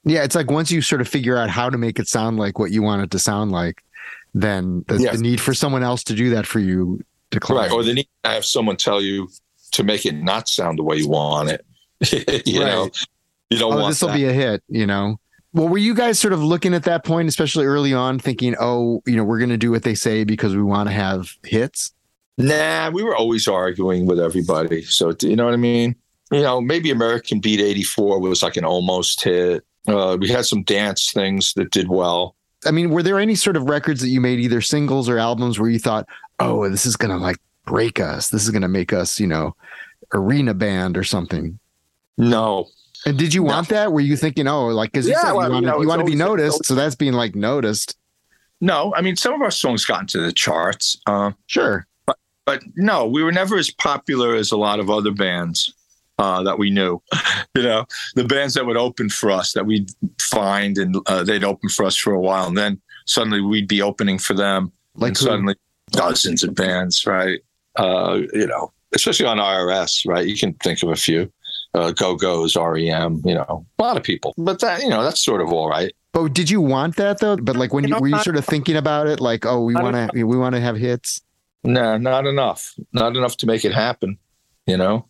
Yeah, 0.05 0.25
it's 0.25 0.35
like 0.35 0.51
once 0.51 0.71
you 0.71 0.83
sort 0.83 1.01
of 1.01 1.09
figure 1.09 1.39
out 1.39 1.49
how 1.49 1.71
to 1.71 1.79
make 1.79 1.99
it 1.99 2.09
sound 2.09 2.39
like 2.39 2.59
what 2.59 2.71
you 2.71 2.83
want 2.83 3.03
it 3.03 3.11
to 3.13 3.19
sound 3.19 3.51
like, 3.51 3.83
then 4.35 4.85
the, 4.89 4.99
yes. 4.99 5.17
the 5.17 5.23
need 5.23 5.41
for 5.41 5.55
someone 5.55 5.83
else 5.83 6.05
to 6.05 6.15
do 6.15 6.31
that 6.31 6.47
for 6.47 6.59
you 6.59 7.01
declines. 7.31 7.71
Right. 7.71 7.73
Or 7.73 7.83
the 7.83 7.95
need 7.95 8.09
to 8.25 8.31
have 8.31 8.45
someone 8.45 8.77
tell 8.77 9.01
you 9.01 9.29
to 9.73 9.85
make 9.85 10.05
it 10.05 10.15
not 10.15 10.49
sound 10.49 10.79
the 10.79 10.83
way 10.83 10.97
you 10.97 11.09
want 11.09 11.51
it. 11.51 11.65
you 12.47 12.61
right. 12.61 12.67
know, 12.67 12.91
you 13.51 13.59
don't 13.59 13.73
oh, 13.73 13.89
this 13.89 14.03
will 14.03 14.13
be 14.13 14.27
a 14.27 14.33
hit, 14.33 14.63
you 14.69 14.87
know. 14.87 15.19
Well, 15.55 15.69
were 15.69 15.79
you 15.79 15.95
guys 15.95 16.19
sort 16.19 16.33
of 16.33 16.43
looking 16.43 16.73
at 16.73 16.85
that 16.85 17.05
point, 17.05 17.29
especially 17.29 17.67
early 17.67 17.93
on, 17.93 18.19
thinking, 18.19 18.57
oh, 18.59 19.03
you 19.07 19.17
know, 19.17 19.25
we're 19.25 19.39
going 19.39 19.51
to 19.51 19.59
do 19.59 19.71
what 19.71 19.83
they 19.83 19.95
say 19.95 20.25
because 20.25 20.57
we 20.57 20.63
want 20.63 20.89
to 20.89 20.95
have 20.95 21.37
hits? 21.45 21.93
Nah, 22.39 22.91
we 22.91 23.03
were 23.03 23.15
always 23.15 23.47
arguing 23.47 24.07
with 24.07 24.19
everybody. 24.19 24.83
So, 24.83 25.15
you 25.21 25.37
know 25.37 25.45
what 25.45 25.53
I 25.53 25.59
mean? 25.59 25.95
You 26.31 26.41
know, 26.41 26.63
maybe 26.63 26.91
American 26.91 27.41
Beat 27.41 27.61
84 27.61 28.19
was 28.21 28.43
like 28.43 28.57
an 28.57 28.65
almost 28.65 29.23
hit. 29.23 29.65
Uh, 29.87 30.17
we 30.19 30.29
had 30.29 30.47
some 30.47 30.63
dance 30.63 31.13
things 31.13 31.53
that 31.55 31.71
did 31.71 31.89
well. 31.89 32.35
I 32.65 32.71
mean, 32.71 32.91
were 32.91 33.03
there 33.03 33.19
any 33.19 33.35
sort 33.35 33.57
of 33.57 33.65
records 33.65 34.01
that 34.01 34.09
you 34.09 34.21
made, 34.21 34.41
either 34.41 34.63
singles 34.63 35.09
or 35.09 35.19
albums, 35.19 35.59
where 35.59 35.69
you 35.69 35.79
thought, 35.79 36.07
oh, 36.39 36.69
this 36.71 36.87
is 36.87 36.97
going 36.97 37.11
to 37.11 37.23
like 37.23 37.37
break 37.67 38.01
us? 38.01 38.31
This 38.31 38.45
is 38.45 38.51
going 38.51 38.63
to 38.63 38.69
make 38.69 38.93
us, 38.93 39.21
you 39.21 39.27
know, 39.27 39.55
arena 40.15 40.55
band 40.55 40.97
or 40.97 41.05
something? 41.05 41.59
No, 42.17 42.69
and 43.07 43.19
did 43.19 43.35
you 43.35 43.43
want 43.43 43.69
that? 43.69 43.93
Were 43.93 44.01
you 44.01 44.17
thinking, 44.17 44.47
oh, 44.47 44.69
like 44.69 44.93
because 44.93 45.07
you 45.07 45.13
yeah, 45.13 45.23
said 45.23 45.33
well, 45.33 45.47
you, 45.47 45.53
want, 45.53 45.65
you, 45.65 45.71
know, 45.71 45.81
you 45.83 45.89
want 45.89 46.01
to 46.01 46.07
be 46.07 46.15
noticed, 46.15 46.65
so 46.65 46.75
that's 46.75 46.95
being 46.95 47.13
like 47.13 47.35
noticed. 47.35 47.97
No, 48.61 48.95
I 48.95 49.03
mean 49.03 49.17
some 49.17 49.35
of 49.35 49.41
our 49.43 49.51
songs 49.51 49.85
got 49.85 50.03
into 50.03 50.21
the 50.21 50.33
charts. 50.33 50.97
Uh, 51.07 51.33
sure, 51.47 51.87
but 52.07 52.19
but 52.45 52.63
no, 52.77 53.07
we 53.07 53.23
were 53.23 53.33
never 53.33 53.57
as 53.57 53.71
popular 53.71 54.35
as 54.35 54.53
a 54.53 54.57
lot 54.57 54.79
of 54.79 54.89
other 54.89 55.11
bands 55.11 55.75
uh, 56.19 56.43
that 56.45 56.59
we 56.59 56.71
knew. 56.71 57.03
you 57.57 57.63
know, 57.63 57.85
the 58.15 58.25
bands 58.25 58.55
that 58.55 58.67
would 58.67 58.77
open 58.77 59.09
for 59.09 59.31
us 59.31 59.53
that 59.53 59.67
we'd 59.67 59.91
find 60.21 60.79
and 60.79 60.97
uh, 61.07 61.25
they'd 61.25 61.45
open 61.45 61.69
for 61.69 61.85
us 61.85 61.97
for 61.97 62.13
a 62.13 62.21
while, 62.21 62.47
and 62.47 62.57
then 62.57 62.81
suddenly 63.07 63.41
we'd 63.41 63.69
be 63.69 63.83
opening 63.83 64.19
for 64.19 64.35
them. 64.35 64.71
Like 64.95 65.17
suddenly 65.17 65.55
dozens 65.91 66.45
of 66.45 66.55
bands, 66.55 67.07
right? 67.07 67.41
Uh, 67.77 68.21
you 68.35 68.47
know, 68.47 68.73
especially 68.95 69.27
on 69.27 69.39
IRS, 69.39 70.07
right? 70.07 70.27
You 70.27 70.37
can 70.37 70.53
think 70.55 70.83
of 70.83 70.91
a 70.91 70.97
few 70.97 71.33
uh, 71.75 71.93
Go 71.93 72.17
Go's, 72.17 72.57
REM, 72.57 73.23
you 73.25 73.35
know, 73.35 73.67
a 73.79 73.83
lot 73.83 73.97
of 73.97 74.03
people. 74.03 74.35
But 74.37 74.61
that, 74.61 74.83
you 74.83 74.91
know, 74.91 75.03
that's 75.03 75.25
sort 75.25 75.41
of 75.41 75.53
all 75.53 75.69
right. 75.69 75.93
But 76.13 76.35
did 76.35 76.51
you 76.51 76.61
want 76.61 76.97
that 76.97 77.21
though? 77.21 77.37
But 77.37 77.57
like 77.57 77.73
when 77.73 77.85
you, 77.85 77.89
you 77.89 77.95
know, 77.95 78.01
were 78.01 78.09
you 78.09 78.19
sort 78.19 78.37
of 78.37 78.45
thinking 78.45 78.77
about 78.77 79.07
it, 79.07 79.21
like, 79.21 79.47
oh, 79.47 79.63
we 79.65 79.75
want 79.75 80.13
to, 80.13 80.25
we 80.25 80.37
want 80.37 80.55
to 80.55 80.61
have 80.61 80.77
hits. 80.77 81.21
No, 81.65 81.97
not 81.97 82.27
enough. 82.27 82.75
Not 82.93 83.17
enough 83.17 83.37
to 83.39 83.47
make 83.47 83.65
it 83.65 83.73
happen. 83.73 84.19
You 84.67 84.77
know, 84.77 85.07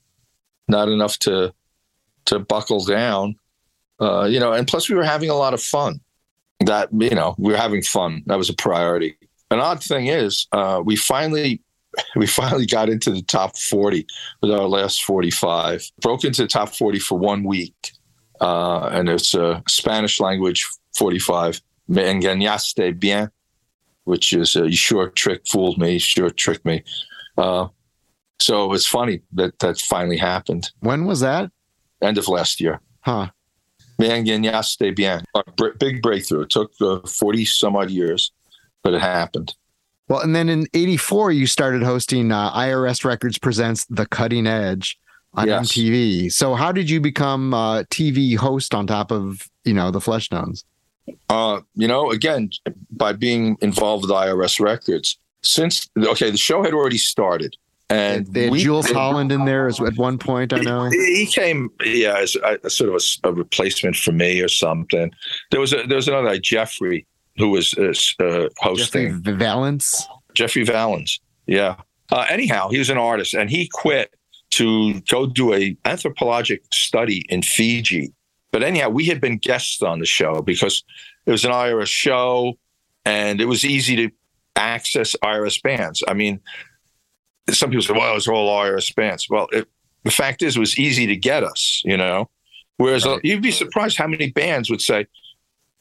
not 0.69 0.89
enough 0.89 1.19
to 1.21 1.53
to 2.27 2.39
buckle 2.39 2.85
down. 2.85 3.37
Uh, 4.01 4.25
you 4.25 4.39
know, 4.39 4.53
and 4.53 4.67
plus 4.67 4.89
we 4.89 4.95
were 4.95 5.05
having 5.05 5.31
a 5.31 5.35
lot 5.35 5.55
of 5.55 5.63
fun. 5.63 6.01
That 6.61 6.89
you 6.93 7.15
know, 7.15 7.35
we 7.39 7.53
were 7.53 7.59
having 7.59 7.83
fun. 7.83 8.23
That 8.27 8.39
was 8.39 8.49
a 8.49 8.55
priority. 8.55 9.17
An 9.51 9.59
odd 9.59 9.83
thing 9.83 10.07
is, 10.07 10.47
uh, 10.53 10.81
we 10.85 10.97
finally 10.97 11.61
we 12.17 12.27
finally 12.27 12.67
got 12.67 12.89
into 12.89 13.11
the 13.11 13.23
top 13.23 13.57
40 13.57 14.07
with 14.41 14.51
our 14.51 14.67
last 14.67 15.05
45. 15.05 15.91
Broke 16.01 16.25
into 16.25 16.43
the 16.43 16.49
top 16.49 16.75
40 16.75 16.99
for 16.99 17.19
one 17.19 17.45
week. 17.45 17.93
Uh, 18.41 18.89
and 18.93 19.09
it's 19.09 19.35
a 19.35 19.63
Spanish 19.69 20.21
language 20.21 20.67
45. 20.97 21.61
Me 21.89 22.03
engañaste 22.03 22.99
bien, 22.99 23.31
which 24.05 24.33
is 24.33 24.57
uh, 24.57 24.65
you 24.65 24.77
sure 24.77 25.11
trick 25.11 25.43
fooled 25.47 25.79
me, 25.79 25.99
sure 25.99 26.31
tricked 26.31 26.65
me. 26.65 26.83
Uh, 27.37 27.69
so 28.41 28.67
was 28.67 28.87
funny 28.87 29.21
that 29.33 29.59
that 29.61 29.79
finally 29.79 30.17
happened. 30.17 30.71
When 30.81 31.05
was 31.05 31.21
that? 31.21 31.51
End 32.03 32.19
of 32.19 32.29
last 32.29 32.61
year. 32.61 32.81
Huh. 33.01 33.29
Me 33.99 34.09
engañaste 34.09 34.97
bien. 34.97 35.23
A 35.35 35.45
big 35.79 36.03
breakthrough. 36.03 36.43
It 36.43 36.51
took 36.51 36.73
uh, 36.81 37.01
40 37.07 37.45
some 37.45 37.77
odd 37.77 37.91
years, 37.91 38.33
but 38.83 38.95
it 38.95 39.01
happened. 39.01 39.55
Well, 40.13 40.21
and 40.21 40.37
then 40.37 40.51
in 40.51 40.67
84, 40.75 41.33
you 41.33 41.47
started 41.47 41.83
hosting 41.83 42.33
uh, 42.33 42.53
IRS 42.53 43.03
Records 43.03 43.39
Presents 43.39 43.87
The 43.87 44.05
Cutting 44.05 44.47
Edge 44.47 44.99
on 45.33 45.49
yes. 45.49 45.73
MTV. 45.73 46.31
So 46.31 46.55
how 46.55 46.71
did 46.71 46.91
you 46.91 47.01
become 47.01 47.55
a 47.55 47.87
TV 47.89 48.37
host 48.37 48.75
on 48.75 48.87
top 48.87 49.11
of, 49.11 49.49
you 49.65 49.73
know, 49.73 49.91
the 49.91 50.01
Fleshtones? 50.01 50.65
Uh, 51.31 51.63
you 51.77 51.89
know, 51.89 52.11
again, 52.11 52.51
by 52.91 53.15
being 53.15 53.57
involved 53.63 54.05
with 54.05 54.11
IRS 54.11 54.61
Records. 54.61 55.17
Since, 55.41 55.89
okay, 55.97 56.31
the 56.31 56.37
show 56.37 56.63
had 56.63 56.75
already 56.75 56.99
started. 56.99 57.57
And 57.89 58.27
they 58.27 58.43
had 58.43 58.53
we, 58.53 58.63
Jools 58.63 58.91
Holland 58.91 59.33
in 59.33 59.47
there 59.47 59.67
as, 59.67 59.81
at 59.81 59.97
one 59.97 60.19
point, 60.19 60.53
I 60.53 60.59
know. 60.59 60.91
He 60.91 61.25
came, 61.25 61.71
yeah, 61.83 62.19
as 62.19 62.37
a, 62.37 62.59
a 62.65 62.69
sort 62.69 62.91
of 62.91 62.97
a, 62.97 63.29
a, 63.29 63.33
replacement 63.33 63.97
for 63.97 64.13
me 64.13 64.43
or 64.43 64.49
something. 64.49 65.11
There 65.51 65.61
was 65.61 65.73
a, 65.73 65.85
there 65.87 65.97
was 65.97 66.09
another 66.09 66.29
guy, 66.29 66.39
Jeffrey, 66.39 67.07
who 67.37 67.51
was 67.51 67.75
uh, 67.75 67.93
uh, 68.25 68.49
hosting. 68.59 69.23
Jeffrey 69.23 69.37
Vallance. 69.37 70.09
Jeffrey 70.35 70.65
Vallance. 70.65 71.21
Yeah. 71.47 71.77
Uh, 72.11 72.27
anyhow, 72.29 72.69
he 72.69 72.79
was 72.79 72.91
an 72.91 72.99
artist, 72.99 73.35
and 73.35 73.51
he 73.51 73.69
quit 73.73 74.15
to 74.51 75.01
go 75.03 75.27
do 75.27 75.55
a 75.55 75.77
anthropologic 75.85 76.63
study 76.73 77.25
in 77.29 77.43
Fiji. 77.43 78.13
But 78.51 78.63
anyhow, 78.63 78.91
we 78.91 79.07
had 79.07 79.21
been 79.21 79.39
guests 79.39 79.83
on 79.83 79.99
the 79.99 80.07
show 80.07 80.43
because 80.43 80.85
it 81.25 81.31
was 81.31 81.45
an 81.45 81.53
IRS 81.53 81.87
show, 81.87 82.55
and 83.05 83.41
it 83.41 83.47
was 83.47 83.65
easy 83.65 83.97
to 83.97 84.11
access 84.57 85.17
IRS 85.25 85.63
bands. 85.63 86.03
I 86.07 86.13
mean, 86.13 86.41
some 87.51 87.71
people 87.71 87.83
say, 87.83 87.95
"Well, 87.95 88.15
it's 88.17 88.29
all 88.29 88.49
IRS 88.63 88.95
bands." 88.95 89.29
Well, 89.31 89.49
it, 89.53 89.69
the 90.05 90.11
fact 90.11 90.43
is, 90.43 90.57
it 90.57 90.61
was 90.61 90.79
easy 90.79 91.07
to 91.07 91.17
get 91.17 91.45
us. 91.45 91.81
You 91.85 91.97
know, 91.97 92.29
Whereas 92.77 93.07
right. 93.07 93.21
you'd 93.23 93.43
be 93.43 93.53
surprised 93.53 93.97
how 93.97 94.09
many 94.09 94.31
bands 94.31 94.69
would 94.69 94.81
say, 94.81 95.07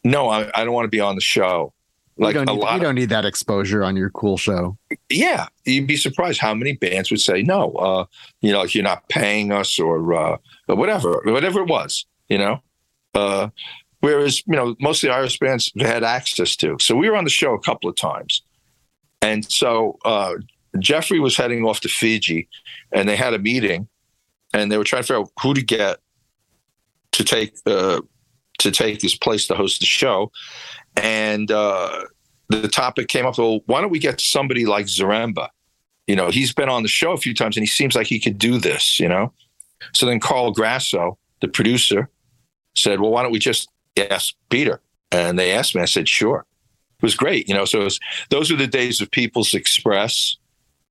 "No, 0.04 0.30
I, 0.30 0.49
I 0.54 0.64
don't 0.64 0.74
want 0.74 0.86
to 0.86 0.89
be 0.89 0.99
on 0.99 1.16
the 1.16 1.22
show." 1.22 1.74
Like 2.18 2.36
you 2.36 2.45
don't, 2.45 2.58
need, 2.58 2.74
you 2.74 2.80
don't 2.80 2.95
need 2.95 3.10
that 3.10 3.26
exposure 3.26 3.84
on 3.84 3.95
your 3.95 4.10
cool 4.12 4.38
show. 4.38 4.78
Yeah, 5.10 5.47
you'd 5.66 5.88
be 5.88 5.97
surprised 5.97 6.39
how 6.39 6.54
many 6.54 6.74
bands 6.74 7.10
would 7.10 7.22
say 7.22 7.41
no. 7.41 7.72
Uh, 7.72 8.06
you 8.41 8.52
know, 8.52 8.64
you're 8.64 8.84
not 8.84 9.10
paying 9.10 9.52
us 9.52 9.80
or 9.80 10.14
uh, 10.14 10.38
whatever, 10.68 11.22
whatever 11.26 11.62
it 11.62 11.68
was. 11.68 12.06
You 12.30 12.38
know, 12.38 12.62
uh, 13.16 13.49
whereas 14.02 14.45
you 14.45 14.56
know 14.56 14.76
most 14.80 15.04
of 15.04 15.10
the 15.10 15.16
IRS 15.16 15.39
bands 15.39 15.72
had 15.80 16.04
access 16.04 16.56
to. 16.58 16.78
So 16.80 16.95
we 16.95 17.10
were 17.10 17.16
on 17.16 17.24
the 17.24 17.30
show 17.30 17.54
a 17.54 17.60
couple 17.60 17.89
of 17.89 17.95
times, 17.95 18.43
and 19.22 19.49
so 19.49 19.97
uh, 20.06 20.36
Jeffrey 20.80 21.20
was 21.20 21.36
heading 21.36 21.66
off 21.66 21.80
to 21.82 21.89
Fiji, 21.89 22.47
and 22.91 23.10
they 23.10 23.16
had 23.16 23.34
a 23.34 23.39
meeting, 23.39 23.88
and 24.54 24.72
they 24.72 24.78
were 24.78 24.84
trying 24.84 25.04
to 25.04 25.08
figure 25.08 25.22
out 25.22 25.32
who 25.41 25.54
to 25.54 25.62
get 25.62 25.99
to 27.14 27.24
take 27.24 27.56
uh, 27.66 28.02
to 28.62 28.72
take 28.72 29.01
his 29.01 29.16
place 29.16 29.47
to 29.47 29.55
host 29.55 29.80
the 29.80 29.86
show, 29.86 30.32
and 30.95 31.51
uh, 31.51 32.05
the 32.49 32.68
topic 32.68 33.07
came 33.07 33.26
up. 33.26 33.38
Well, 33.38 33.62
why 33.66 33.82
don't 33.82 33.91
we 33.91 33.99
get 33.99 34.22
somebody 34.22 34.66
like 34.66 34.86
Zaremba? 34.86 35.49
You 36.07 36.16
know, 36.16 36.30
he's 36.30 36.53
been 36.53 36.70
on 36.70 36.84
the 36.84 36.89
show 36.89 37.12
a 37.12 37.18
few 37.18 37.34
times, 37.34 37.57
and 37.57 37.64
he 37.64 37.68
seems 37.68 37.95
like 37.95 38.07
he 38.07 38.20
could 38.20 38.38
do 38.38 38.57
this. 38.59 38.99
You 38.99 39.07
know, 39.07 39.34
so 39.93 40.05
then 40.05 40.20
Carl 40.20 40.51
Grasso, 40.51 41.18
the 41.41 41.47
producer, 41.47 42.09
said, 42.76 42.99
"Well, 42.99 43.12
why 43.12 43.24
don't 43.24 43.32
we 43.32 43.39
just 43.39 43.70
ask 43.97 44.34
Peter?" 44.49 44.82
And 45.12 45.38
they 45.38 45.51
asked 45.51 45.76
me. 45.76 45.82
I 45.82 45.86
said, 45.86 46.07
"Sure." 46.07 46.45
It 46.99 47.03
was 47.03 47.16
great. 47.16 47.47
You 47.47 47.55
know, 47.55 47.66
so 47.66 47.84
was, 47.84 47.99
those 48.30 48.51
were 48.51 48.57
the 48.57 48.68
days 48.68 49.01
of 49.01 49.09
People's 49.09 49.55
Express. 49.55 50.38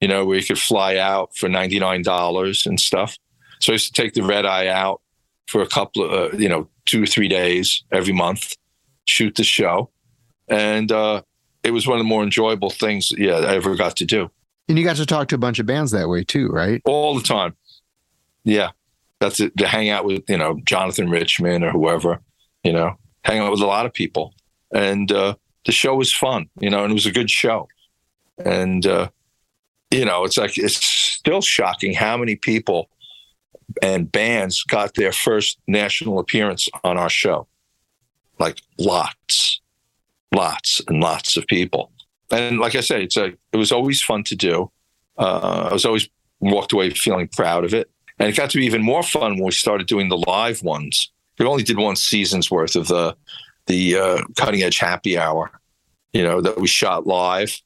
You 0.00 0.08
know, 0.08 0.24
where 0.24 0.38
you 0.38 0.44
could 0.44 0.58
fly 0.58 0.96
out 0.96 1.36
for 1.36 1.48
ninety 1.48 1.78
nine 1.78 2.02
dollars 2.02 2.66
and 2.66 2.80
stuff. 2.80 3.16
So 3.60 3.72
I 3.72 3.74
used 3.74 3.94
to 3.94 4.02
take 4.02 4.14
the 4.14 4.22
red 4.22 4.46
eye 4.46 4.68
out 4.68 5.02
for 5.50 5.62
a 5.62 5.66
couple 5.66 6.04
of, 6.04 6.12
uh, 6.12 6.36
you 6.36 6.48
know, 6.48 6.68
two 6.86 7.02
or 7.02 7.06
three 7.06 7.26
days 7.26 7.82
every 7.90 8.12
month, 8.12 8.56
shoot 9.04 9.34
the 9.34 9.42
show. 9.42 9.90
And 10.48 10.92
uh, 10.92 11.22
it 11.64 11.72
was 11.72 11.88
one 11.88 11.98
of 11.98 12.04
the 12.04 12.08
more 12.08 12.22
enjoyable 12.22 12.70
things, 12.70 13.12
yeah, 13.18 13.34
I 13.34 13.56
ever 13.56 13.74
got 13.74 13.96
to 13.96 14.04
do. 14.04 14.30
And 14.68 14.78
you 14.78 14.84
got 14.84 14.96
to 14.96 15.06
talk 15.06 15.26
to 15.28 15.34
a 15.34 15.38
bunch 15.38 15.58
of 15.58 15.66
bands 15.66 15.90
that 15.90 16.08
way 16.08 16.22
too, 16.22 16.48
right? 16.48 16.80
All 16.84 17.16
the 17.16 17.22
time. 17.22 17.56
Yeah. 18.44 18.70
That's 19.18 19.40
it. 19.40 19.56
To 19.58 19.66
hang 19.66 19.90
out 19.90 20.04
with, 20.04 20.22
you 20.28 20.38
know, 20.38 20.60
Jonathan 20.64 21.10
Richman 21.10 21.64
or 21.64 21.72
whoever, 21.72 22.20
you 22.62 22.72
know, 22.72 22.96
hang 23.24 23.40
out 23.40 23.50
with 23.50 23.60
a 23.60 23.66
lot 23.66 23.86
of 23.86 23.92
people. 23.92 24.32
And 24.72 25.10
uh, 25.10 25.34
the 25.66 25.72
show 25.72 25.96
was 25.96 26.12
fun, 26.12 26.48
you 26.60 26.70
know, 26.70 26.84
and 26.84 26.92
it 26.92 26.94
was 26.94 27.06
a 27.06 27.12
good 27.12 27.28
show. 27.28 27.68
And, 28.44 28.86
uh, 28.86 29.10
you 29.90 30.04
know, 30.04 30.24
it's 30.24 30.38
like, 30.38 30.56
it's 30.56 30.76
still 30.76 31.42
shocking 31.42 31.92
how 31.92 32.16
many 32.16 32.36
people 32.36 32.88
and 33.82 34.10
bands 34.10 34.62
got 34.62 34.94
their 34.94 35.12
first 35.12 35.58
national 35.66 36.18
appearance 36.18 36.68
on 36.84 36.96
our 36.96 37.10
show. 37.10 37.46
Like 38.38 38.60
lots, 38.78 39.60
lots 40.34 40.80
and 40.88 41.00
lots 41.00 41.36
of 41.36 41.46
people. 41.46 41.92
And 42.30 42.58
like 42.58 42.74
I 42.74 42.80
said, 42.80 43.02
it's 43.02 43.16
a, 43.16 43.32
it 43.52 43.56
was 43.56 43.72
always 43.72 44.02
fun 44.02 44.24
to 44.24 44.36
do. 44.36 44.70
Uh, 45.18 45.68
I 45.70 45.72
was 45.72 45.84
always 45.84 46.08
walked 46.40 46.72
away 46.72 46.90
feeling 46.90 47.28
proud 47.28 47.64
of 47.64 47.74
it. 47.74 47.90
And 48.18 48.28
it 48.28 48.36
got 48.36 48.50
to 48.50 48.58
be 48.58 48.66
even 48.66 48.82
more 48.82 49.02
fun 49.02 49.34
when 49.34 49.44
we 49.44 49.52
started 49.52 49.86
doing 49.86 50.08
the 50.08 50.18
live 50.26 50.62
ones. 50.62 51.10
We 51.38 51.46
only 51.46 51.62
did 51.62 51.78
one 51.78 51.96
season's 51.96 52.50
worth 52.50 52.76
of 52.76 52.88
the 52.88 53.16
the 53.66 53.96
uh, 53.96 54.22
cutting 54.36 54.62
edge 54.62 54.78
happy 54.78 55.16
hour, 55.16 55.50
you 56.12 56.22
know, 56.22 56.40
that 56.40 56.58
we 56.58 56.66
shot 56.66 57.06
live, 57.06 57.60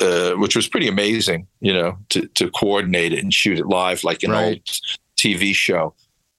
uh, 0.00 0.32
which 0.32 0.56
was 0.56 0.68
pretty 0.68 0.88
amazing, 0.88 1.46
you 1.60 1.72
know, 1.72 1.96
to, 2.10 2.26
to 2.28 2.50
coordinate 2.50 3.12
it 3.12 3.22
and 3.22 3.32
shoot 3.32 3.58
it 3.58 3.66
live 3.66 4.04
like 4.04 4.22
an 4.22 4.32
right. 4.32 4.44
old 4.44 4.60
TV 5.24 5.54
show, 5.54 5.94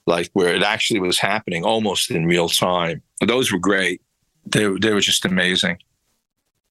like 0.05 0.29
where 0.33 0.53
it 0.53 0.63
actually 0.63 0.99
was 0.99 1.19
happening 1.19 1.63
almost 1.63 2.11
in 2.11 2.25
real 2.25 2.49
time. 2.49 3.01
Those 3.25 3.51
were 3.51 3.59
great. 3.59 4.01
They 4.45 4.67
they 4.79 4.93
were 4.93 5.01
just 5.01 5.25
amazing. 5.25 5.77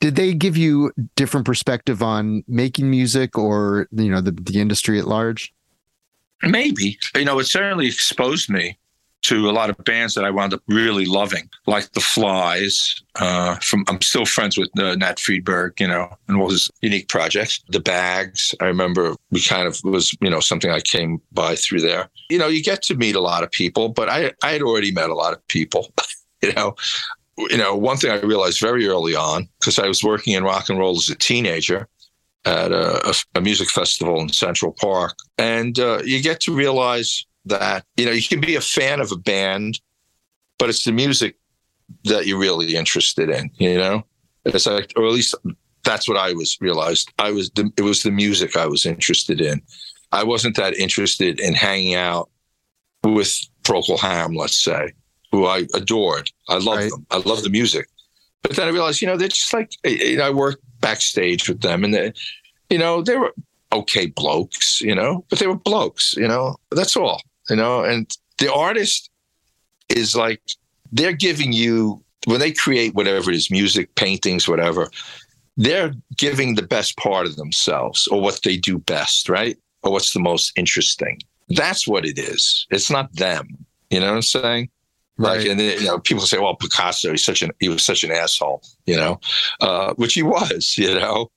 Did 0.01 0.17
they 0.17 0.35
give 0.35 0.57
you 0.57 0.93
different 1.17 1.47
perspective 1.47 2.03
on 2.03 2.45
making 2.47 2.91
music 2.91 3.39
or 3.39 3.89
you 3.93 4.11
know 4.11 4.21
the 4.21 4.33
the 4.33 4.61
industry 4.61 4.99
at 4.99 5.07
large? 5.07 5.53
Maybe. 6.43 6.99
You 7.17 7.25
know, 7.25 7.39
it 7.39 7.45
certainly 7.45 7.87
exposed 7.87 8.51
me 8.51 8.79
to 9.25 9.49
a 9.49 9.53
lot 9.53 9.71
of 9.71 9.77
bands 9.85 10.15
that 10.15 10.25
I 10.25 10.31
wound 10.31 10.53
up 10.53 10.63
really 10.69 11.07
loving, 11.07 11.49
like 11.67 11.91
The 11.93 12.01
Flies. 12.01 13.03
Uh, 13.17 13.57
from 13.57 13.85
I'm 13.89 14.01
still 14.03 14.27
friends 14.27 14.59
with 14.59 14.69
uh, 14.79 14.95
Nat 14.97 15.17
Freedberg, 15.17 15.81
you 15.81 15.89
know, 15.89 16.09
and 16.29 16.37
all 16.37 16.51
his 16.51 16.71
unique 16.83 17.09
projects. 17.09 17.63
The 17.69 17.81
Bags, 17.81 18.55
I 18.61 18.67
remember 18.67 19.15
we 19.31 19.41
kind 19.41 19.67
of 19.67 19.81
was, 19.83 20.13
you 20.21 20.29
know, 20.29 20.41
something 20.41 20.71
I 20.71 20.81
came 20.81 21.21
by 21.33 21.57
through 21.57 21.81
there. 21.81 22.09
You 22.29 22.39
know, 22.39 22.49
you 22.49 22.63
get 22.63 22.83
to 22.83 22.97
meet 22.97 23.17
a 23.17 23.21
lot 23.21 23.43
of 23.43 23.51
people, 23.51 23.89
but 23.89 24.09
I 24.09 24.33
I 24.43 24.53
had 24.53 24.63
already 24.63 24.93
met 24.93 25.11
a 25.11 25.15
lot 25.15 25.33
of 25.33 25.47
people. 25.49 25.93
you 26.43 26.53
know, 26.53 26.75
you 27.39 27.57
know, 27.57 27.75
one 27.75 27.97
thing 27.97 28.11
I 28.11 28.21
realized 28.21 28.61
very 28.61 28.87
early 28.87 29.15
on 29.15 29.49
because 29.59 29.79
I 29.79 29.89
was 29.89 30.05
working 30.05 30.35
in 30.35 30.45
rock 30.45 30.69
and 30.69 30.79
roll 30.79 30.97
as 30.97 31.09
a 31.09 31.17
teenager 31.17 31.89
at 32.45 32.73
a, 32.73 33.09
a, 33.09 33.15
a 33.37 33.41
music 33.41 33.71
festival 33.71 34.21
in 34.21 34.29
Central 34.29 34.73
Park, 34.73 35.17
and 35.39 35.79
uh, 35.79 36.03
you 36.05 36.21
get 36.21 36.41
to 36.41 36.55
realize 36.55 37.25
that 37.47 37.85
you 37.97 38.07
know 38.07 38.13
you 38.13 38.27
can 38.27 38.41
be 38.41 38.57
a 38.57 38.61
fan 38.61 39.01
of 39.01 39.13
a 39.13 39.17
band, 39.17 39.81
but 40.59 40.69
it's 40.69 40.85
the 40.85 40.93
music 40.93 41.37
that 42.05 42.27
you're 42.27 42.39
really 42.39 42.77
interested 42.77 43.29
in. 43.29 43.51
You 43.59 43.79
know, 43.79 44.07
it's 44.45 44.67
like, 44.67 44.93
or 44.97 45.07
at 45.07 45.13
least 45.13 45.35
that's 45.85 46.09
what 46.09 46.19
I 46.19 46.33
was 46.33 46.57
realized. 46.61 47.13
I 47.19 47.31
was 47.31 47.51
the, 47.51 47.71
it 47.77 47.83
was 47.83 48.03
the 48.03 48.11
music 48.11 48.57
I 48.57 48.67
was 48.67 48.87
interested 48.87 49.41
in. 49.41 49.63
I 50.13 50.25
wasn't 50.25 50.57
that 50.57 50.75
interested 50.75 51.41
in 51.41 51.55
hanging 51.55 51.95
out 51.95 52.31
with 53.03 53.47
Procol 53.65 53.99
Harum, 53.99 54.35
let's 54.35 54.63
say, 54.63 54.93
who 55.33 55.47
I 55.47 55.67
adored. 55.75 56.31
I 56.49 56.59
love 56.59 56.79
right. 56.79 56.91
them. 56.91 57.07
I 57.11 57.19
love 57.19 57.43
the 57.43 57.51
music. 57.51 57.89
But 58.43 58.57
then 58.57 58.69
I 58.69 58.71
realized, 58.71 59.01
you 59.01 59.09
know, 59.09 59.17
they're 59.17 59.29
just 59.29 59.53
like 59.53 59.73
you 59.85 60.19
know, 60.19 60.27
I 60.27 60.31
worked 60.31 60.63
backstage 60.81 61.49
with 61.49 61.63
them, 61.63 61.85
and 61.85 61.95
they, 61.95 62.13
you 62.71 62.79
know, 62.79 63.03
they 63.03 63.17
were 63.17 63.35
okay 63.73 64.07
blokes, 64.07 64.81
you 64.81 64.95
know, 64.95 65.25
but 65.31 65.39
they 65.39 65.47
were 65.47 65.57
blokes, 65.57 66.15
you 66.17 66.29
know. 66.29 66.57
That's 66.71 66.97
all 66.97 67.21
you 67.51 67.57
know, 67.57 67.85
and 67.85 68.17
the 68.39 68.53
artist 68.53 69.11
is 69.89 70.17
like 70.17 70.41
they're 70.93 71.13
giving 71.13 71.53
you 71.53 72.03
when 72.27 72.41
they 72.41 72.53
create 72.53 72.95
whatever 72.95 73.31
it 73.31 73.37
is, 73.37 73.51
music, 73.51 73.95
paintings, 73.97 74.49
whatever, 74.49 74.91
they're 75.57 75.93
giving 76.17 76.55
the 76.55 76.63
best 76.63 76.97
part 76.97 77.27
of 77.27 77.37
themselves 77.37 78.07
or 78.09 78.21
what 78.21 78.41
they 78.43 78.57
do 78.57 78.79
best, 78.79 79.29
right? 79.29 79.57
Or 79.83 79.93
what's 79.93 80.15
the 80.15 80.21
most 80.21 80.53
interesting. 80.57 81.21
That's 81.51 81.87
what 81.87 82.07
it 82.07 82.19
is. 82.19 82.67
It's 82.71 82.91
not 82.91 83.15
them. 83.15 83.49
You 83.91 84.01
know 84.01 84.07
what 84.07 84.17
I'm 84.17 84.23
saying? 84.23 84.71
Right. 85.17 85.39
Like, 85.39 85.47
and 85.47 85.61
then, 85.61 85.79
you 85.79 85.87
know, 85.87 86.01
people 86.01 86.25
say, 86.25 86.39
"Well, 86.39 86.57
Picasso, 86.57 87.11
he's 87.11 87.25
such 87.25 87.43
an 87.43 87.53
he 87.61 87.69
was 87.69 87.85
such 87.85 88.03
an 88.03 88.11
asshole," 88.11 88.63
you 88.87 88.97
know, 88.97 89.21
uh, 89.61 89.95
which 89.95 90.15
he 90.15 90.25
was, 90.25 90.75
you 90.77 90.93
know. 90.93 91.31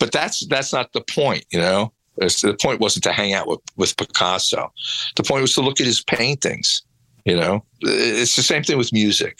But 0.00 0.10
that's 0.10 0.44
that's 0.48 0.72
not 0.72 0.92
the 0.92 1.02
point, 1.02 1.44
you 1.52 1.60
know. 1.60 1.92
The 2.16 2.56
point 2.60 2.80
wasn't 2.80 3.04
to 3.04 3.12
hang 3.12 3.34
out 3.34 3.46
with, 3.46 3.60
with 3.76 3.96
Picasso. 3.96 4.72
The 5.16 5.22
point 5.22 5.42
was 5.42 5.54
to 5.54 5.60
look 5.60 5.80
at 5.80 5.86
his 5.86 6.02
paintings. 6.02 6.82
You 7.24 7.36
know, 7.36 7.64
it's 7.80 8.36
the 8.36 8.42
same 8.42 8.62
thing 8.62 8.78
with 8.78 8.92
music. 8.92 9.38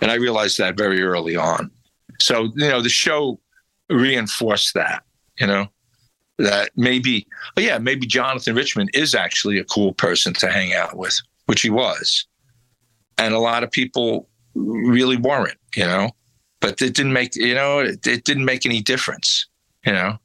And 0.00 0.10
I 0.10 0.14
realized 0.14 0.56
that 0.58 0.76
very 0.76 1.02
early 1.02 1.36
on. 1.36 1.70
So, 2.18 2.44
you 2.54 2.68
know, 2.68 2.80
the 2.80 2.88
show 2.88 3.38
reinforced 3.90 4.72
that, 4.72 5.02
you 5.38 5.46
know, 5.46 5.68
that 6.38 6.70
maybe, 6.76 7.26
oh 7.56 7.60
yeah, 7.60 7.76
maybe 7.76 8.06
Jonathan 8.06 8.54
Richman 8.54 8.88
is 8.94 9.14
actually 9.14 9.58
a 9.58 9.64
cool 9.64 9.92
person 9.92 10.32
to 10.34 10.48
hang 10.48 10.72
out 10.72 10.96
with, 10.96 11.20
which 11.44 11.60
he 11.60 11.68
was. 11.68 12.26
And 13.18 13.34
a 13.34 13.38
lot 13.38 13.62
of 13.62 13.70
people 13.70 14.28
really 14.54 15.16
weren't, 15.16 15.58
you 15.74 15.84
know, 15.84 16.10
but 16.60 16.80
it 16.80 16.94
didn't 16.94 17.12
make, 17.12 17.36
you 17.36 17.54
know, 17.54 17.80
it, 17.80 18.06
it 18.06 18.24
didn't 18.24 18.46
make 18.46 18.64
any 18.64 18.80
difference, 18.80 19.46
you 19.84 19.92
know. 19.92 20.18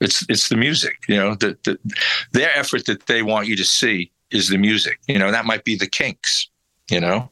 It's 0.00 0.24
it's 0.28 0.48
the 0.48 0.56
music, 0.56 0.96
you 1.08 1.16
know. 1.16 1.34
The, 1.34 1.58
the, 1.64 1.78
their 2.32 2.56
effort 2.56 2.86
that 2.86 3.06
they 3.06 3.22
want 3.22 3.48
you 3.48 3.56
to 3.56 3.64
see 3.64 4.10
is 4.30 4.48
the 4.48 4.56
music. 4.56 4.98
You 5.08 5.18
know, 5.18 5.30
that 5.30 5.44
might 5.44 5.64
be 5.64 5.76
the 5.76 5.86
Kinks. 5.86 6.48
You 6.90 7.00
know, 7.00 7.30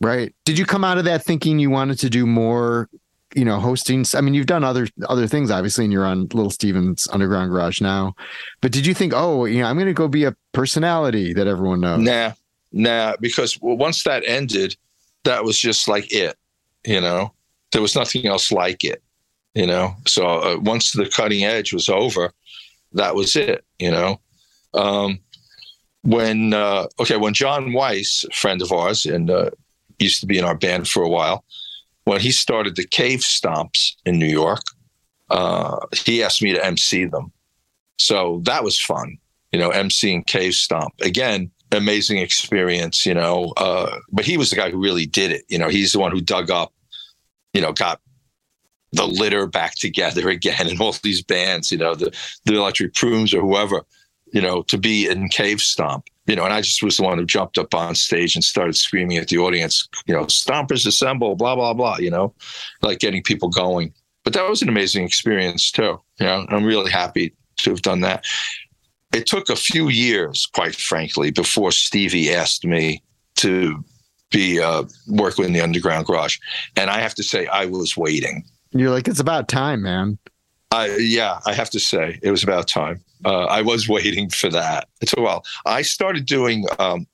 right? 0.00 0.34
Did 0.44 0.58
you 0.58 0.66
come 0.66 0.84
out 0.84 0.98
of 0.98 1.04
that 1.04 1.24
thinking 1.24 1.58
you 1.58 1.70
wanted 1.70 1.98
to 2.00 2.10
do 2.10 2.26
more? 2.26 2.88
You 3.34 3.44
know, 3.44 3.58
hosting. 3.58 4.04
I 4.14 4.20
mean, 4.20 4.34
you've 4.34 4.46
done 4.46 4.64
other 4.64 4.86
other 5.08 5.26
things, 5.26 5.50
obviously, 5.50 5.84
and 5.84 5.92
you're 5.92 6.04
on 6.04 6.22
Little 6.22 6.50
Steven's 6.50 7.08
Underground 7.08 7.50
Garage 7.50 7.80
now. 7.80 8.14
But 8.60 8.72
did 8.72 8.84
you 8.84 8.92
think, 8.92 9.12
oh, 9.14 9.46
you 9.46 9.60
know, 9.60 9.66
I'm 9.66 9.76
going 9.76 9.86
to 9.86 9.94
go 9.94 10.08
be 10.08 10.24
a 10.24 10.36
personality 10.52 11.32
that 11.32 11.46
everyone 11.46 11.80
knows? 11.80 12.00
Nah, 12.00 12.32
nah. 12.72 13.14
Because 13.20 13.58
once 13.62 14.02
that 14.02 14.24
ended, 14.26 14.76
that 15.24 15.44
was 15.44 15.58
just 15.58 15.88
like 15.88 16.12
it. 16.12 16.36
You 16.84 17.00
know, 17.00 17.32
there 17.72 17.82
was 17.82 17.94
nothing 17.94 18.26
else 18.26 18.50
like 18.52 18.84
it 18.84 19.02
you 19.54 19.66
know. 19.66 19.94
So 20.06 20.26
uh, 20.26 20.58
once 20.60 20.92
the 20.92 21.08
cutting 21.08 21.44
edge 21.44 21.72
was 21.72 21.88
over, 21.88 22.32
that 22.92 23.14
was 23.14 23.36
it, 23.36 23.64
you 23.78 23.90
know. 23.90 24.20
Um, 24.74 25.20
when 26.02 26.54
uh, 26.54 26.86
okay, 26.98 27.16
when 27.16 27.34
Jon 27.34 27.72
Weiss, 27.72 28.24
a 28.24 28.34
friend 28.34 28.62
of 28.62 28.72
ours, 28.72 29.06
and 29.06 29.30
uh, 29.30 29.50
used 29.98 30.20
to 30.20 30.26
be 30.26 30.38
in 30.38 30.44
our 30.44 30.56
band 30.56 30.88
for 30.88 31.02
a 31.02 31.08
while, 31.08 31.44
when 32.04 32.20
he 32.20 32.30
started 32.30 32.76
the 32.76 32.86
Cave 32.86 33.20
Stomps 33.20 33.94
in 34.06 34.18
New 34.18 34.26
York, 34.26 34.62
uh, 35.30 35.78
he 35.92 36.22
asked 36.22 36.42
me 36.42 36.52
to 36.52 36.64
MC 36.64 37.04
them. 37.04 37.32
So 37.98 38.40
that 38.44 38.64
was 38.64 38.80
fun, 38.80 39.18
you 39.52 39.58
know, 39.58 39.70
MC 39.70 40.14
and 40.14 40.26
Cave 40.26 40.54
Stomp. 40.54 40.94
Again, 41.02 41.50
amazing 41.72 42.18
experience, 42.18 43.04
you 43.04 43.14
know. 43.14 43.52
Uh, 43.56 43.98
but 44.10 44.24
he 44.24 44.36
was 44.36 44.50
the 44.50 44.56
guy 44.56 44.70
who 44.70 44.82
really 44.82 45.06
did 45.06 45.30
it. 45.30 45.44
You 45.48 45.58
know, 45.58 45.68
he's 45.68 45.92
the 45.92 45.98
one 45.98 46.10
who 46.10 46.20
dug 46.20 46.50
up, 46.50 46.72
you 47.52 47.60
know, 47.60 47.72
got 47.72 48.00
the 48.92 49.06
litter 49.06 49.46
back 49.46 49.74
together 49.74 50.28
again 50.30 50.68
and 50.68 50.80
all 50.80 50.94
these 51.02 51.22
bands, 51.22 51.70
you 51.70 51.78
know, 51.78 51.94
the, 51.94 52.14
the 52.44 52.56
Electric 52.56 52.94
Prunes 52.94 53.34
or 53.34 53.40
whoever, 53.40 53.82
you 54.32 54.40
know, 54.40 54.62
to 54.62 54.78
be 54.78 55.08
in 55.08 55.28
Cave 55.28 55.60
Stomp. 55.60 56.04
You 56.26 56.36
know, 56.36 56.44
and 56.44 56.54
I 56.54 56.60
just 56.60 56.82
was 56.82 56.96
the 56.96 57.02
one 57.02 57.18
who 57.18 57.24
jumped 57.24 57.58
up 57.58 57.74
on 57.74 57.96
stage 57.96 58.36
and 58.36 58.44
started 58.44 58.76
screaming 58.76 59.16
at 59.16 59.28
the 59.28 59.38
audience, 59.38 59.88
you 60.06 60.14
know, 60.14 60.26
Stompers 60.26 60.86
assemble, 60.86 61.34
blah, 61.34 61.56
blah, 61.56 61.74
blah, 61.74 61.96
you 61.98 62.10
know, 62.10 62.32
like 62.82 63.00
getting 63.00 63.22
people 63.22 63.48
going. 63.48 63.92
But 64.22 64.34
that 64.34 64.48
was 64.48 64.62
an 64.62 64.68
amazing 64.68 65.04
experience 65.04 65.72
too. 65.72 65.98
You 66.20 66.26
know, 66.26 66.46
I'm 66.50 66.64
really 66.64 66.90
happy 66.90 67.34
to 67.58 67.70
have 67.70 67.82
done 67.82 68.00
that. 68.02 68.24
It 69.12 69.26
took 69.26 69.48
a 69.48 69.56
few 69.56 69.88
years, 69.88 70.46
quite 70.54 70.76
frankly, 70.76 71.32
before 71.32 71.72
Stevie 71.72 72.32
asked 72.32 72.64
me 72.64 73.02
to 73.36 73.82
be 74.30 74.60
uh, 74.60 74.84
working 75.08 75.46
in 75.46 75.52
the 75.52 75.60
Underground 75.60 76.06
Garage, 76.06 76.38
and 76.76 76.90
I 76.90 77.00
have 77.00 77.14
to 77.16 77.22
say 77.22 77.46
I 77.48 77.66
was 77.66 77.96
waiting. 77.96 78.44
You're 78.72 78.90
like, 78.90 79.08
it's 79.08 79.20
about 79.20 79.48
time, 79.48 79.82
man. 79.82 80.18
I, 80.70 80.96
yeah, 80.98 81.40
I 81.46 81.52
have 81.52 81.70
to 81.70 81.80
say 81.80 82.20
it 82.22 82.30
was 82.30 82.44
about 82.44 82.68
time. 82.68 83.02
Uh, 83.24 83.44
I 83.46 83.62
was 83.62 83.88
waiting 83.88 84.30
for 84.30 84.48
that. 84.50 84.88
It 85.00 85.08
took 85.08 85.18
a 85.18 85.22
while. 85.22 85.44
I 85.66 85.82
started 85.82 86.26
doing 86.26 86.66
um, 86.78 87.06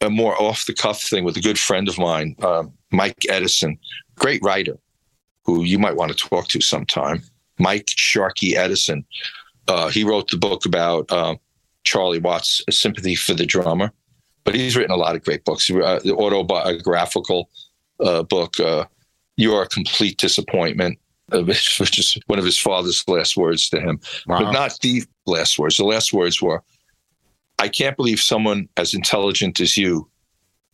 a 0.00 0.10
more 0.10 0.40
off 0.40 0.66
the 0.66 0.74
cuff 0.74 1.00
thing 1.02 1.24
with 1.24 1.36
a 1.36 1.40
good 1.40 1.58
friend 1.58 1.88
of 1.88 1.98
mine, 1.98 2.34
uh, 2.42 2.64
Mike 2.90 3.24
Edison, 3.28 3.78
great 4.16 4.42
writer, 4.42 4.76
who 5.44 5.62
you 5.62 5.78
might 5.78 5.96
want 5.96 6.10
to 6.10 6.16
talk 6.16 6.48
to 6.48 6.60
sometime. 6.60 7.22
Mike 7.58 7.90
Sharkey 7.90 8.56
Edison. 8.56 9.04
Uh, 9.68 9.88
he 9.88 10.02
wrote 10.02 10.30
the 10.30 10.36
book 10.36 10.64
about 10.64 11.10
uh, 11.12 11.36
Charlie 11.84 12.18
Watts' 12.18 12.62
Sympathy 12.70 13.14
for 13.14 13.34
the 13.34 13.46
Drummer, 13.46 13.92
but 14.44 14.54
he's 14.54 14.76
written 14.76 14.90
a 14.90 14.96
lot 14.96 15.14
of 15.14 15.24
great 15.24 15.44
books. 15.44 15.70
Uh, 15.70 16.00
the 16.02 16.14
autobiographical 16.14 17.48
uh, 18.00 18.22
book, 18.22 18.56
uh, 19.40 19.42
"You're 19.42 19.62
a 19.62 19.68
Complete 19.68 20.18
Disappointment," 20.18 20.98
which 21.32 21.98
is 21.98 22.18
one 22.26 22.38
of 22.38 22.44
his 22.44 22.58
father's 22.58 23.06
last 23.08 23.36
words 23.36 23.68
to 23.70 23.80
him, 23.80 24.00
wow. 24.26 24.40
but 24.40 24.52
not 24.52 24.78
the 24.80 25.04
last 25.26 25.58
words. 25.58 25.76
The 25.76 25.84
last 25.84 26.12
words 26.12 26.40
were, 26.40 26.62
"I 27.58 27.68
can't 27.68 27.96
believe 27.96 28.20
someone 28.20 28.68
as 28.76 28.94
intelligent 28.94 29.60
as 29.60 29.76
you 29.76 30.08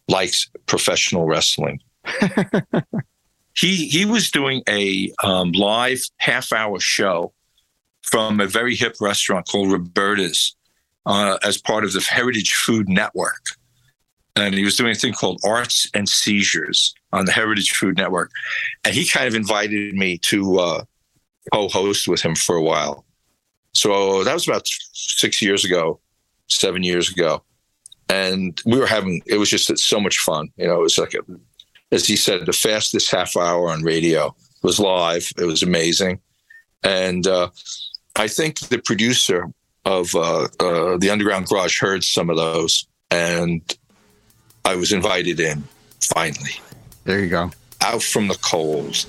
likes 0.09 0.51
professional 0.67 1.27
wrestling." 1.27 1.81
he 3.55 3.87
he 3.89 4.05
was 4.05 4.31
doing 4.31 4.63
a 4.69 5.13
um, 5.23 5.53
live 5.53 6.03
half 6.19 6.53
hour 6.53 6.79
show 6.81 7.33
from 8.03 8.41
a 8.41 8.47
very 8.47 8.77
hip 8.77 8.97
restaurant 9.01 9.49
called 9.49 9.73
Roberta's 9.73 10.57
uh, 11.07 11.39
as 11.43 11.59
part 11.59 11.85
of 11.85 11.93
the 11.93 12.01
Heritage 12.01 12.55
Food 12.55 12.89
Network. 12.89 13.45
And 14.37 14.55
he 14.55 14.65
was 14.65 14.77
doing 14.77 14.93
a 14.93 14.95
thing 14.95 15.15
called 15.15 15.41
Arts 15.45 15.89
and 15.95 16.09
Seizures 16.09 16.95
on 17.17 17.25
the 17.25 17.33
Heritage 17.33 17.71
Food 17.71 17.97
Network. 17.97 18.31
And 18.85 18.95
he 18.95 19.07
kind 19.07 19.27
of 19.27 19.35
invited 19.35 19.95
me 19.95 20.19
to 20.19 20.59
uh, 20.59 20.85
co 21.53 21.69
host 21.69 22.09
with 22.09 22.21
him 22.21 22.35
for 22.35 22.57
a 22.57 22.63
while. 22.63 23.05
So 23.73 24.25
that 24.25 24.35
was 24.35 24.47
about 24.49 24.67
six 24.93 25.43
years 25.43 25.65
ago, 25.65 26.01
seven 26.49 26.83
years 26.83 27.11
ago. 27.11 27.43
And 28.09 28.61
we 28.65 28.79
were 28.79 28.87
having, 28.87 29.23
it 29.27 29.39
was 29.39 29.51
just 29.51 29.77
so 29.79 30.01
much 30.01 30.19
fun. 30.19 30.49
You 30.57 30.69
know, 30.69 30.77
it 30.77 30.83
was 30.83 30.99
like, 30.99 31.15
a, 31.15 31.21
as 31.91 32.07
he 32.07 32.17
said, 32.17 32.47
the 32.47 32.53
fastest 32.53 33.11
half 33.11 33.37
hour 33.37 33.71
on 33.71 33.83
radio. 33.83 34.35
Was 34.63 34.81
live, 34.81 35.31
it 35.39 35.45
was 35.45 35.63
amazing. 35.63 36.19
And 36.83 37.27
uh, 37.27 37.51
I 38.17 38.27
think 38.27 38.59
the 38.61 38.79
producer 38.79 39.47
of 39.85 40.13
uh, 40.15 40.49
uh, 40.59 40.97
the 40.99 41.11
Underground 41.11 41.47
Garage 41.47 41.81
heard 41.81 42.03
some 42.03 42.31
of 42.31 42.37
those, 42.37 42.87
and 43.11 43.63
I 44.65 44.75
was 44.75 44.93
invited 44.93 45.39
in 45.39 45.63
finally. 46.01 46.55
There 47.07 47.21
you 47.21 47.29
go. 47.29 47.53
Out 47.83 48.03
from 48.03 48.27
the 48.27 48.35
coals. 48.35 49.05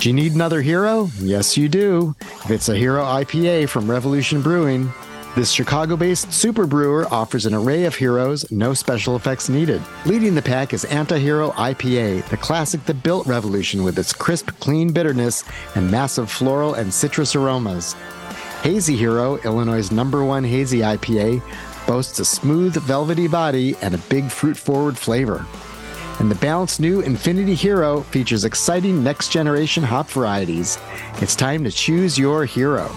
Do 0.00 0.08
you 0.08 0.12
need 0.12 0.34
another 0.34 0.60
hero? 0.60 1.08
Yes, 1.20 1.56
you 1.56 1.68
do. 1.68 2.16
If 2.20 2.50
it's 2.50 2.68
a 2.68 2.76
hero 2.76 3.04
IPA 3.04 3.68
from 3.68 3.88
Revolution 3.88 4.42
Brewing, 4.42 4.92
this 5.36 5.52
Chicago 5.52 5.96
based 5.96 6.32
super 6.32 6.66
brewer 6.66 7.06
offers 7.12 7.46
an 7.46 7.54
array 7.54 7.84
of 7.84 7.94
heroes, 7.94 8.50
no 8.50 8.74
special 8.74 9.14
effects 9.14 9.48
needed. 9.48 9.80
Leading 10.06 10.34
the 10.34 10.42
pack 10.42 10.74
is 10.74 10.84
Antihero 10.86 11.52
IPA, 11.52 12.28
the 12.30 12.36
classic 12.36 12.84
that 12.86 13.04
built 13.04 13.28
Revolution 13.28 13.84
with 13.84 13.96
its 13.96 14.12
crisp, 14.12 14.50
clean 14.58 14.92
bitterness 14.92 15.44
and 15.76 15.88
massive 15.88 16.28
floral 16.28 16.74
and 16.74 16.92
citrus 16.92 17.36
aromas. 17.36 17.94
Hazy 18.62 18.96
Hero, 18.96 19.38
Illinois' 19.38 19.90
number 19.90 20.22
one 20.24 20.44
hazy 20.44 20.80
IPA, 20.80 21.40
boasts 21.90 22.20
a 22.20 22.24
smooth, 22.24 22.76
velvety 22.76 23.26
body 23.26 23.74
and 23.82 23.96
a 23.96 23.98
big 24.08 24.30
fruit 24.30 24.56
forward 24.56 24.96
flavor. 24.96 25.44
And 26.20 26.30
the 26.30 26.36
balanced 26.36 26.78
new 26.78 27.00
Infinity 27.00 27.56
Hero 27.56 28.02
features 28.02 28.44
exciting 28.44 29.02
next 29.02 29.32
generation 29.32 29.82
hop 29.82 30.08
varieties. 30.08 30.78
It's 31.16 31.34
time 31.34 31.64
to 31.64 31.70
choose 31.72 32.16
your 32.16 32.44
hero. 32.44 32.88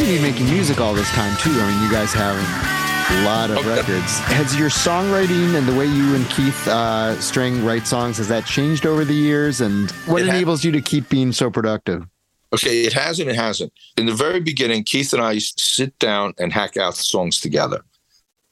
Continue 0.00 0.22
making 0.22 0.46
music 0.46 0.80
all 0.80 0.94
this 0.94 1.10
time 1.10 1.36
too. 1.36 1.50
I 1.50 1.70
mean, 1.70 1.82
you 1.84 1.92
guys 1.92 2.14
have 2.14 2.34
a 2.34 3.24
lot 3.26 3.50
of 3.50 3.58
okay. 3.58 3.68
records. 3.68 4.18
Has 4.20 4.58
your 4.58 4.70
songwriting 4.70 5.54
and 5.56 5.68
the 5.68 5.74
way 5.74 5.84
you 5.84 6.14
and 6.14 6.26
Keith 6.30 6.66
uh, 6.66 7.16
Streng 7.16 7.62
write 7.62 7.86
songs 7.86 8.16
has 8.16 8.26
that 8.28 8.46
changed 8.46 8.86
over 8.86 9.04
the 9.04 9.12
years? 9.12 9.60
And 9.60 9.90
what 10.06 10.22
it 10.22 10.28
enables 10.28 10.62
ha- 10.62 10.68
you 10.68 10.72
to 10.72 10.80
keep 10.80 11.10
being 11.10 11.32
so 11.32 11.50
productive? 11.50 12.06
Okay, 12.50 12.84
it 12.86 12.94
has 12.94 13.20
and 13.20 13.28
it 13.28 13.36
hasn't. 13.36 13.74
In 13.98 14.06
the 14.06 14.14
very 14.14 14.40
beginning, 14.40 14.84
Keith 14.84 15.12
and 15.12 15.20
I 15.20 15.36
sit 15.36 15.98
down 15.98 16.32
and 16.38 16.50
hack 16.50 16.78
out 16.78 16.96
songs 16.96 17.38
together. 17.38 17.82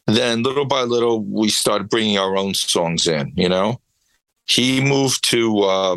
Then, 0.06 0.42
little 0.42 0.66
by 0.66 0.82
little, 0.82 1.22
we 1.22 1.48
started 1.48 1.88
bringing 1.88 2.18
our 2.18 2.36
own 2.36 2.52
songs 2.52 3.06
in. 3.06 3.32
You 3.36 3.48
know, 3.48 3.80
he 4.44 4.82
moved 4.82 5.26
to 5.30 5.60
uh, 5.60 5.96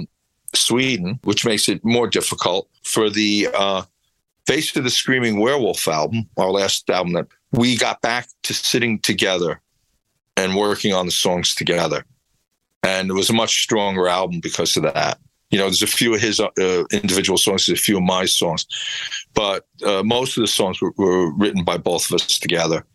Sweden, 0.56 1.20
which 1.26 1.46
makes 1.46 1.68
it 1.68 1.84
more 1.84 2.08
difficult 2.08 2.70
for 2.84 3.10
the 3.10 3.50
uh, 3.54 3.84
Face 4.48 4.76
of 4.76 4.84
the 4.84 4.90
Screaming 4.90 5.40
Werewolf 5.40 5.88
album, 5.88 6.28
our 6.38 6.50
last 6.50 6.90
album, 6.90 7.14
that 7.14 7.28
we 7.52 7.78
got 7.78 8.02
back 8.02 8.28
to 8.44 8.54
sitting 8.54 9.00
together 9.00 9.62
and 10.38 10.56
working 10.56 10.94
on 10.94 11.06
the 11.06 11.12
songs 11.12 11.54
together. 11.54 12.06
And 12.84 13.10
it 13.10 13.14
was 13.14 13.30
a 13.30 13.34
much 13.34 13.62
stronger 13.62 14.08
album 14.08 14.40
because 14.40 14.76
of 14.76 14.84
that. 14.84 15.20
You 15.52 15.60
know, 15.60 15.66
there's 15.66 15.84
a 15.84 15.88
few 15.88 16.16
of 16.16 16.22
his 16.22 16.40
uh, 16.40 16.84
individual 16.92 17.38
songs, 17.38 17.66
there's 17.66 17.80
a 17.80 17.84
few 17.84 17.98
of 17.98 18.04
my 18.04 18.26
songs, 18.26 18.66
but 19.34 19.68
uh, 19.86 20.02
most 20.02 20.38
of 20.38 20.42
the 20.42 20.48
songs 20.48 20.82
were, 20.82 20.94
were, 20.98 21.34
written 21.36 21.66
by 21.66 21.78
both 21.78 22.10
of 22.10 22.16
us 22.16 22.40
together. 22.40 22.86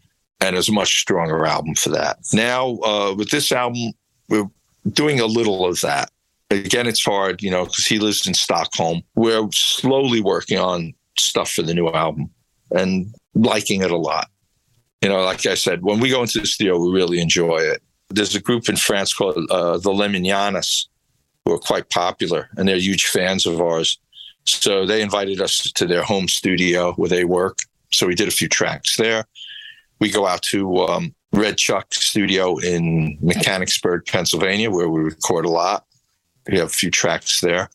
And 0.41 0.55
it 0.55 0.59
was 0.59 0.71
a 0.71 0.73
much 0.73 1.01
stronger 1.01 1.47
album 1.47 1.75
for 1.75 1.91
that. 1.91 2.19
Now, 2.33 2.79
uh, 2.79 3.15
with 3.15 3.31
this 3.31 3.53
album, 3.53 3.93
we're 4.29 4.49
doing 4.91 5.21
a 5.21 5.27
little 5.27 5.67
of 5.67 5.81
that. 5.83 6.11
Again, 6.51 6.87
it's 6.87 7.05
hard, 7.05 7.43
you 7.43 7.51
know, 7.51 7.65
because 7.65 7.87
he 7.87 7.99
lives 7.99 8.27
in 8.27 8.35
Stockholm. 8.35 9.03
We're 9.17 9.47
slowly 9.53 10.21
working 10.21 10.59
on 10.59 10.95
stuff 11.19 11.51
for 11.51 11.63
the 11.63 11.75
new 11.75 11.89
album 11.89 12.31
and 12.71 13.15
liking 13.35 13.83
it 13.83 13.91
a 13.91 13.97
lot. 13.97 14.29
You 15.03 15.09
know, 15.09 15.23
like 15.23 15.47
I 15.47 15.55
said, 15.55 15.83
when 15.83 16.01
we 16.01 16.11
go 16.11 16.23
into 16.23 16.41
the 16.41 16.47
studio, 16.47 16.79
we 16.79 16.93
really 16.93 17.21
enjoy 17.21 17.59
it. 17.59 17.83
There's 18.09 18.35
a 18.35 18.41
group 18.41 18.69
in 18.69 18.77
France 18.77 19.13
called 19.13 19.37
uh, 19.51 19.79
the 19.79 19.91
Limiñanas 19.91 20.87
who 21.45 21.53
are 21.53 21.59
quite 21.59 21.91
popular 21.91 22.49
and 22.57 22.69
they're 22.69 22.77
huge 22.77 23.07
fans 23.07 23.47
of 23.47 23.61
ours. 23.61 23.99
So 24.45 24.87
they 24.87 25.03
invited 25.03 25.41
us 25.41 25.59
to 25.73 25.87
their 25.87 26.03
home 26.03 26.29
studio 26.29 26.93
where 26.95 27.09
they 27.09 27.25
work. 27.25 27.59
So 27.93 28.07
we 28.07 28.15
did 28.15 28.29
a 28.29 28.33
few 28.33 28.49
tracks 28.49 28.97
there. 28.97 29.25
We 30.01 30.11
go 30.11 30.27
out 30.27 30.43
to 30.43 30.79
um, 30.79 31.15
Red 31.33 31.59
Chuck 31.59 31.93
Studio 31.93 32.59
in 32.59 33.19
Mechanicsburg, 33.21 34.07
Pennsylvania, 34.07 34.71
where 34.71 34.89
we 34.89 35.01
record 35.01 35.45
a 35.45 35.51
lot. 35.51 35.85
We 36.49 36.59
have 36.59 36.69
a 36.69 36.71
few 36.71 36.91
tracks 36.91 37.41
there. 37.41 37.71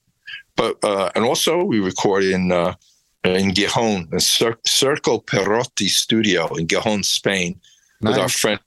But 0.56 0.78
uh, 0.84 1.12
and 1.16 1.26
also 1.26 1.64
we 1.64 1.80
record 1.80 2.24
in 2.24 2.52
uh, 2.52 2.76
in 3.24 3.52
Gijón, 3.52 4.10
the 4.10 4.20
Cir- 4.20 4.58
Circo 4.68 5.24
Perrotti 5.24 5.88
studio 5.88 6.48
in 6.56 6.68
Gijón, 6.68 7.06
Spain, 7.06 7.60
nice. 8.02 8.12
with 8.12 8.20
our 8.20 8.30
friend, 8.30 8.60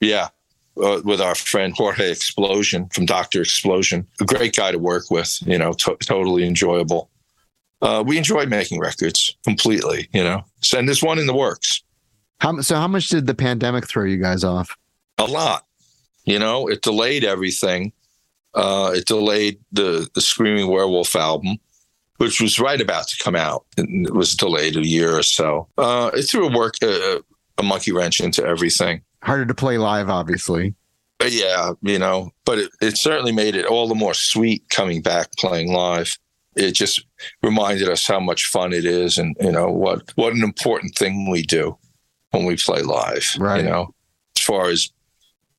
yeah, 0.00 0.28
uh, 0.82 1.00
with 1.04 1.20
our 1.20 1.34
friend 1.34 1.74
Jorge 1.76 2.10
Explosion 2.10 2.88
from 2.90 3.06
Doctor 3.06 3.40
Explosion. 3.40 4.06
A 4.20 4.24
great 4.24 4.54
guy 4.54 4.72
to 4.72 4.78
work 4.78 5.10
with, 5.10 5.38
you 5.46 5.58
know, 5.58 5.72
to- 5.74 5.96
totally 6.00 6.46
enjoyable. 6.46 7.10
Uh, 7.82 8.02
we 8.06 8.16
enjoy 8.16 8.46
making 8.46 8.80
records 8.80 9.36
completely, 9.44 10.08
you 10.12 10.22
know. 10.22 10.44
So, 10.60 10.78
and 10.78 10.88
there's 10.88 11.02
one 11.02 11.18
in 11.18 11.26
the 11.26 11.34
works. 11.34 11.82
How, 12.40 12.60
so, 12.60 12.76
how 12.76 12.88
much 12.88 13.08
did 13.08 13.26
the 13.26 13.34
pandemic 13.34 13.86
throw 13.86 14.04
you 14.04 14.18
guys 14.18 14.44
off? 14.44 14.76
A 15.18 15.24
lot. 15.24 15.66
You 16.24 16.38
know, 16.38 16.68
it 16.68 16.82
delayed 16.82 17.24
everything. 17.24 17.92
Uh, 18.54 18.92
it 18.94 19.06
delayed 19.06 19.58
the 19.72 20.08
the 20.14 20.20
Screaming 20.20 20.68
Werewolf 20.68 21.14
album 21.14 21.58
which 22.18 22.40
was 22.40 22.58
right 22.58 22.80
about 22.80 23.08
to 23.08 23.22
come 23.22 23.36
out. 23.36 23.64
And 23.76 24.06
it 24.06 24.14
was 24.14 24.34
delayed 24.34 24.76
a 24.76 24.86
year 24.86 25.16
or 25.16 25.22
so. 25.22 25.68
Uh, 25.78 26.10
it 26.14 26.22
threw 26.22 26.48
a 26.48 26.56
work 26.56 26.74
uh, 26.82 27.18
a 27.58 27.62
monkey 27.62 27.92
wrench 27.92 28.20
into 28.20 28.44
everything. 28.44 29.02
Harder 29.22 29.46
to 29.46 29.54
play 29.54 29.78
live, 29.78 30.08
obviously. 30.08 30.74
But 31.18 31.32
yeah, 31.32 31.72
you 31.82 31.98
know, 31.98 32.30
but 32.44 32.58
it, 32.58 32.70
it 32.80 32.98
certainly 32.98 33.32
made 33.32 33.56
it 33.56 33.66
all 33.66 33.88
the 33.88 33.94
more 33.94 34.14
sweet 34.14 34.68
coming 34.68 35.00
back 35.00 35.28
playing 35.38 35.72
live. 35.72 36.18
It 36.54 36.72
just 36.72 37.04
reminded 37.42 37.88
us 37.88 38.06
how 38.06 38.20
much 38.20 38.46
fun 38.46 38.72
it 38.72 38.84
is, 38.84 39.18
and 39.18 39.36
you 39.40 39.52
know 39.52 39.70
what 39.70 40.12
what 40.16 40.34
an 40.34 40.42
important 40.42 40.94
thing 40.94 41.30
we 41.30 41.42
do 41.42 41.76
when 42.30 42.44
we 42.44 42.56
play 42.56 42.82
live. 42.82 43.34
Right. 43.38 43.62
You 43.62 43.70
know, 43.70 43.94
as 44.36 44.44
far 44.44 44.68
as 44.68 44.90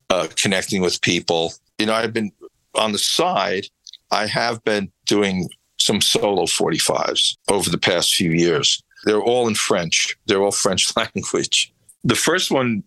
uh, 0.09 0.27
connecting 0.35 0.81
with 0.81 1.01
people. 1.01 1.53
You 1.79 1.87
know, 1.87 1.93
I've 1.93 2.13
been 2.13 2.31
on 2.75 2.91
the 2.91 2.97
side. 2.97 3.67
I 4.11 4.27
have 4.27 4.63
been 4.63 4.91
doing 5.05 5.49
some 5.79 6.01
solo 6.01 6.43
45s 6.43 7.37
over 7.49 7.69
the 7.69 7.77
past 7.77 8.13
few 8.13 8.31
years. 8.31 8.81
They're 9.05 9.21
all 9.21 9.47
in 9.47 9.55
French. 9.55 10.15
They're 10.25 10.41
all 10.41 10.51
French 10.51 10.95
language. 10.97 11.73
The 12.03 12.15
first 12.15 12.51
one, 12.51 12.83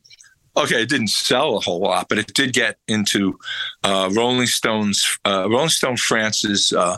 okay, 0.57 0.83
it 0.83 0.89
didn't 0.89 1.09
sell 1.09 1.57
a 1.57 1.61
whole 1.61 1.81
lot, 1.81 2.09
but 2.09 2.19
it 2.19 2.35
did 2.35 2.53
get 2.53 2.79
into 2.89 3.39
uh, 3.85 4.11
Rolling 4.13 4.47
Stones, 4.47 5.07
uh, 5.25 5.49
Rolling 5.49 5.69
Stone 5.69 5.97
France's 5.97 6.73
uh, 6.73 6.97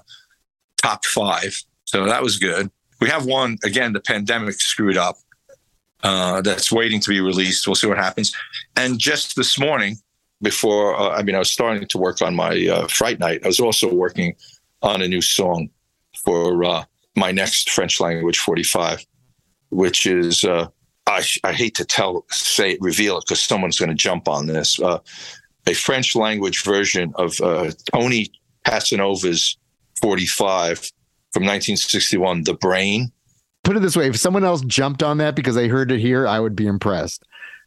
top 0.80 1.04
five. 1.04 1.62
So 1.84 2.04
that 2.06 2.22
was 2.22 2.38
good. 2.38 2.70
We 3.00 3.08
have 3.08 3.26
one 3.26 3.58
again. 3.64 3.92
The 3.92 4.00
pandemic 4.00 4.60
screwed 4.60 4.96
up. 4.96 5.16
Uh, 6.02 6.40
that's 6.40 6.72
waiting 6.72 7.00
to 7.00 7.08
be 7.10 7.20
released. 7.20 7.66
We'll 7.66 7.76
see 7.76 7.86
what 7.86 7.98
happens. 7.98 8.34
And 8.76 8.98
just 8.98 9.36
this 9.36 9.58
morning, 9.58 9.96
before 10.40 10.96
uh, 10.98 11.10
I 11.10 11.22
mean, 11.22 11.36
I 11.36 11.38
was 11.38 11.50
starting 11.50 11.86
to 11.86 11.98
work 11.98 12.20
on 12.22 12.34
my 12.34 12.66
uh, 12.66 12.88
Fright 12.88 13.20
Night. 13.20 13.40
I 13.44 13.46
was 13.46 13.60
also 13.60 13.92
working 13.92 14.34
on 14.82 15.00
a 15.00 15.08
new 15.08 15.22
song 15.22 15.70
for 16.24 16.64
uh, 16.64 16.84
my 17.16 17.32
next 17.32 17.70
French 17.70 18.00
language 18.00 18.38
45, 18.38 19.04
which 19.70 20.06
is 20.06 20.44
uh, 20.44 20.68
I, 21.06 21.22
I, 21.44 21.52
hate 21.52 21.74
to 21.76 21.84
tell, 21.84 22.24
say, 22.30 22.78
reveal 22.80 23.18
it 23.18 23.24
because 23.26 23.40
someone's 23.40 23.78
going 23.78 23.90
to 23.90 23.94
jump 23.94 24.28
on 24.28 24.46
this. 24.46 24.80
Uh, 24.80 24.98
a 25.66 25.74
French 25.74 26.16
language 26.16 26.64
version 26.64 27.12
of 27.16 27.40
uh, 27.40 27.70
Tony 27.92 28.32
Casanova's 28.66 29.56
45 30.00 30.78
from 31.32 31.44
1961, 31.44 32.44
The 32.44 32.54
Brain. 32.54 33.12
Put 33.64 33.76
it 33.76 33.80
this 33.80 33.96
way: 33.96 34.08
if 34.08 34.16
someone 34.16 34.44
else 34.44 34.60
jumped 34.62 35.02
on 35.04 35.18
that 35.18 35.36
because 35.36 35.56
I 35.56 35.68
heard 35.68 35.92
it 35.92 36.00
here, 36.00 36.26
I 36.26 36.40
would 36.40 36.56
be 36.56 36.66
impressed. 36.66 37.24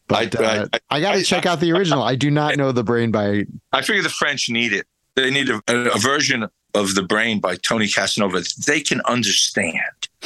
But 0.08 0.40
I, 0.40 0.44
uh, 0.44 0.68
I, 0.74 0.80
I 0.98 1.02
got 1.02 1.14
to 1.14 1.24
check 1.24 1.46
out 1.46 1.62
the 1.62 1.72
original. 1.72 2.04
I 2.04 2.16
do 2.16 2.30
not 2.30 2.58
know 2.58 2.72
the 2.72 2.84
brain 2.84 3.12
by. 3.12 3.46
I 3.72 3.82
figure 3.82 4.04
the 4.04 4.10
French 4.10 4.50
need 4.50 4.74
it. 4.74 4.88
They 5.16 5.32
need 5.32 5.50
a, 5.50 5.62
a 5.68 5.98
version 5.98 6.46
of 6.76 6.96
the 6.96 7.04
brain 7.04 7.40
by 7.40 7.56
Tony 7.56 7.88
Casanova. 7.88 8.44
They 8.66 8.82
can 8.82 9.02
understand. 9.02 9.80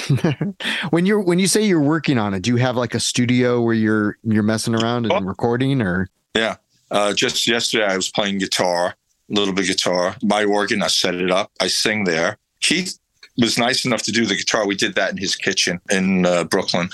when 0.90 1.06
you're 1.06 1.22
when 1.22 1.40
you 1.40 1.48
say 1.48 1.62
you're 1.62 1.82
working 1.82 2.18
on 2.18 2.34
it, 2.34 2.42
do 2.42 2.50
you 2.52 2.56
have 2.58 2.76
like 2.76 2.94
a 2.94 3.00
studio 3.00 3.62
where 3.62 3.74
you're 3.74 4.18
you're 4.24 4.44
messing 4.44 4.76
around 4.76 5.06
and 5.06 5.14
oh. 5.14 5.22
recording, 5.22 5.82
or? 5.82 6.10
Yeah, 6.36 6.58
uh, 6.92 7.14
just 7.14 7.48
yesterday 7.48 7.86
I 7.86 7.96
was 7.96 8.10
playing 8.10 8.40
guitar, 8.40 8.96
a 9.30 9.34
little 9.34 9.54
bit 9.54 9.68
guitar. 9.68 10.16
My 10.24 10.44
organ, 10.44 10.82
I 10.82 10.88
set 10.88 11.16
it 11.16 11.32
up. 11.32 11.52
I 11.60 11.68
sing 11.68 12.06
there. 12.06 12.38
Keith 12.62 12.98
was 13.38 13.58
nice 13.58 13.86
enough 13.86 14.02
to 14.04 14.12
do 14.12 14.26
the 14.26 14.36
guitar. 14.36 14.68
We 14.68 14.76
did 14.76 14.96
that 14.96 15.12
in 15.12 15.18
his 15.18 15.36
kitchen 15.36 15.80
in 15.90 16.26
uh, 16.26 16.46
Brooklyn, 16.46 16.90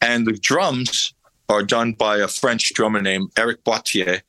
and 0.00 0.26
the 0.26 0.32
drums 0.32 1.14
are 1.48 1.62
done 1.62 1.92
by 1.92 2.18
a 2.18 2.28
French 2.28 2.72
drummer 2.74 3.00
named 3.00 3.30
Eric 3.36 3.64
Boitier, 3.64 4.20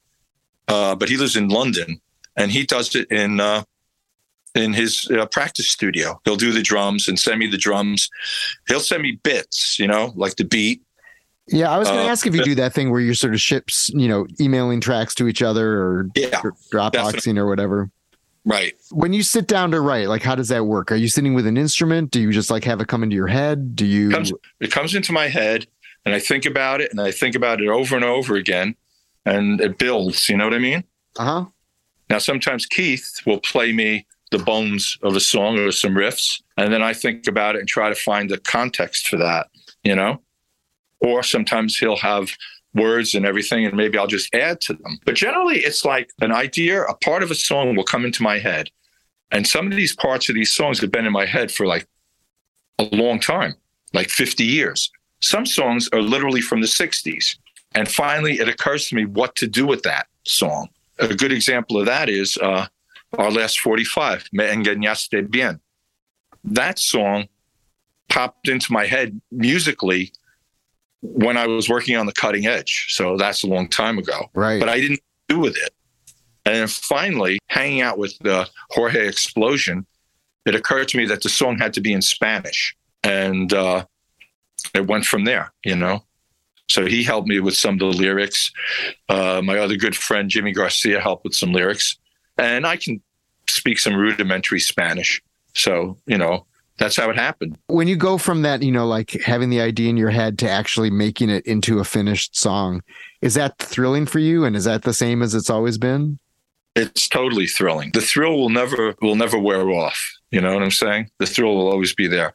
uh, 0.67 0.95
but 0.95 1.09
he 1.09 1.17
lives 1.17 1.35
in 1.35 1.49
London 1.49 1.99
and 2.39 2.51
he 2.51 2.65
does 2.65 2.95
it 2.95 3.11
in 3.11 3.39
uh, 3.39 3.63
in 4.55 4.73
his 4.73 5.09
uh, 5.11 5.25
practice 5.25 5.69
studio. 5.69 6.19
He'll 6.25 6.35
do 6.35 6.51
the 6.51 6.61
drums 6.61 7.07
and 7.07 7.19
send 7.19 7.39
me 7.39 7.47
the 7.47 7.57
drums. 7.57 8.09
He'll 8.67 8.79
send 8.79 9.03
me 9.03 9.19
bits, 9.23 9.77
you 9.79 9.87
know, 9.87 10.13
like 10.15 10.35
the 10.35 10.45
beat. 10.45 10.81
Yeah, 11.47 11.71
I 11.71 11.77
was 11.77 11.87
going 11.87 12.01
to 12.01 12.05
uh, 12.05 12.11
ask 12.11 12.27
if 12.27 12.35
you 12.35 12.43
do 12.43 12.55
that 12.55 12.73
thing 12.73 12.91
where 12.91 13.01
you're 13.01 13.15
sort 13.15 13.33
of 13.33 13.41
ships, 13.41 13.89
you 13.89 14.07
know, 14.07 14.27
emailing 14.39 14.81
tracks 14.81 15.15
to 15.15 15.27
each 15.27 15.41
other 15.41 15.81
or 15.81 16.07
yeah, 16.15 16.41
Dropboxing 16.71 17.37
or 17.37 17.47
whatever. 17.47 17.89
Right. 18.45 18.73
When 18.91 19.13
you 19.13 19.23
sit 19.23 19.47
down 19.47 19.71
to 19.71 19.81
write, 19.81 20.07
like, 20.07 20.21
how 20.21 20.35
does 20.35 20.47
that 20.49 20.65
work? 20.65 20.91
Are 20.91 20.95
you 20.95 21.07
sitting 21.07 21.33
with 21.33 21.47
an 21.47 21.57
instrument? 21.57 22.11
Do 22.11 22.21
you 22.21 22.31
just 22.31 22.51
like 22.51 22.63
have 22.65 22.81
it 22.81 22.87
come 22.87 23.03
into 23.03 23.15
your 23.15 23.27
head? 23.27 23.75
Do 23.75 23.85
you? 23.85 24.09
It 24.09 24.13
comes, 24.13 24.33
it 24.59 24.71
comes 24.71 24.95
into 24.95 25.11
my 25.11 25.27
head 25.27 25.67
and 26.05 26.13
I 26.13 26.19
think 26.19 26.45
about 26.45 26.81
it 26.81 26.91
and 26.91 27.01
I 27.01 27.11
think 27.11 27.35
about 27.35 27.61
it 27.61 27.67
over 27.67 27.95
and 27.95 28.05
over 28.05 28.35
again 28.35 28.75
and 29.25 29.59
it 29.59 29.77
builds, 29.77 30.29
you 30.29 30.37
know 30.37 30.45
what 30.45 30.53
I 30.53 30.59
mean? 30.59 30.83
Uh 31.17 31.25
huh. 31.25 31.45
Now, 32.09 32.17
sometimes 32.17 32.65
Keith 32.65 33.21
will 33.25 33.39
play 33.39 33.71
me 33.71 34.07
the 34.31 34.37
bones 34.37 34.97
of 35.01 35.15
a 35.15 35.19
song 35.19 35.57
or 35.57 35.71
some 35.71 35.93
riffs, 35.93 36.41
and 36.57 36.71
then 36.71 36.83
I 36.83 36.93
think 36.93 37.27
about 37.27 37.55
it 37.55 37.59
and 37.59 37.67
try 37.67 37.89
to 37.89 37.95
find 37.95 38.29
the 38.29 38.37
context 38.37 39.07
for 39.07 39.17
that, 39.17 39.47
you 39.83 39.95
know? 39.95 40.21
Or 40.99 41.23
sometimes 41.23 41.77
he'll 41.77 41.97
have 41.97 42.29
words 42.75 43.15
and 43.15 43.25
everything, 43.25 43.65
and 43.65 43.75
maybe 43.75 43.97
I'll 43.97 44.07
just 44.07 44.33
add 44.33 44.61
to 44.61 44.73
them. 44.73 44.99
But 45.05 45.15
generally, 45.15 45.59
it's 45.59 45.85
like 45.85 46.11
an 46.21 46.31
idea, 46.31 46.83
a 46.83 46.93
part 46.95 47.23
of 47.23 47.31
a 47.31 47.35
song 47.35 47.75
will 47.75 47.83
come 47.83 48.05
into 48.05 48.23
my 48.23 48.39
head. 48.39 48.69
And 49.31 49.47
some 49.47 49.67
of 49.67 49.75
these 49.75 49.95
parts 49.95 50.29
of 50.29 50.35
these 50.35 50.53
songs 50.53 50.79
have 50.79 50.91
been 50.91 51.05
in 51.05 51.13
my 51.13 51.25
head 51.25 51.51
for 51.51 51.65
like 51.65 51.87
a 52.77 52.83
long 52.91 53.19
time, 53.19 53.55
like 53.93 54.09
50 54.09 54.43
years. 54.43 54.91
Some 55.21 55.45
songs 55.45 55.89
are 55.93 56.01
literally 56.01 56.41
from 56.41 56.61
the 56.61 56.67
60s. 56.67 57.37
And 57.75 57.87
finally, 57.87 58.39
it 58.39 58.49
occurs 58.49 58.87
to 58.89 58.95
me 58.95 59.05
what 59.05 59.35
to 59.35 59.47
do 59.47 59.65
with 59.65 59.83
that 59.83 60.07
song. 60.25 60.69
A 60.97 61.13
good 61.13 61.31
example 61.31 61.79
of 61.79 61.85
that 61.85 62.09
is 62.09 62.37
uh, 62.37 62.67
our 63.17 63.31
last 63.31 63.59
45, 63.59 64.29
Me 64.31 64.45
Engañaste 64.45 65.29
Bien. 65.29 65.59
That 66.43 66.79
song 66.79 67.27
popped 68.09 68.47
into 68.47 68.71
my 68.71 68.85
head 68.85 69.19
musically 69.31 70.11
when 71.01 71.37
I 71.37 71.47
was 71.47 71.69
working 71.69 71.95
on 71.95 72.05
the 72.05 72.11
cutting 72.13 72.45
edge. 72.45 72.87
So 72.89 73.17
that's 73.17 73.43
a 73.43 73.47
long 73.47 73.67
time 73.67 73.97
ago. 73.97 74.29
Right. 74.33 74.59
But 74.59 74.69
I 74.69 74.79
didn't 74.79 75.01
do 75.27 75.39
with 75.39 75.55
it. 75.55 75.73
And 76.45 76.55
then 76.55 76.67
finally, 76.67 77.39
hanging 77.47 77.81
out 77.81 77.97
with 77.97 78.17
the 78.19 78.47
Jorge 78.71 79.07
Explosion, 79.07 79.85
it 80.45 80.55
occurred 80.55 80.87
to 80.89 80.97
me 80.97 81.05
that 81.05 81.21
the 81.21 81.29
song 81.29 81.57
had 81.57 81.73
to 81.73 81.81
be 81.81 81.93
in 81.93 82.01
Spanish. 82.01 82.75
And 83.03 83.53
uh, 83.53 83.85
it 84.73 84.87
went 84.87 85.05
from 85.05 85.25
there, 85.25 85.53
you 85.63 85.75
know. 85.75 86.03
So 86.69 86.85
he 86.85 87.03
helped 87.03 87.27
me 87.27 87.39
with 87.39 87.55
some 87.55 87.75
of 87.75 87.79
the 87.79 87.85
lyrics. 87.85 88.51
Uh, 89.07 89.41
my 89.43 89.57
other 89.57 89.75
good 89.75 89.95
friend 89.95 90.29
Jimmy 90.29 90.51
Garcia 90.51 90.99
helped 90.99 91.23
with 91.23 91.33
some 91.33 91.51
lyrics, 91.51 91.97
and 92.39 92.65
I 92.65 92.77
can 92.77 93.01
speak 93.47 93.79
some 93.79 93.95
rudimentary 93.95 94.59
Spanish. 94.59 95.21
So 95.53 95.97
you 96.05 96.17
know 96.17 96.45
that's 96.79 96.95
how 96.95 97.09
it 97.09 97.15
happened. 97.17 97.57
When 97.67 97.87
you 97.87 97.95
go 97.95 98.17
from 98.17 98.41
that, 98.43 98.63
you 98.63 98.71
know, 98.71 98.87
like 98.87 99.11
having 99.23 99.49
the 99.49 99.61
idea 99.61 99.89
in 99.89 99.97
your 99.97 100.09
head 100.09 100.39
to 100.39 100.49
actually 100.49 100.89
making 100.89 101.29
it 101.29 101.45
into 101.45 101.79
a 101.79 101.83
finished 101.83 102.37
song, 102.37 102.81
is 103.21 103.33
that 103.33 103.57
thrilling 103.59 104.05
for 104.05 104.19
you? 104.19 104.45
And 104.45 104.55
is 104.55 104.63
that 104.63 104.83
the 104.83 104.93
same 104.93 105.21
as 105.21 105.35
it's 105.35 105.49
always 105.49 105.77
been? 105.77 106.19
It's 106.75 107.09
totally 107.09 107.47
thrilling. 107.47 107.91
The 107.93 108.01
thrill 108.01 108.37
will 108.37 108.49
never 108.49 108.95
will 109.01 109.15
never 109.15 109.37
wear 109.37 109.69
off. 109.69 110.11
You 110.31 110.39
know 110.39 110.53
what 110.53 110.63
I'm 110.63 110.71
saying? 110.71 111.09
The 111.17 111.25
thrill 111.25 111.55
will 111.55 111.69
always 111.69 111.93
be 111.93 112.07
there. 112.07 112.31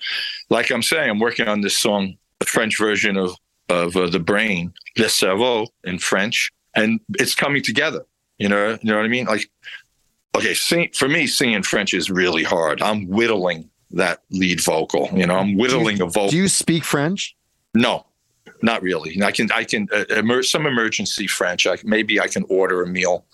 Like 0.50 0.70
I'm 0.70 0.82
saying, 0.82 1.08
I'm 1.08 1.20
working 1.20 1.48
on 1.48 1.62
this 1.62 1.78
song, 1.78 2.16
the 2.40 2.46
French 2.46 2.78
version 2.78 3.16
of 3.16 3.34
of 3.70 3.96
uh, 3.96 4.10
the 4.10 4.20
brain, 4.20 4.72
le 4.98 5.06
cerveau 5.06 5.68
in 5.84 5.98
French, 5.98 6.52
and 6.74 7.00
it's 7.14 7.34
coming 7.34 7.62
together. 7.62 8.04
You 8.38 8.48
know, 8.48 8.78
you 8.82 8.90
know 8.90 8.96
what 8.96 9.06
I 9.06 9.08
mean? 9.08 9.26
Like, 9.26 9.48
okay, 10.34 10.54
sing, 10.54 10.90
for 10.92 11.08
me, 11.08 11.26
singing 11.26 11.62
French 11.62 11.94
is 11.94 12.10
really 12.10 12.42
hard. 12.42 12.82
I'm 12.82 13.06
whittling 13.08 13.70
that 13.92 14.22
lead 14.30 14.60
vocal. 14.60 15.08
You 15.12 15.26
know, 15.26 15.36
I'm 15.36 15.56
whittling 15.56 15.98
you, 15.98 16.06
a 16.06 16.10
vocal. 16.10 16.30
Do 16.30 16.36
you 16.36 16.48
speak 16.48 16.84
French? 16.84 17.36
No, 17.74 18.06
not 18.62 18.82
really. 18.82 19.22
I 19.22 19.32
can, 19.32 19.50
I 19.52 19.64
can, 19.64 19.88
uh, 19.92 20.04
emer- 20.10 20.42
some 20.42 20.66
emergency 20.66 21.26
French. 21.26 21.66
I, 21.66 21.76
maybe 21.84 22.20
I 22.20 22.28
can 22.28 22.44
order 22.48 22.82
a 22.82 22.86
meal, 22.86 23.24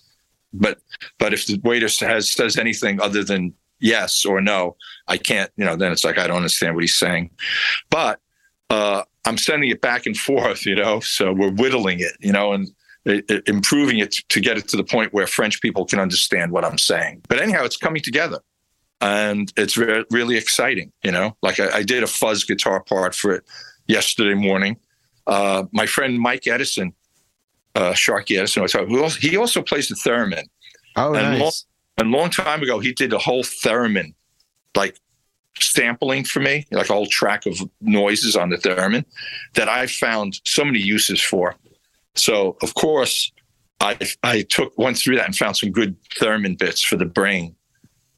but, 0.53 0.79
but 1.17 1.33
if 1.33 1.47
the 1.47 1.59
waiter 1.63 1.87
has 2.05 2.31
says 2.31 2.57
anything 2.57 3.01
other 3.01 3.23
than 3.23 3.53
yes 3.81 4.25
or 4.25 4.39
no, 4.39 4.77
I 5.07 5.17
can't. 5.17 5.51
You 5.57 5.65
know, 5.65 5.75
then 5.75 5.91
it's 5.91 6.05
like 6.05 6.17
I 6.17 6.27
don't 6.27 6.37
understand 6.37 6.75
what 6.75 6.83
he's 6.83 6.97
saying. 6.97 7.31
But 7.89 8.19
uh, 8.69 9.03
I'm 9.25 9.37
sending 9.37 9.69
it 9.69 9.81
back 9.81 10.05
and 10.05 10.15
forth, 10.15 10.65
you 10.65 10.75
know. 10.75 11.01
So 11.01 11.33
we're 11.33 11.51
whittling 11.51 11.99
it, 11.99 12.13
you 12.19 12.31
know, 12.31 12.53
and 12.53 12.69
it, 13.05 13.25
it, 13.29 13.47
improving 13.47 13.99
it 13.99 14.11
to 14.29 14.39
get 14.39 14.57
it 14.57 14.67
to 14.69 14.77
the 14.77 14.83
point 14.83 15.13
where 15.13 15.27
French 15.27 15.61
people 15.61 15.85
can 15.85 15.99
understand 15.99 16.51
what 16.51 16.63
I'm 16.63 16.77
saying. 16.77 17.21
But 17.27 17.39
anyhow, 17.41 17.63
it's 17.63 17.77
coming 17.77 18.01
together, 18.01 18.39
and 18.99 19.51
it's 19.57 19.77
re- 19.77 20.05
really 20.11 20.37
exciting, 20.37 20.91
you 21.03 21.11
know. 21.11 21.35
Like 21.41 21.59
I, 21.59 21.77
I, 21.77 21.83
did 21.83 22.03
a 22.03 22.07
fuzz 22.07 22.43
guitar 22.43 22.83
part 22.83 23.15
for 23.15 23.33
it 23.33 23.43
yesterday 23.87 24.35
morning. 24.35 24.77
Uh, 25.25 25.63
my 25.71 25.85
friend 25.85 26.19
Mike 26.19 26.47
Edison, 26.47 26.93
uh, 27.75 27.91
Sharky 27.91 28.37
Edison, 28.37 28.67
he 29.19 29.37
also 29.37 29.61
plays 29.61 29.87
the 29.87 29.95
theremin. 29.95 30.43
Oh, 30.95 31.13
and 31.13 31.39
nice. 31.39 31.41
Long, 31.41 31.51
and 31.97 32.11
long 32.11 32.29
time 32.29 32.61
ago, 32.61 32.79
he 32.79 32.93
did 32.93 33.13
a 33.13 33.17
whole 33.17 33.43
theremin, 33.43 34.13
like 34.75 34.97
sampling 35.59 36.23
for 36.23 36.39
me, 36.39 36.65
like 36.71 36.89
a 36.89 36.93
whole 36.93 37.07
track 37.07 37.45
of 37.45 37.59
noises 37.81 38.35
on 38.35 38.49
the 38.49 38.57
theremin 38.57 39.05
that 39.55 39.69
I 39.69 39.87
found 39.87 40.39
so 40.45 40.63
many 40.63 40.79
uses 40.79 41.21
for. 41.21 41.55
So 42.15 42.57
of 42.61 42.73
course, 42.73 43.31
I 43.79 43.97
I 44.23 44.41
took 44.43 44.77
went 44.77 44.97
through 44.97 45.17
that 45.17 45.25
and 45.25 45.35
found 45.35 45.57
some 45.57 45.71
good 45.71 45.95
theremin 46.19 46.57
bits 46.57 46.83
for 46.83 46.95
the 46.97 47.05
brain, 47.05 47.55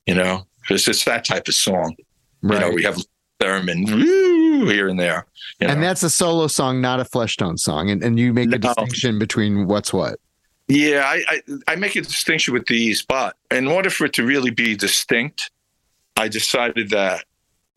you 0.06 0.16
know, 0.16 0.46
because 0.62 0.88
it's 0.88 1.06
that 1.06 1.26
type 1.26 1.48
of 1.48 1.54
song. 1.56 1.96
You 2.42 2.50
know, 2.50 2.56
Right. 2.68 2.74
we 2.74 2.84
have 2.84 2.98
theremin 3.40 3.86
woo, 3.90 4.68
here 4.70 4.88
and 4.90 5.00
there. 5.00 5.26
You 5.60 5.68
know? 5.68 5.74
And 5.74 5.84
that's 5.84 6.04
a 6.04 6.10
solo 6.10 6.48
song, 6.48 6.82
not 6.82 7.00
a 7.00 7.04
Fleshtone 7.04 7.58
song. 7.58 7.90
And, 7.90 8.04
and 8.04 8.20
you 8.20 8.34
make 8.34 8.52
a 8.54 8.58
distinction 8.58 9.20
between 9.20 9.68
what's 9.68 9.94
what. 9.94 10.20
Yeah, 10.68 11.04
I, 11.06 11.24
I 11.28 11.42
I 11.70 11.76
make 11.76 11.96
a 11.96 12.02
distinction 12.02 12.54
with 12.54 12.68
these, 12.68 13.02
but 13.06 13.36
in 13.52 13.68
order 13.68 13.90
for 13.90 14.06
it 14.06 14.14
to 14.14 14.26
really 14.26 14.50
be 14.52 14.76
distinct, 14.76 15.52
I 16.18 16.28
decided 16.30 16.90
that 16.92 17.26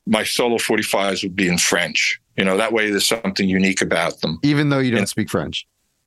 my 0.06 0.22
solo 0.22 0.56
45s 0.56 1.22
would 1.24 1.34
be 1.34 1.48
in 1.48 1.58
French. 1.58 2.20
You 2.36 2.44
know, 2.44 2.56
that 2.56 2.72
way 2.72 2.90
there's 2.90 3.06
something 3.06 3.48
unique 3.48 3.82
about 3.82 4.20
them. 4.20 4.38
Even 4.42 4.68
though 4.68 4.78
you 4.78 4.94
don't 4.94 5.08
speak 5.08 5.30
French. 5.30 5.66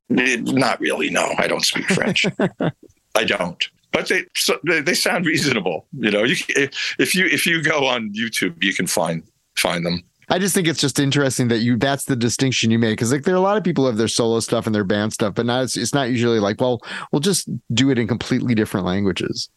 Not 0.10 0.80
really. 0.80 1.10
No, 1.10 1.34
I 1.38 1.48
don't 1.48 1.64
speak 1.64 1.86
French. 1.90 2.26
I 3.16 3.24
don't. 3.24 3.70
But 3.92 4.08
they, 4.08 4.26
so 4.36 4.60
they 4.66 4.82
they 4.82 4.94
sound 4.94 5.26
reasonable. 5.26 5.88
You 5.94 6.12
know, 6.12 6.24
you 6.24 6.36
if 6.48 7.16
you 7.16 7.26
if 7.26 7.46
you 7.46 7.64
go 7.64 7.86
on 7.86 8.14
YouTube, 8.14 8.64
you 8.64 8.74
can 8.74 8.88
find 8.88 9.24
find 9.56 9.86
them. 9.86 10.04
I 10.32 10.38
just 10.38 10.54
think 10.54 10.68
it's 10.68 10.80
just 10.80 11.00
interesting 11.00 11.48
that 11.48 11.60
you 11.60 11.76
that's 11.76 12.06
the 12.06 12.16
distinction 12.16 12.70
you 12.70 12.78
made 12.78 12.92
because 12.92 13.12
like 13.12 13.24
there 13.24 13.34
are 13.34 13.38
a 13.38 13.42
lot 13.42 13.58
of 13.58 13.64
people 13.64 13.84
who 13.84 13.88
have 13.88 13.98
their 13.98 14.08
solo 14.08 14.40
stuff 14.42 14.68
and 14.68 14.76
their 14.76 14.84
band 14.84 15.12
stuff, 15.12 15.34
but 15.34 15.46
not 15.48 15.64
it's, 15.64 15.76
it's 15.76 15.94
not 15.94 16.10
usually 16.10 16.40
like, 16.40 16.62
well, 16.62 16.82
we'll 17.12 17.20
just 17.20 17.50
do 17.74 17.90
it 17.90 17.98
in 17.98 18.08
completely 18.08 18.54
different 18.54 18.86
languages. 18.86 19.50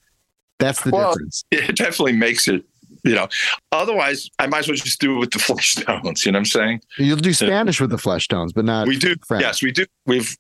That's 0.59 0.83
the 0.83 0.91
Well, 0.91 1.11
difference. 1.13 1.45
It 1.51 1.77
definitely 1.77 2.13
makes 2.13 2.49
it. 2.49 2.65
You 3.05 3.17
know, 3.17 3.29
otherwise 3.73 4.31
I 4.39 4.47
might 4.47 4.61
as 4.61 4.69
well 4.69 4.77
just 4.77 5.01
do 5.01 5.17
it 5.17 5.19
with 5.19 5.31
the 5.33 5.39
Fleshtones. 5.41 6.25
You 6.25 6.31
know 6.33 6.37
what 6.37 6.41
I'm 6.41 6.45
saying? 6.45 6.81
You'll 6.99 7.17
do 7.17 7.33
Spanish 7.33 7.81
with 7.81 7.91
the 7.91 7.97
Fleshtones, 7.97 8.53
but 8.55 8.65
not 8.65 8.87
we 8.87 8.97
do 8.97 9.17
French. 9.27 9.43
yes 9.43 9.61
we 9.63 9.73
do 9.73 9.85
we've 10.07 10.37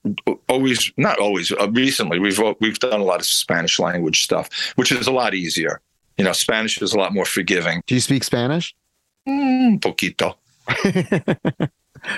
always 0.48 0.92
not 0.96 1.18
always 1.18 1.50
uh, 1.52 1.68
recently 1.72 2.18
we've 2.20 2.40
we've 2.60 2.78
done 2.78 3.00
a 3.00 3.04
lot 3.04 3.18
of 3.20 3.26
spanish 3.26 3.78
language 3.78 4.22
stuff 4.22 4.48
which 4.76 4.92
is 4.92 5.06
a 5.06 5.12
lot 5.12 5.34
easier 5.34 5.80
you 6.18 6.24
know 6.24 6.32
spanish 6.32 6.80
is 6.82 6.92
a 6.94 6.98
lot 6.98 7.12
more 7.12 7.24
forgiving 7.24 7.82
Do 7.86 7.94
you 7.94 8.00
speak 8.00 8.22
Spanish? 8.24 8.74
Un 9.26 9.78
poquito 9.80 10.34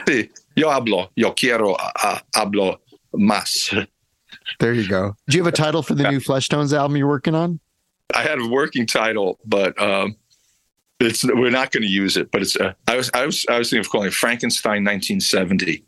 sí 0.07 0.31
yo 0.57 0.69
hablo 0.71 1.09
yo 1.17 1.33
quiero 1.33 1.73
uh, 1.75 2.19
hablo 2.35 2.79
más 3.15 3.87
there 4.59 4.75
you 4.75 4.87
go. 4.89 5.15
Do 5.29 5.37
you 5.39 5.45
have 5.45 5.53
a 5.53 5.57
title 5.57 5.83
for 5.83 5.95
the 5.95 6.11
new 6.11 6.19
Fleshtones 6.21 6.77
album 6.77 6.97
you're 6.97 7.09
working 7.09 7.35
on? 7.35 7.61
i 8.15 8.23
had 8.23 8.39
a 8.39 8.47
working 8.49 8.87
title 8.87 9.39
but 9.47 9.81
um 9.81 10.15
it's 11.01 11.25
we're 11.25 11.51
not 11.51 11.71
going 11.73 11.83
to 11.83 11.89
use 11.89 12.17
it 12.17 12.31
but 12.31 12.41
it's 12.43 12.57
uh, 12.57 12.73
i 12.89 12.97
was 12.97 13.11
i 13.15 13.27
was 13.27 13.45
i 13.49 13.59
was 13.59 13.71
thinking 13.71 13.85
of 13.85 13.91
calling 13.91 14.09
it 14.09 14.15
frankenstein 14.15 14.85
1970 14.85 15.85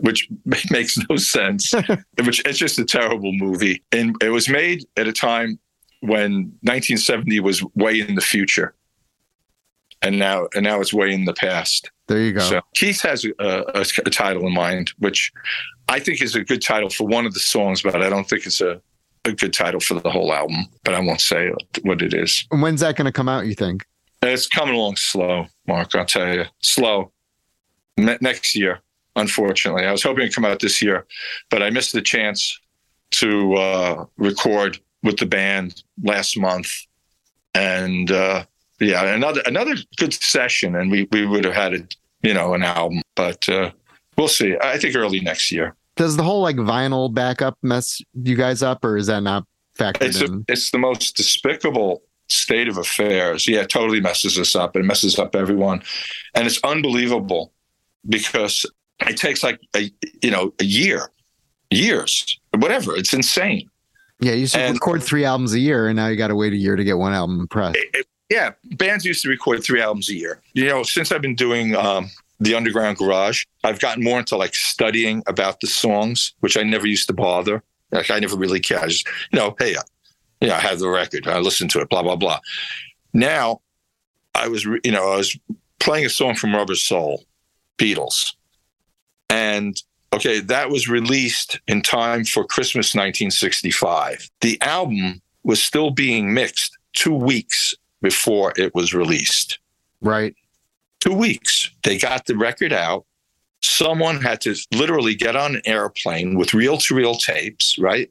which 0.00 0.28
makes 0.70 0.98
no 1.08 1.16
sense. 1.16 1.72
which 2.24 2.44
it's 2.44 2.58
just 2.58 2.78
a 2.78 2.84
terrible 2.84 3.32
movie, 3.32 3.82
and 3.92 4.16
it 4.22 4.30
was 4.30 4.48
made 4.48 4.86
at 4.96 5.08
a 5.08 5.12
time 5.12 5.58
when 6.00 6.52
1970 6.62 7.40
was 7.40 7.62
way 7.74 8.00
in 8.00 8.14
the 8.14 8.20
future, 8.20 8.74
and 10.02 10.18
now 10.18 10.48
and 10.54 10.64
now 10.64 10.80
it's 10.80 10.92
way 10.92 11.12
in 11.12 11.24
the 11.24 11.34
past. 11.34 11.90
There 12.06 12.20
you 12.20 12.32
go. 12.32 12.40
So 12.40 12.60
Keith 12.74 13.02
has 13.02 13.24
a, 13.24 13.32
a, 13.38 13.84
a 14.06 14.10
title 14.10 14.46
in 14.46 14.54
mind, 14.54 14.92
which 14.98 15.30
I 15.88 15.98
think 16.00 16.22
is 16.22 16.34
a 16.34 16.42
good 16.42 16.62
title 16.62 16.88
for 16.88 17.06
one 17.06 17.26
of 17.26 17.34
the 17.34 17.40
songs, 17.40 17.82
but 17.82 18.00
I 18.00 18.08
don't 18.08 18.28
think 18.28 18.46
it's 18.46 18.62
a, 18.62 18.80
a 19.26 19.32
good 19.32 19.52
title 19.52 19.80
for 19.80 19.94
the 19.94 20.10
whole 20.10 20.32
album. 20.32 20.66
But 20.84 20.94
I 20.94 21.00
won't 21.00 21.20
say 21.20 21.52
what 21.82 22.00
it 22.00 22.14
is. 22.14 22.46
When's 22.50 22.80
that 22.80 22.96
going 22.96 23.06
to 23.06 23.12
come 23.12 23.28
out? 23.28 23.46
You 23.46 23.54
think? 23.54 23.84
It's 24.22 24.46
coming 24.48 24.74
along 24.74 24.96
slow, 24.96 25.46
Mark. 25.66 25.94
I'll 25.94 26.04
tell 26.04 26.32
you, 26.34 26.44
slow. 26.60 27.12
Ne- 27.96 28.18
next 28.20 28.54
year, 28.56 28.80
unfortunately, 29.16 29.84
I 29.84 29.92
was 29.92 30.02
hoping 30.02 30.28
to 30.28 30.34
come 30.34 30.44
out 30.44 30.60
this 30.60 30.80
year, 30.82 31.06
but 31.50 31.62
I 31.62 31.70
missed 31.70 31.92
the 31.92 32.02
chance 32.02 32.58
to 33.12 33.54
uh, 33.54 34.04
record 34.16 34.78
with 35.02 35.18
the 35.18 35.26
band 35.26 35.82
last 36.02 36.36
month, 36.38 36.70
and 37.54 38.10
uh, 38.10 38.44
yeah, 38.80 39.04
another 39.14 39.42
another 39.46 39.74
good 39.96 40.12
session, 40.12 40.76
and 40.76 40.90
we 40.90 41.08
we 41.12 41.26
would 41.26 41.44
have 41.44 41.54
had 41.54 41.74
a 41.74 41.88
you 42.22 42.34
know 42.34 42.54
an 42.54 42.62
album, 42.62 43.02
but 43.14 43.48
uh, 43.48 43.70
we'll 44.16 44.28
see. 44.28 44.56
I 44.60 44.78
think 44.78 44.96
early 44.96 45.20
next 45.20 45.50
year. 45.52 45.74
Does 45.96 46.16
the 46.16 46.22
whole 46.22 46.42
like 46.42 46.56
vinyl 46.56 47.12
backup 47.12 47.58
mess 47.62 48.00
you 48.14 48.36
guys 48.36 48.62
up, 48.62 48.84
or 48.84 48.96
is 48.96 49.08
that 49.08 49.20
not 49.22 49.44
factored 49.76 50.02
It's 50.02 50.20
a, 50.20 50.26
in? 50.26 50.44
it's 50.48 50.70
the 50.70 50.78
most 50.78 51.16
despicable 51.16 52.02
state 52.28 52.68
of 52.68 52.76
affairs. 52.78 53.46
Yeah, 53.48 53.60
it 53.60 53.68
totally 53.70 54.00
messes 54.00 54.38
us 54.38 54.54
up. 54.56 54.76
It 54.76 54.84
messes 54.84 55.18
up 55.18 55.34
everyone, 55.34 55.82
and 56.34 56.46
it's 56.46 56.60
unbelievable 56.64 57.52
because 58.08 58.64
it 59.06 59.16
takes 59.16 59.42
like 59.42 59.60
a 59.76 59.90
you 60.22 60.30
know 60.30 60.52
a 60.60 60.64
year, 60.64 61.10
years, 61.70 62.38
whatever. 62.56 62.96
It's 62.96 63.12
insane. 63.12 63.68
yeah, 64.20 64.32
you 64.32 64.40
used 64.40 64.54
to 64.54 64.60
and- 64.60 64.74
record 64.74 65.02
three 65.02 65.24
albums 65.24 65.54
a 65.54 65.58
year, 65.60 65.88
and 65.88 65.96
now 65.96 66.08
you 66.08 66.16
got 66.16 66.28
to 66.28 66.34
wait 66.36 66.52
a 66.52 66.56
year 66.56 66.76
to 66.76 66.84
get 66.84 66.98
one 66.98 67.12
album 67.12 67.46
pressed. 67.48 67.76
It- 67.76 67.90
it- 67.94 68.06
yeah, 68.30 68.50
bands 68.76 69.06
used 69.06 69.22
to 69.22 69.30
record 69.30 69.64
three 69.64 69.80
albums 69.80 70.10
a 70.10 70.14
year. 70.14 70.42
You 70.52 70.66
know, 70.66 70.82
since 70.82 71.10
I've 71.12 71.22
been 71.22 71.34
doing 71.34 71.74
um, 71.74 72.10
the 72.40 72.54
Underground 72.54 72.98
Garage, 72.98 73.44
I've 73.64 73.78
gotten 73.80 74.04
more 74.04 74.18
into 74.18 74.36
like 74.36 74.54
studying 74.54 75.22
about 75.26 75.60
the 75.60 75.66
songs, 75.66 76.34
which 76.40 76.58
I 76.58 76.62
never 76.62 76.86
used 76.86 77.06
to 77.06 77.14
bother. 77.14 77.62
Like 77.90 78.10
I 78.10 78.18
never 78.18 78.36
really 78.36 78.60
cared. 78.60 78.82
I 78.82 78.86
just, 78.88 79.06
you 79.32 79.38
know, 79.38 79.56
hey, 79.58 79.76
you 80.40 80.48
know, 80.48 80.54
I 80.54 80.60
have 80.60 80.78
the 80.78 80.88
record, 80.88 81.26
I 81.26 81.38
listen 81.38 81.68
to 81.68 81.80
it, 81.80 81.88
blah 81.88 82.02
blah 82.02 82.16
blah. 82.16 82.40
Now, 83.12 83.60
I 84.34 84.48
was, 84.48 84.64
you 84.64 84.92
know, 84.92 85.12
I 85.12 85.16
was 85.16 85.38
playing 85.80 86.06
a 86.06 86.10
song 86.10 86.34
from 86.34 86.54
Rubber 86.54 86.74
Soul, 86.74 87.24
Beatles, 87.78 88.34
and 89.30 89.80
okay, 90.12 90.40
that 90.40 90.70
was 90.70 90.88
released 90.88 91.60
in 91.66 91.82
time 91.82 92.24
for 92.24 92.44
Christmas 92.44 92.94
1965. 92.94 94.30
The 94.40 94.60
album 94.62 95.20
was 95.42 95.62
still 95.62 95.90
being 95.90 96.34
mixed 96.34 96.76
two 96.92 97.14
weeks 97.14 97.74
before 98.02 98.52
it 98.56 98.74
was 98.74 98.94
released. 98.94 99.58
Right. 100.00 100.34
Two 101.00 101.14
weeks. 101.14 101.70
They 101.84 101.98
got 101.98 102.26
the 102.26 102.36
record 102.36 102.72
out. 102.72 103.04
Someone 103.60 104.20
had 104.20 104.40
to 104.42 104.54
literally 104.72 105.14
get 105.14 105.36
on 105.36 105.56
an 105.56 105.62
airplane 105.64 106.36
with 106.36 106.54
reel 106.54 106.78
to 106.78 106.94
reel 106.94 107.14
tapes, 107.14 107.76
right? 107.78 108.10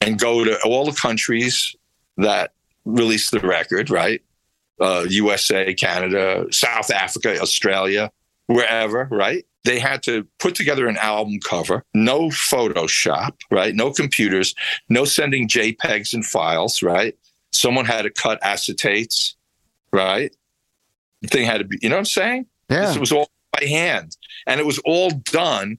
And 0.00 0.18
go 0.18 0.44
to 0.44 0.60
all 0.62 0.84
the 0.84 0.92
countries 0.92 1.74
that 2.16 2.52
released 2.84 3.30
the 3.32 3.40
record, 3.40 3.90
right? 3.90 4.22
Uh, 4.80 5.06
USA, 5.08 5.72
Canada, 5.74 6.46
South 6.50 6.90
Africa, 6.90 7.40
Australia, 7.40 8.10
wherever, 8.46 9.08
right? 9.10 9.44
They 9.64 9.78
had 9.78 10.02
to 10.04 10.26
put 10.38 10.54
together 10.54 10.86
an 10.86 10.96
album 10.96 11.40
cover, 11.40 11.84
no 11.92 12.28
Photoshop, 12.28 13.32
right? 13.50 13.74
No 13.74 13.90
computers, 13.90 14.54
no 14.88 15.04
sending 15.04 15.48
JPEGs 15.48 16.14
and 16.14 16.24
files, 16.24 16.82
right? 16.82 17.16
Someone 17.52 17.84
had 17.84 18.02
to 18.02 18.10
cut 18.10 18.40
acetates, 18.42 19.34
right? 19.92 20.34
The 21.22 21.28
thing 21.28 21.46
had 21.46 21.58
to 21.58 21.64
be, 21.64 21.78
you 21.82 21.88
know 21.88 21.96
what 21.96 22.00
I'm 22.00 22.04
saying? 22.04 22.46
Yeah. 22.68 22.86
This 22.86 22.98
was 22.98 23.12
all 23.12 23.28
by 23.58 23.66
hand. 23.66 24.16
And 24.46 24.60
it 24.60 24.66
was 24.66 24.78
all 24.84 25.10
done 25.10 25.78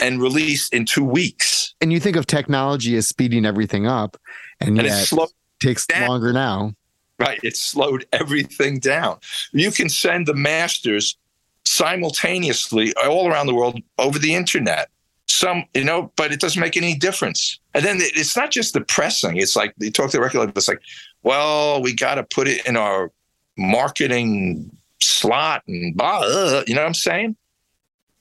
and 0.00 0.20
released 0.20 0.72
in 0.74 0.84
two 0.84 1.04
weeks. 1.04 1.47
And 1.80 1.92
you 1.92 2.00
think 2.00 2.16
of 2.16 2.26
technology 2.26 2.96
as 2.96 3.08
speeding 3.08 3.44
everything 3.46 3.86
up, 3.86 4.16
and 4.60 4.78
And 4.78 4.86
yet 4.88 5.06
slow, 5.06 5.24
it 5.24 5.30
takes 5.60 5.86
down. 5.86 6.08
longer 6.08 6.32
now. 6.32 6.74
right? 7.18 7.38
It 7.42 7.56
slowed 7.56 8.06
everything 8.12 8.78
down. 8.78 9.18
You 9.52 9.70
can 9.70 9.88
send 9.88 10.26
the 10.26 10.34
masters 10.34 11.16
simultaneously 11.64 12.92
all 13.04 13.28
around 13.28 13.46
the 13.46 13.54
world 13.54 13.80
over 13.98 14.18
the 14.18 14.34
internet. 14.34 14.88
Some, 15.26 15.64
you 15.74 15.84
know, 15.84 16.10
but 16.16 16.32
it 16.32 16.40
doesn't 16.40 16.60
make 16.60 16.76
any 16.76 16.94
difference. 16.94 17.58
And 17.74 17.84
then 17.84 17.98
it's 18.00 18.36
not 18.36 18.50
just 18.50 18.72
the 18.74 18.80
pressing. 18.80 19.36
It's 19.36 19.54
like 19.56 19.74
they 19.76 19.90
talk 19.90 20.10
to 20.10 20.16
the 20.16 20.22
record 20.22 20.38
label. 20.40 20.52
It's 20.56 20.68
like, 20.68 20.80
well, 21.22 21.82
we 21.82 21.94
got 21.94 22.14
to 22.16 22.24
put 22.24 22.48
it 22.48 22.66
in 22.66 22.76
our 22.76 23.12
marketing 23.56 24.70
slot 25.00 25.62
and 25.68 25.94
blah. 25.96 26.20
uh, 26.20 26.64
you 26.66 26.74
know 26.74 26.80
what 26.80 26.86
I'm 26.88 26.94
saying? 26.94 27.36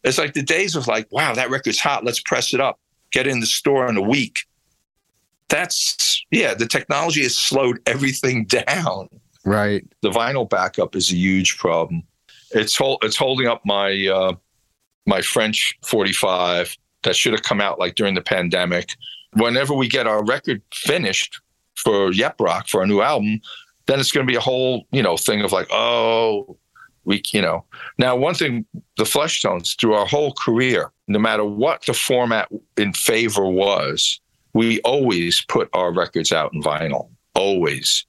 It's 0.04 0.18
like 0.18 0.34
the 0.34 0.44
days 0.44 0.76
of 0.76 0.88
like, 0.88 1.08
wow, 1.12 1.34
that 1.34 1.50
record's 1.50 1.80
hot. 1.80 2.04
Let's 2.04 2.20
press 2.20 2.54
it 2.54 2.60
up. 2.60 2.80
Get 3.12 3.28
in 3.28 3.40
the 3.40 3.46
store 3.46 3.88
in 3.90 3.98
a 3.98 4.02
week. 4.02 4.46
That's 5.50 6.26
yeah. 6.32 6.54
The 6.54 6.66
technology 6.68 7.24
has 7.24 7.38
slowed 7.38 7.80
everything 7.86 8.46
down 8.68 9.08
Right. 9.46 9.86
the 10.02 10.10
vinyl 10.10 10.50
backup 10.50 10.94
is 10.96 11.10
a 11.12 11.16
huge 11.16 11.58
problem. 11.58 12.04
It's 12.52 12.76
hol- 12.76 13.00
it's 13.02 13.16
holding 13.16 13.48
up 13.48 13.62
my 13.66 14.08
uh, 14.08 14.34
my 15.06 15.22
French 15.22 15.78
45 15.86 16.78
that 17.04 17.16
should 17.16 17.32
have 17.32 17.44
come 17.44 17.62
out 17.62 17.80
like 17.80 17.96
during 17.96 18.14
the 18.16 18.22
pandemic. 18.22 18.90
Whenever 19.34 19.74
we 19.74 19.88
get 19.88 20.06
our 20.08 20.24
record 20.26 20.62
finished 20.74 21.40
for 21.76 22.12
Yep 22.12 22.36
Rock 22.42 22.68
for 22.68 22.82
our 22.82 22.88
new 22.88 23.02
album, 23.02 23.40
then 23.86 24.00
it's 24.02 24.12
going 24.12 24.26
to 24.28 24.32
be 24.32 24.36
a 24.38 24.42
whole 24.42 24.86
you 24.92 25.02
know 25.02 25.16
thing 25.16 25.42
of 25.42 25.54
like 25.54 25.68
oh 25.72 26.58
we 27.08 27.22
you 27.32 27.42
know 27.42 27.64
now 27.98 28.16
one 28.16 28.36
thing 28.36 28.66
the 28.98 29.06
Fleshtones 29.06 29.80
through 29.80 29.94
our 29.94 30.06
whole 30.06 30.34
career, 30.34 30.92
no 31.08 31.18
matter 31.18 31.46
what 31.46 31.84
the 31.86 31.94
format 31.94 32.50
in 32.76 32.94
favor 32.94 33.48
was, 33.48 34.20
we 34.54 34.80
always 34.82 35.44
put 35.48 35.70
our 35.74 35.92
records 35.92 36.32
out 36.32 36.54
in 36.54 36.62
vinyl 36.62 37.10
always. 37.34 38.06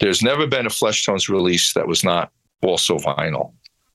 There's 0.00 0.22
never 0.22 0.46
been 0.46 0.66
a 0.66 0.70
Fleshtones 0.70 1.28
release 1.28 1.72
that 1.72 1.88
was 1.88 2.04
not 2.04 2.30
also 2.62 2.98
vinyl. 2.98 3.52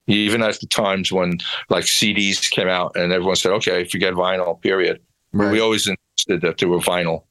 Even 0.07 0.41
at 0.41 0.59
the 0.59 0.67
times 0.67 1.11
when 1.11 1.37
like 1.69 1.83
CDs 1.83 2.49
came 2.49 2.69
out 2.69 2.95
and 2.95 3.11
everyone 3.11 3.35
said, 3.35 3.51
okay, 3.53 3.83
forget 3.83 4.13
vinyl, 4.13 4.59
period. 4.61 5.01
Right. 5.33 5.51
We 5.51 5.59
always 5.59 5.85
insisted 5.87 6.41
that 6.41 6.57
there 6.57 6.69
were 6.69 6.79
vinyl 6.79 7.25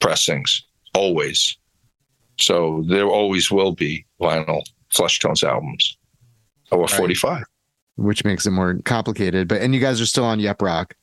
pressings, 0.00 0.64
always. 0.94 1.58
So 2.40 2.82
there 2.88 3.06
always 3.06 3.50
will 3.50 3.72
be 3.72 4.06
vinyl 4.20 4.62
Fleshtones 4.90 5.44
albums 5.44 5.97
or 6.70 6.82
Right. 6.82 6.90
45. 6.90 7.44
which 7.96 8.24
makes 8.24 8.46
it 8.46 8.50
more 8.52 8.78
complicated. 8.84 9.48
But 9.48 9.60
and 9.62 9.74
you 9.74 9.80
guys 9.80 10.00
are 10.00 10.06
still 10.06 10.24
on 10.24 10.38
Yep 10.40 10.62
Rock. 10.62 10.94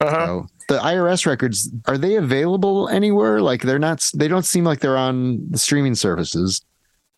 Uh-huh. 0.00 0.26
So 0.26 0.46
the 0.68 0.78
IRS 0.78 1.26
records 1.26 1.70
are 1.86 1.98
they 1.98 2.16
available 2.16 2.88
anywhere? 2.88 3.40
Like 3.40 3.62
they're 3.62 3.78
not. 3.78 4.08
They 4.14 4.28
don't 4.28 4.44
seem 4.44 4.64
like 4.64 4.80
they're 4.80 4.96
on 4.96 5.44
the 5.50 5.58
streaming 5.58 5.94
services. 5.94 6.60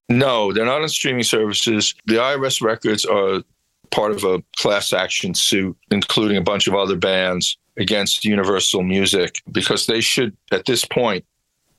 No, 0.08 0.52
they're 0.52 0.64
not 0.64 0.80
on 0.80 0.88
streaming 0.88 1.24
services. 1.24 1.94
The 2.06 2.14
IRS 2.14 2.62
records 2.62 3.04
are 3.04 3.42
part 3.90 4.12
of 4.12 4.24
a 4.24 4.42
class 4.58 4.92
action 4.94 5.34
suit, 5.34 5.76
including 5.90 6.36
a 6.38 6.42
bunch 6.42 6.66
of 6.66 6.74
other 6.74 6.96
bands 6.96 7.58
against 7.76 8.24
Universal 8.24 8.82
Music, 8.84 9.42
because 9.52 9.86
they 9.86 10.00
should, 10.00 10.36
at 10.50 10.64
this 10.64 10.84
point, 10.84 11.24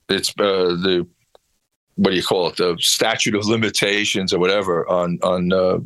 it's 0.10 0.30
uh, 0.40 0.76
the 0.86 1.08
what 2.00 2.12
do 2.12 2.16
you 2.16 2.24
call 2.24 2.48
it? 2.48 2.56
The 2.56 2.78
statute 2.80 3.36
of 3.36 3.46
limitations 3.46 4.34
or 4.34 4.40
whatever 4.40 4.88
on 4.90 5.20
on 5.22 5.52
uh, 5.52 5.80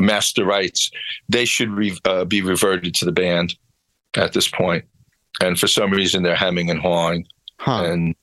master 0.00 0.44
rights. 0.44 0.90
They 1.28 1.44
should 1.44 1.70
re- 1.70 1.98
uh, 2.06 2.24
be 2.24 2.40
reverted 2.40 2.94
to 2.96 3.04
the 3.04 3.12
band 3.12 3.54
at 4.16 4.32
this 4.32 4.48
point, 4.48 4.84
and 5.42 5.58
for 5.58 5.66
some 5.66 5.90
reason 5.90 6.22
they're 6.22 6.34
hemming 6.34 6.70
and 6.70 6.80
hawing 6.80 7.26
Huh. 7.58 7.84
and 7.84 8.14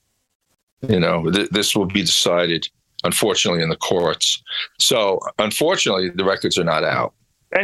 you 0.88 0.98
know 0.98 1.30
th- 1.30 1.50
this 1.50 1.76
will 1.76 1.86
be 1.86 2.02
decided 2.02 2.68
unfortunately 3.04 3.62
in 3.62 3.68
the 3.68 3.76
courts 3.76 4.42
so 4.80 5.20
unfortunately 5.38 6.10
the 6.10 6.24
records 6.24 6.58
are 6.58 6.64
not 6.64 6.82
out 6.82 7.14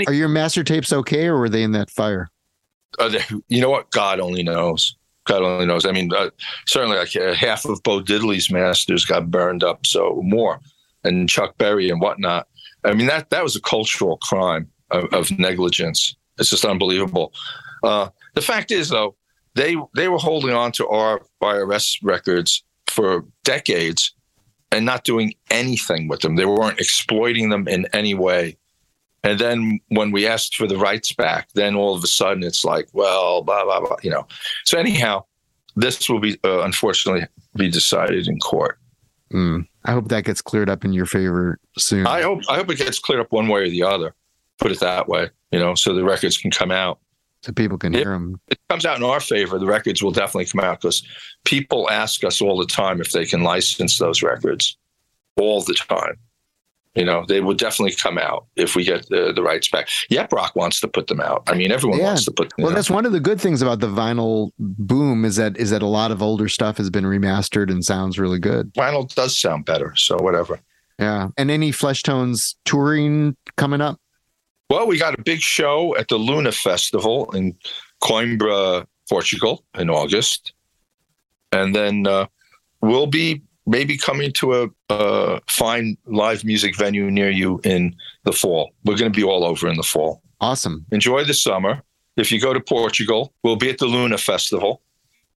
Are 0.07 0.13
your 0.13 0.29
master 0.29 0.63
tapes 0.63 0.93
okay, 0.93 1.27
or 1.27 1.37
were 1.41 1.49
they 1.49 1.65
in 1.65 1.73
that 1.73 1.91
fire? 1.91 2.31
Are 3.01 3.09
they, 3.09 3.23
you 3.49 3.61
know 3.61 3.71
what 3.71 3.91
god 3.91 4.21
only 4.21 4.45
knows 4.45 4.95
god 5.25 5.43
only 5.43 5.67
knows. 5.67 5.87
I 5.87 5.93
mean 5.93 6.13
uh, 6.13 6.31
certainly 6.67 6.97
like 6.97 7.17
uh, 7.17 7.35
half 7.35 7.65
of 7.65 7.83
bo 7.83 8.01
diddley's 8.01 8.51
masters 8.51 9.05
got 9.05 9.31
burned 9.31 9.65
up 9.65 9.87
so 9.87 10.21
more 10.23 10.61
and 11.03 11.29
chuck 11.29 11.57
berry 11.59 11.91
and 11.91 12.01
whatnot. 12.01 12.49
I 12.85 12.95
mean 12.95 13.07
that 13.07 13.31
that 13.31 13.43
was 13.43 13.57
a 13.57 13.61
cultural 13.61 14.19
crime 14.19 14.71
of, 14.91 15.05
of 15.13 15.39
negligence. 15.39 16.17
It's 16.39 16.51
just 16.51 16.65
unbelievable. 16.65 17.33
Uh, 17.83 18.09
the 18.35 18.43
fact 18.43 18.71
is 18.71 18.89
though 18.89 19.17
they 19.55 19.77
they 19.95 20.09
were 20.09 20.19
holding 20.19 20.55
on 20.55 20.73
to 20.73 20.89
our 20.89 21.23
irs 21.43 21.99
records 22.03 22.65
for 22.87 23.25
decades 23.45 24.15
and 24.71 24.85
not 24.85 25.05
doing 25.05 25.35
anything 25.51 26.09
with 26.09 26.21
them. 26.21 26.37
They 26.37 26.47
weren't 26.47 26.81
exploiting 26.81 27.49
them 27.49 27.69
in 27.69 27.87
any 27.93 28.15
way 28.15 28.57
and 29.25 29.41
then 29.41 29.81
when 29.89 30.13
we 30.13 30.27
asked 30.29 30.55
for 30.55 30.67
the 30.69 30.77
rights 30.77 31.13
back, 31.13 31.49
then 31.55 31.75
all 31.75 31.97
of 31.97 32.05
a 32.05 32.07
sudden 32.07 32.45
it's 32.45 32.65
like, 32.65 32.89
well, 32.93 33.43
blah 33.43 33.65
blah 33.65 33.81
blah, 33.81 33.97
you 34.03 34.11
know. 34.11 34.27
So 34.65 34.79
anyhow, 34.79 35.25
this 35.75 36.09
will 36.09 36.21
be 36.21 36.39
uh, 36.45 36.61
unfortunately 36.61 37.27
be 37.57 37.69
decided 37.71 38.29
in 38.29 38.39
court. 38.39 38.79
Mm. 39.33 39.67
I 39.85 39.93
hope 39.93 40.09
that 40.09 40.25
gets 40.25 40.41
cleared 40.41 40.71
up 40.71 40.85
in 40.85 40.93
your 40.93 41.07
favor 41.07 41.59
soon. 41.79 42.07
I 42.07 42.23
hope 42.23 42.43
I 42.49 42.57
hope 42.57 42.71
it 42.71 42.79
gets 42.79 42.99
cleared 42.99 43.21
up 43.21 43.33
one 43.33 43.49
way 43.49 43.63
or 43.63 43.69
the 43.69 43.83
other. 43.83 44.15
Put 44.59 44.71
it 44.71 44.81
that 44.81 45.09
way, 45.09 45.31
you 45.51 45.59
know, 45.59 45.75
so 45.75 45.95
the 45.95 46.05
records 46.05 46.39
can 46.39 46.51
come 46.53 46.71
out. 46.71 47.01
so 47.43 47.53
people 47.53 47.77
can 47.77 47.93
hear 47.93 48.13
them. 48.13 48.41
It 48.49 48.59
comes 48.69 48.87
out 48.87 48.99
in 48.99 49.03
our 49.05 49.21
favor, 49.21 49.59
the 49.59 49.67
records 49.67 50.03
will 50.03 50.13
definitely 50.13 50.47
come 50.47 50.61
out 50.61 50.81
because 50.81 51.03
people 51.45 51.91
ask 51.91 52.23
us 52.23 52.41
all 52.41 52.57
the 52.57 52.67
time 52.67 53.01
if 53.01 53.11
they 53.11 53.27
can 53.27 53.43
license 53.43 53.99
those 53.99 54.23
records, 54.23 54.77
all 55.37 55.63
the 55.63 55.75
time. 55.75 56.17
You 56.95 57.05
know, 57.05 57.25
they 57.27 57.41
will 57.41 57.55
definitely 57.55 57.95
come 57.97 58.19
out 58.19 58.47
if 58.55 58.77
we 58.77 58.85
get 58.85 59.09
the, 59.09 59.33
the 59.33 59.43
rights 59.43 59.69
back. 59.69 59.89
Yep, 60.11 60.33
Rock 60.33 60.55
wants 60.55 60.79
to 60.81 60.87
put 60.87 61.09
them 61.09 61.21
out. 61.21 61.43
I 61.49 61.55
mean, 61.55 61.73
everyone 61.73 61.99
Yeah. 61.99 62.07
wants 62.07 62.25
to 62.27 62.31
put. 62.31 62.53
Well, 62.57 62.69
know. 62.71 62.75
that's 62.77 62.89
one 62.89 63.05
of 63.05 63.11
the 63.11 63.19
good 63.19 63.41
things 63.41 63.63
about 63.63 63.81
the 63.81 63.89
vinyl 63.89 64.51
boom 64.61 65.25
is 65.25 65.35
that 65.37 65.57
is 65.57 65.71
that 65.71 65.83
a 65.83 65.87
lot 65.87 66.13
of 66.13 66.23
older 66.23 66.49
stuff 66.49 66.77
has 66.77 66.91
been 66.91 67.05
remastered 67.05 67.69
and 67.71 67.85
sounds 67.85 68.17
really 68.19 68.39
good. 68.39 68.73
vinyl 68.75 69.13
does 69.13 69.37
sound 69.37 69.65
better. 69.65 69.93
So 69.97 70.17
whatever. 70.19 70.61
Yeah. 71.01 71.31
And 71.37 71.51
any 71.51 71.73
Fleshtones 71.73 72.55
touring 72.65 73.37
coming 73.57 73.81
up? 73.81 73.99
Well, 74.71 74.87
we 74.87 74.97
got 74.97 75.19
a 75.19 75.23
big 75.23 75.41
show 75.41 75.97
at 75.97 76.07
the 76.09 76.17
Luna 76.17 76.53
Festival 76.53 77.31
in 77.33 77.57
Coimbra, 78.03 78.87
Portugal, 79.09 79.65
in 79.77 79.91
August, 79.91 80.53
and 81.53 81.75
then 81.75 82.07
uh, 82.07 82.27
we'll 82.81 83.07
be 83.09 83.43
maybe 83.67 83.97
coming 83.97 84.33
to 84.33 84.63
a, 84.63 84.69
a 84.91 85.41
fine 85.49 85.97
live 86.07 86.45
music 86.45 86.77
venue 86.77 87.11
near 87.11 87.31
you 87.31 87.61
in 87.65 87.95
the 88.25 88.33
fall. 88.33 88.73
We're 88.85 88.97
going 88.97 89.13
to 89.13 89.17
be 89.17 89.25
all 89.25 89.45
over 89.45 89.69
in 89.69 89.77
the 89.77 89.83
fall. 89.83 90.23
Awesome. 90.41 90.85
Enjoy 90.91 91.25
the 91.25 91.35
summer. 91.35 91.83
If 92.17 92.31
you 92.31 92.41
go 92.41 92.53
to 92.53 92.61
Portugal, 92.61 93.33
we'll 93.43 93.57
be 93.57 93.71
at 93.71 93.79
the 93.79 93.87
Luna 93.87 94.19
Festival. 94.19 94.83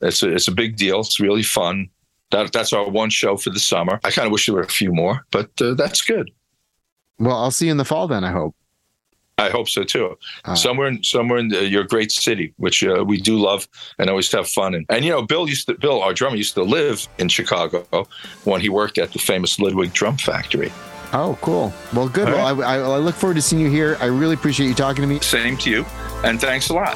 It's 0.01 0.23
a, 0.23 0.33
it's 0.33 0.49
a 0.49 0.53
big 0.53 0.77
deal. 0.77 1.01
It's 1.01 1.19
really 1.19 1.43
fun. 1.43 1.89
That, 2.31 2.53
that's 2.53 2.73
our 2.73 2.89
one 2.89 3.11
show 3.11 3.37
for 3.37 3.51
the 3.51 3.59
summer. 3.59 3.99
I 4.05 4.11
kind 4.11 4.27
of 4.27 4.33
wish 4.33 4.47
there 4.47 4.55
were 4.55 4.61
a 4.61 4.69
few 4.69 4.93
more, 4.93 5.25
but 5.31 5.51
uh, 5.61 5.75
that's 5.75 6.03
good. 6.03 6.31
Well, 7.19 7.37
I'll 7.37 7.51
see 7.51 7.67
you 7.67 7.73
in 7.73 7.79
the 7.79 7.85
fall 7.85 8.07
then, 8.07 8.23
I 8.23 8.31
hope. 8.31 8.55
I 9.39 9.51
hope 9.51 9.69
so 9.69 9.85
too. 9.85 10.19
Uh, 10.45 10.55
somewhere 10.55 10.89
in 10.89 11.03
somewhere 11.05 11.39
in 11.39 11.49
the, 11.49 11.67
your 11.67 11.85
great 11.85 12.11
city, 12.11 12.53
which 12.57 12.85
uh, 12.85 13.05
we 13.07 13.21
do 13.21 13.39
love 13.39 13.69
and 13.99 14.11
always 14.11 14.31
have 14.33 14.49
fun 14.49 14.75
in. 14.75 14.85
And 14.89 15.05
you 15.05 15.11
know, 15.13 15.23
Bill 15.23 15.49
used 15.49 15.69
to 15.69 15.75
Bill, 15.75 16.03
our 16.03 16.13
drummer, 16.13 16.37
used 16.37 16.55
to 16.55 16.63
live 16.63 17.09
in 17.19 17.29
Chicago 17.29 18.09
when 18.45 18.61
he 18.61 18.69
worked 18.69 18.99
at 18.99 19.13
the 19.13 19.19
famous 19.19 19.59
Ludwig 19.59 19.93
Drum 19.93 20.17
Factory. 20.17 20.73
Oh, 21.13 21.39
cool. 21.41 21.73
Well, 21.95 22.09
good. 22.09 22.29
All 22.29 22.35
Well, 22.35 22.63
I, 22.63 22.77
I, 22.77 22.79
I 22.81 22.99
look 22.99 23.15
forward 23.15 23.35
to 23.35 23.43
seeing 23.43 23.63
you 23.63 23.71
here. 23.71 23.97
I 24.01 24.07
really 24.07 24.35
appreciate 24.35 24.67
you 24.67 24.75
talking 24.75 25.03
to 25.03 25.09
me. 25.09 25.21
Same 25.21 25.57
to 25.59 25.71
you, 25.71 25.87
and 26.25 26.41
thanks 26.41 26.69
a 26.69 26.75
lot. 26.75 26.95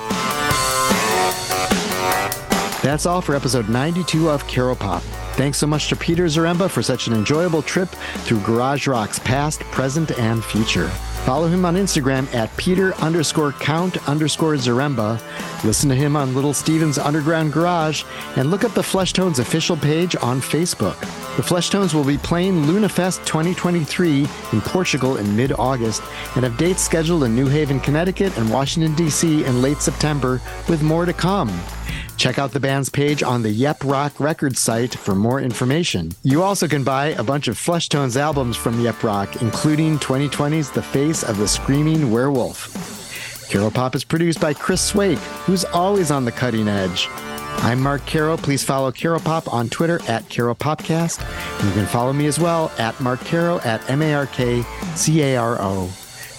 That's 2.83 3.07
all 3.07 3.21
for 3.21 3.37
episode 3.37 3.69
92 3.69 4.29
of 4.29 4.47
Caro 4.49 4.75
Pop. 4.75 5.03
Thanks 5.35 5.57
so 5.57 5.67
much 5.69 5.89
to 5.89 5.97
Peter 5.97 6.25
Zaremba 6.25 6.69
for 6.69 6.83
such 6.83 7.07
an 7.07 7.15
enjoyable 7.15 7.63
trip 7.63 7.89
through 8.25 8.41
Garage 8.41 8.87
Rock's 8.87 9.21
past, 9.21 9.61
present, 9.61 10.19
and 10.19 10.45
future. 10.45 10.91
Follow 11.25 11.47
him 11.47 11.65
on 11.65 11.77
Instagram 11.77 12.33
at 12.35 12.55
Peter 12.57 12.95
underscore 12.97 13.53
count 13.53 14.09
underscore 14.09 14.55
Zaremba. 14.55 15.23
Listen 15.65 15.89
to 15.89 15.95
him 15.95 16.17
on 16.17 16.35
Little 16.35 16.53
Steven's 16.53 16.99
Underground 16.99 17.53
Garage 17.53 18.03
and 18.35 18.51
look 18.51 18.65
up 18.65 18.73
the 18.73 18.83
Fleshtones 18.83 19.39
official 19.39 19.77
page 19.77 20.17
on 20.17 20.41
Facebook. 20.41 20.99
The 21.37 21.43
Fleshtones 21.43 21.95
will 21.95 22.05
be 22.05 22.19
playing 22.19 22.65
LunaFest 22.65 23.25
2023 23.25 24.27
in 24.53 24.61
Portugal 24.63 25.17
in 25.19 25.37
mid 25.37 25.53
August 25.53 26.03
and 26.35 26.45
have 26.45 26.59
dates 26.59 26.83
scheduled 26.83 27.23
in 27.23 27.37
New 27.37 27.47
Haven, 27.47 27.79
Connecticut 27.79 28.37
and 28.37 28.51
Washington, 28.51 28.93
D.C. 28.97 29.45
in 29.45 29.63
late 29.63 29.79
September, 29.79 30.41
with 30.69 30.83
more 30.83 31.07
to 31.07 31.13
come. 31.13 31.49
Check 32.17 32.39
out 32.39 32.53
the 32.53 32.61
band's 32.61 32.89
page 32.89 33.23
on 33.23 33.43
the 33.43 33.51
Yep 33.51 33.85
Rock 33.85 34.21
Records 34.21 34.61
site 34.61 34.95
for 34.95 35.15
more 35.15 35.41
information. 35.41 36.13
You 36.23 36.43
also 36.43 36.69
can 36.69 36.85
buy 36.85 37.07
a 37.09 37.25
bunch 37.25 37.49
of 37.49 37.57
Fleshtones 37.57 38.17
albums 38.17 38.57
from 38.57 38.81
Yep 38.81 39.03
Rock, 39.03 39.43
including 39.43 39.99
2020's 39.99 40.71
The 40.71 40.83
Face 40.83 41.25
of 41.25 41.39
the 41.39 41.49
Screaming 41.49 42.13
Werewolf. 42.13 43.49
Caro 43.51 43.71
Pop 43.71 43.95
is 43.95 44.05
produced 44.05 44.41
by 44.41 44.55
Chris 44.55 44.81
Swake, 44.81 45.19
who's 45.19 45.65
always 45.65 46.11
on 46.11 46.25
the 46.25 46.33
cutting 46.33 46.69
edge. 46.69 47.09
I'm 47.59 47.81
Mark 47.81 48.07
Caro. 48.07 48.37
Please 48.37 48.65
follow 48.65 48.91
Caro 48.91 49.19
Pop 49.19 49.53
on 49.53 49.69
Twitter 49.69 50.01
at 50.09 50.29
Caro 50.31 50.55
Popcast. 50.55 51.21
You 51.65 51.73
can 51.73 51.87
follow 51.87 52.13
me 52.13 52.27
as 52.27 52.39
well 52.39 52.73
at 52.79 52.99
Mark 53.01 53.21
Caro 53.21 53.59
at 53.61 53.89
M 53.91 54.01
A 54.01 54.15
R 54.15 54.27
K 54.27 54.63
C 54.95 55.23
A 55.23 55.37
R 55.37 55.61
O. 55.61 55.91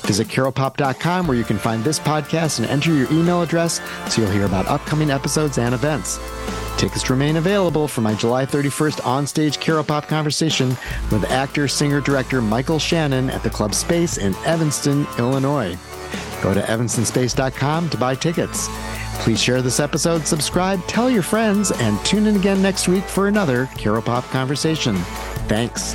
Visit 0.06 0.28
caropop.com 0.28 1.28
where 1.28 1.38
you 1.38 1.44
can 1.44 1.58
find 1.58 1.84
this 1.84 2.00
podcast 2.00 2.60
and 2.60 2.68
enter 2.70 2.94
your 2.94 3.12
email 3.12 3.42
address 3.42 3.82
so 4.10 4.22
you'll 4.22 4.32
hear 4.32 4.46
about 4.46 4.68
upcoming 4.68 5.10
episodes 5.10 5.58
and 5.58 5.74
events. 5.74 6.20
Tickets 6.78 7.10
remain 7.10 7.38
available 7.38 7.88
for 7.88 8.02
my 8.02 8.14
July 8.14 8.46
31st 8.46 9.02
onstage 9.02 9.62
Caro 9.62 9.84
Pop 9.84 10.08
conversation 10.08 10.70
with 11.12 11.24
actor, 11.30 11.68
singer, 11.68 12.02
director 12.02 12.42
Michael 12.42 12.80
Shannon 12.80 13.30
at 13.30 13.44
the 13.44 13.50
Club 13.50 13.74
Space 13.74 14.18
in 14.18 14.36
Evanston, 14.46 15.08
Illinois. 15.18 15.78
Go 16.42 16.54
to 16.54 16.62
evanstonspace.com 16.62 17.90
to 17.90 17.98
buy 17.98 18.16
tickets. 18.16 18.68
Please 19.20 19.42
share 19.42 19.62
this 19.62 19.80
episode, 19.80 20.28
subscribe, 20.28 20.84
tell 20.86 21.10
your 21.10 21.24
friends, 21.24 21.72
and 21.72 21.98
tune 22.06 22.28
in 22.28 22.36
again 22.36 22.62
next 22.62 22.90
week 22.90 23.06
for 23.06 23.28
another 23.30 23.70
Caro 23.78 24.02
Pop 24.02 24.26
conversation. 24.26 24.96
Thanks. 25.48 25.94